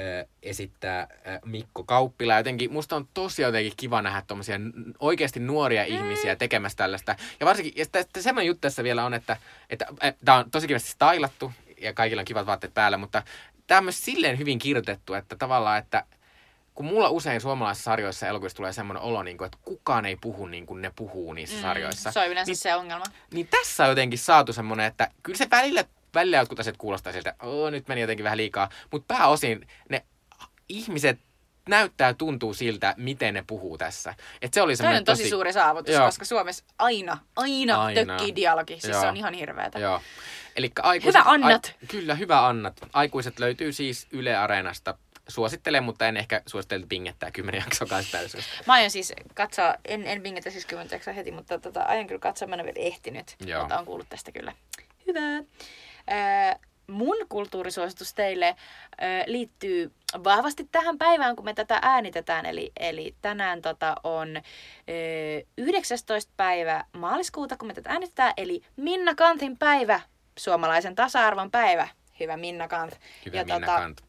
[0.00, 1.08] ö, esittää
[1.44, 2.36] Mikko Kauppila.
[2.36, 4.60] Jotenkin musta on tosi jotenkin kiva nähdä tommosia
[4.98, 7.16] oikeasti nuoria ihmisiä tekemässä tällaista.
[7.40, 9.36] Ja varsinkin, ja sitten semmoinen juttu tässä vielä on, että,
[9.70, 9.86] että
[10.24, 11.52] tämä on tosi kivasti stylattu
[11.82, 13.22] ja kaikilla on kivat vaatteet päällä, mutta
[13.66, 16.04] tämä on myös silleen hyvin kirjoitettu, että tavallaan, että
[16.74, 20.46] kun mulla usein suomalaisissa sarjoissa elokuvissa tulee semmoinen olo, niin kuin, että kukaan ei puhu
[20.46, 22.12] niin kuin ne puhuu niissä mm, sarjoissa.
[22.12, 23.04] Se on yleensä Niin- se ongelma.
[23.32, 27.30] Niin tässä on jotenkin saatu semmoinen, että kyllä se välillä, välillä jotkut asiat kuulostaa siltä,
[27.30, 28.68] että "Oo, nyt meni jotenkin vähän liikaa.
[28.90, 30.04] Mutta pääosin ne
[30.68, 31.18] ihmiset
[31.68, 34.14] näyttää tuntuu siltä, miten ne puhuu tässä.
[34.42, 36.06] Et se oli semmoinen on tosi, suuri saavutus, Joo.
[36.06, 38.04] koska Suomessa aina, aina, Aina.
[38.04, 38.72] tökkii dialogi.
[38.80, 39.00] Siis Joo.
[39.00, 39.78] se on ihan hirveetä.
[39.78, 40.00] Joo.
[40.56, 41.66] Elikkä aikuiset, Hyvä Annat.
[41.66, 42.80] Ai, kyllä, hyvä Annat.
[42.92, 44.98] Aikuiset löytyy siis Yle Areenasta.
[45.28, 48.40] Suosittelen, mutta en ehkä suosittele pingettää kymmenen jaksoa kanssa täysin.
[48.66, 52.18] Mä aion siis katsoa, en, en vingetä siis kymmentä jaksoa heti, mutta tota, aion kyllä
[52.18, 53.36] katsoa, mä en ole vielä ehtinyt.
[53.46, 53.60] Joo.
[53.60, 54.52] Mutta on kuullut tästä kyllä.
[55.06, 55.20] Hyvä.
[55.36, 56.58] Öö,
[56.92, 58.56] mun kulttuurisuositus teille
[58.92, 59.92] ö, liittyy
[60.24, 62.46] vahvasti tähän päivään, kun me tätä äänitetään.
[62.46, 64.40] Eli, eli tänään tota on ö,
[65.58, 66.32] 19.
[66.36, 68.32] päivä maaliskuuta, kun me tätä äänitetään.
[68.36, 70.00] Eli Minna Kantin päivä,
[70.38, 71.88] suomalaisen tasa-arvon päivä.
[72.20, 73.00] Hyvä Minna Kant.
[73.26, 74.00] Hyvä ja Minna tota, Kant.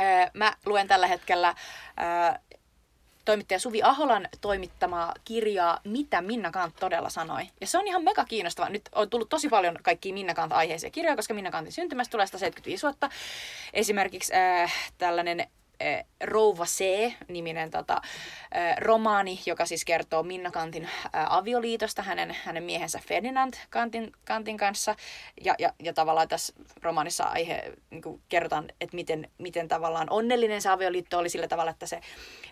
[0.00, 1.54] Öö, mä luen tällä hetkellä
[2.00, 2.38] öö,
[3.24, 7.42] toimittaja Suvi Aholan toimittamaa kirjaa Mitä Minna Kant todella sanoi.
[7.60, 8.68] Ja se on ihan mega kiinnostava.
[8.68, 12.82] Nyt on tullut tosi paljon kaikkia Minna Kant-aiheisia kirjoja, koska Minna Kantin syntymästä tulee 175
[12.82, 13.08] vuotta.
[13.72, 15.46] Esimerkiksi äh, tällainen
[16.24, 18.00] Rouva C-niminen tota,
[18.78, 24.96] romaani, joka siis kertoo Minna Kantin avioliitosta hänen, hänen miehensä Ferdinand Kantin, Kantin kanssa.
[25.44, 26.52] Ja, ja, ja tavallaan tässä
[26.82, 31.70] romaanissa aihe niin kuin kerrotaan, että miten, miten tavallaan onnellinen se avioliitto oli sillä tavalla,
[31.70, 32.00] että se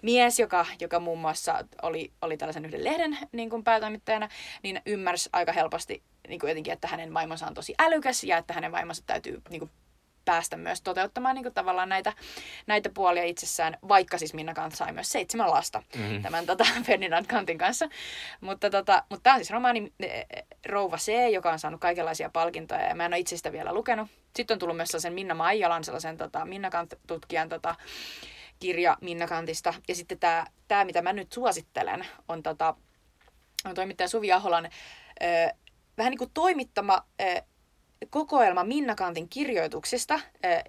[0.02, 4.28] mies, joka, joka muun muassa oli, oli tällaisen yhden lehden niin kuin päätoimittajana,
[4.62, 8.54] niin ymmärsi aika helposti niin kuin jotenkin, että hänen vaimonsa on tosi älykäs ja että
[8.54, 9.70] hänen vaimonsa täytyy niin kuin
[10.30, 12.12] päästä myös toteuttamaan niin kuin tavallaan näitä,
[12.66, 16.22] näitä puolia itsessään, vaikka siis Minna Kant sai myös seitsemän lasta Mhm.
[16.22, 17.88] tämän tota, Ferdinand Kantin kanssa.
[18.40, 20.26] Mutta, tota, mutta tämä on siis romaani eh,
[20.66, 24.08] Rouva C, joka on saanut kaikenlaisia palkintoja ja mä en ole itse sitä vielä lukenut.
[24.36, 27.74] Sitten on tullut myös sellaisen Minna Maijalan, sellaisen tota, Minna Kant-tutkijan tota,
[28.58, 29.74] kirja Minna Kantista.
[29.88, 32.74] Ja sitten tämä, tämä mitä mä nyt suosittelen, on, tota,
[33.64, 34.68] on toimittaja Suvi Aholan
[35.22, 35.54] ö,
[35.98, 37.42] vähän niin kuin toimittama ö,
[38.10, 40.20] kokoelma Minna Kantin kirjoituksista,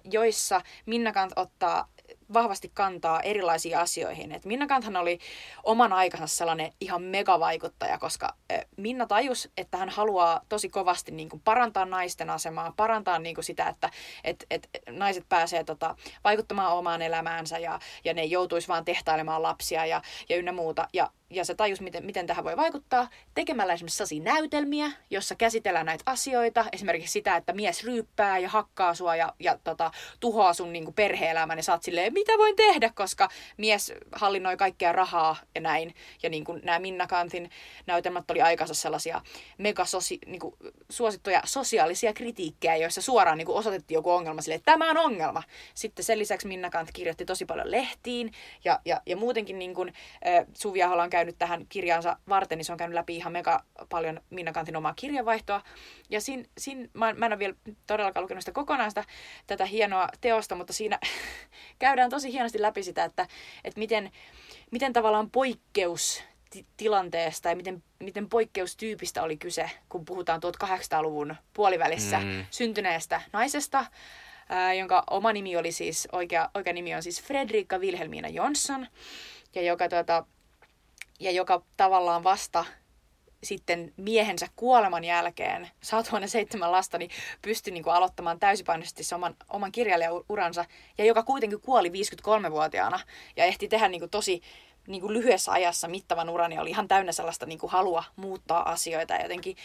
[0.04, 1.88] joissa Minna Kant ottaa
[2.32, 4.32] vahvasti kantaa erilaisiin asioihin.
[4.32, 5.18] Et Minna Kanthan oli
[5.62, 8.34] oman aikansa sellainen ihan megavaikuttaja, koska
[8.76, 13.44] Minna tajus, että hän haluaa tosi kovasti niin kuin parantaa naisten asemaa, parantaa niin kuin
[13.44, 13.90] sitä, että
[14.24, 19.86] et, et, naiset pääsee tota, vaikuttamaan omaan elämäänsä ja, ja ne joutuisi vaan tehtailemaan lapsia
[19.86, 20.88] ja, ja ynnä muuta.
[20.92, 25.86] Ja, ja se tajus, miten, miten tähän voi vaikuttaa tekemällä esimerkiksi sellaisia näytelmiä, jossa käsitellään
[25.86, 26.64] näitä asioita.
[26.72, 31.58] Esimerkiksi sitä, että mies ryyppää ja hakkaa sua ja, ja tota, tuhoaa sun niin perhe-elämän
[31.58, 35.94] ja oot silleen, mitä voin tehdä, koska mies hallinnoi kaikkea rahaa ja näin.
[36.22, 37.50] Ja niin kuin nämä Minna Kantin
[37.86, 39.20] näytelmät oli aikansa sellaisia
[39.58, 39.84] mega
[40.26, 40.54] niin kuin,
[40.90, 45.42] suosittuja sosiaalisia kritiikkejä, joissa suoraan niin kuin osoitettiin joku ongelma sille, että tämä on ongelma.
[45.74, 48.32] Sitten sen lisäksi Minna Kant kirjoitti tosi paljon lehtiin
[48.64, 49.92] ja, ja, ja muutenkin niin kuin,
[50.26, 53.64] äh, Suvi Ahola on käynyt tähän kirjaansa varten, niin se on käynyt läpi ihan mega
[53.88, 55.62] paljon Minna Kantin omaa kirjanvaihtoa.
[56.10, 57.54] Ja siinä, siinä mä, mä en ole vielä
[57.86, 59.04] todellakaan lukenut sitä kokonaan sitä,
[59.46, 60.98] tätä hienoa teosta, mutta siinä
[61.78, 63.26] käydään tosi hienosti läpi sitä, että,
[63.64, 64.10] että miten,
[64.70, 72.18] miten tavallaan poikkeus ti- tilanteesta ja miten, miten poikkeustyypistä oli kyse, kun puhutaan 1800-luvun puolivälissä
[72.18, 72.44] Mm.
[72.50, 73.84] syntyneestä naisesta,
[74.48, 78.86] ää, jonka oma nimi oli siis, oikea, oikea nimi on siis Fredrika Wilhelmina Jonsson,
[79.54, 80.26] ja joka, tuota,
[81.22, 82.64] ja joka tavallaan vasta
[83.42, 87.10] sitten miehensä kuoleman jälkeen, saatuaan ne seitsemän lasta, niin
[87.42, 90.64] pystyi niin kuin aloittamaan täysipainoisesti se oman, oman kirjailijauransa,
[90.98, 93.00] ja joka kuitenkin kuoli 53-vuotiaana,
[93.36, 94.42] ja ehti tehdä niin kuin tosi
[94.86, 98.70] niin kuin lyhyessä ajassa mittavan uran, ja oli ihan täynnä sellaista niin kuin halua muuttaa
[98.70, 99.56] asioita, ja jotenkin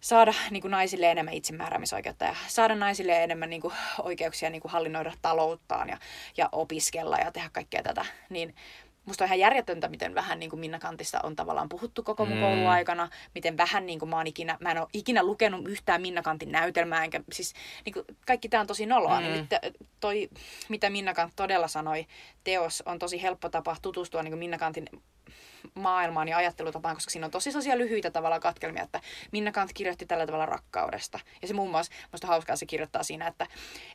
[0.00, 4.72] saada niin kuin naisille enemmän itsemääräämisoikeutta ja saada naisille enemmän niin kuin, oikeuksia niin kuin
[4.72, 5.98] hallinnoida talouttaan ja,
[6.36, 8.54] ja opiskella ja tehdä kaikkea tätä, niin
[9.06, 12.36] musta on ihan järjetöntä, miten vähän niin kuin Minna Kantista on tavallaan puhuttu koko mun
[12.36, 12.40] Mm.
[12.42, 16.22] kouluaikana, miten vähän niin kuin mä, oon ikinä, mä en ole ikinä lukenut yhtään Minna
[16.22, 17.54] Kantin näytelmää, enkä siis
[17.84, 19.26] niin kuin, kaikki tämä on tosi noloa, Mm.
[19.26, 20.30] niin nyt toi,
[20.68, 22.06] mitä Minna Kant todella sanoi,
[22.44, 24.88] teos on tosi helppo tapa tutustua niin kuin Minna Kantin
[25.74, 29.00] maailmaan ja ajattelutapaan, koska siinä on tosi sellaisia lyhyitä tavalla katkelmia, että
[29.32, 31.20] Minna Kant kirjoitti tällä tavalla rakkaudesta.
[31.42, 33.46] Ja se muun muassa, musta hauskaa se kirjoittaa siinä, että,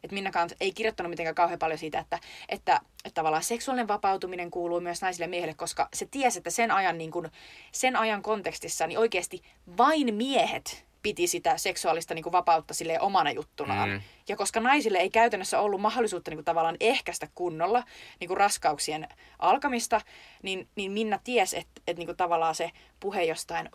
[0.03, 2.19] että Minna Kant ei kirjoittanut mitenkään kauhean paljon siitä, että,
[2.49, 6.71] että, että tavallaan seksuaalinen vapautuminen kuuluu myös naisille ja miehille, koska se tiesi, että sen
[6.71, 7.27] ajan, niin kuin,
[7.71, 9.41] sen ajan kontekstissa niin oikeasti
[9.77, 13.89] vain miehet piti sitä seksuaalista niin kuin vapautta sille omana juttunaan.
[13.89, 14.01] Mm.
[14.27, 17.83] Ja koska naisille ei käytännössä ollut mahdollisuutta niin kuin tavallaan ehkäistä kunnolla
[18.19, 19.07] niin kuin raskauksien
[19.39, 20.01] alkamista,
[20.43, 23.69] niin, niin Minna tiesi, että, että niin kuin tavallaan se puhe jostain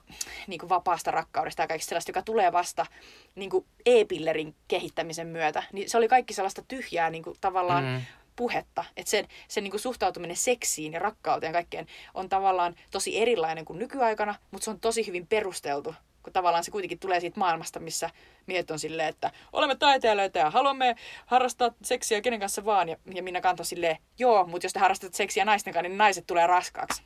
[0.47, 2.87] niin kuin vapaasta rakkaudesta ja kaikista sellaista, joka tulee vasta
[3.35, 8.01] niin kuin e-pillerin kehittämisen myötä, niin se oli kaikki sellaista tyhjää niin kuin tavallaan Mm.
[8.37, 8.85] puhetta.
[8.97, 13.65] Että sen, sen niin kuin suhtautuminen seksiin ja rakkauteen ja kaikkeen on tavallaan tosi erilainen
[13.65, 15.95] kuin nykyaikana, mutta se on tosi hyvin perusteltu
[16.27, 18.11] kun tavallaan se kuitenkin tulee siitä maailmasta, missä
[18.47, 20.97] miehet on silleen, että olemme taiteilijoita ja haluamme
[21.27, 22.89] harrastaa seksiä kenen kanssa vaan.
[22.89, 26.27] Ja, ja minä kanto silleen, joo, mutta jos te harrastat seksiä naisten kanssa, niin naiset
[26.27, 27.03] tulee raskaaksi.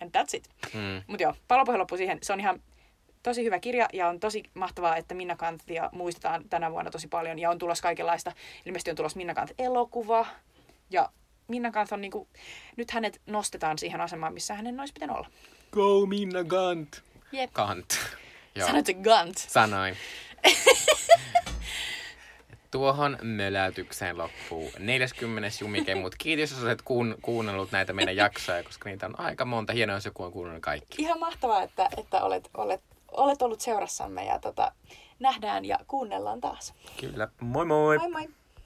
[0.00, 0.50] And that's it.
[0.74, 1.02] Mm.
[1.06, 2.18] Mutta joo, palopuhe loppu siihen.
[2.22, 2.62] Se on ihan
[3.22, 7.38] tosi hyvä kirja ja on tosi mahtavaa, että Minna Kantia muistetaan tänä vuonna tosi paljon.
[7.38, 8.32] Ja on tulossa kaikenlaista.
[8.66, 10.26] Ilmeisesti on tulossa Minna Kant-elokuva.
[10.90, 11.08] Ja
[11.48, 12.28] Minna Kant on niinku,
[12.76, 15.28] nyt hänet nostetaan siihen asemaan, missä hänen olisi pitänyt olla.
[15.72, 17.02] Go Minna Kant.
[17.32, 17.50] Jep.
[17.52, 17.98] Kant.
[18.54, 19.38] Joo, Sanoit se Gant.
[19.38, 19.96] sanoin.
[22.70, 25.50] tuohon möläytykseen loppuu 40.
[25.60, 26.14] jumikemut.
[26.22, 29.72] Kiitos, jos olet kuun, kuunnellut näitä meidän jaksoja, koska niitä on aika monta.
[29.72, 31.02] Hienoa, jos joku on kuunnellut kaikki.
[31.02, 32.80] Ihan mahtavaa, että, että olet, olet,
[33.10, 34.72] olet ollut seurassamme ja tota,
[35.18, 36.74] nähdään ja kuunnellaan taas.
[37.00, 37.28] Kyllä.
[37.40, 37.98] Moi moi!
[37.98, 38.28] Moi moi!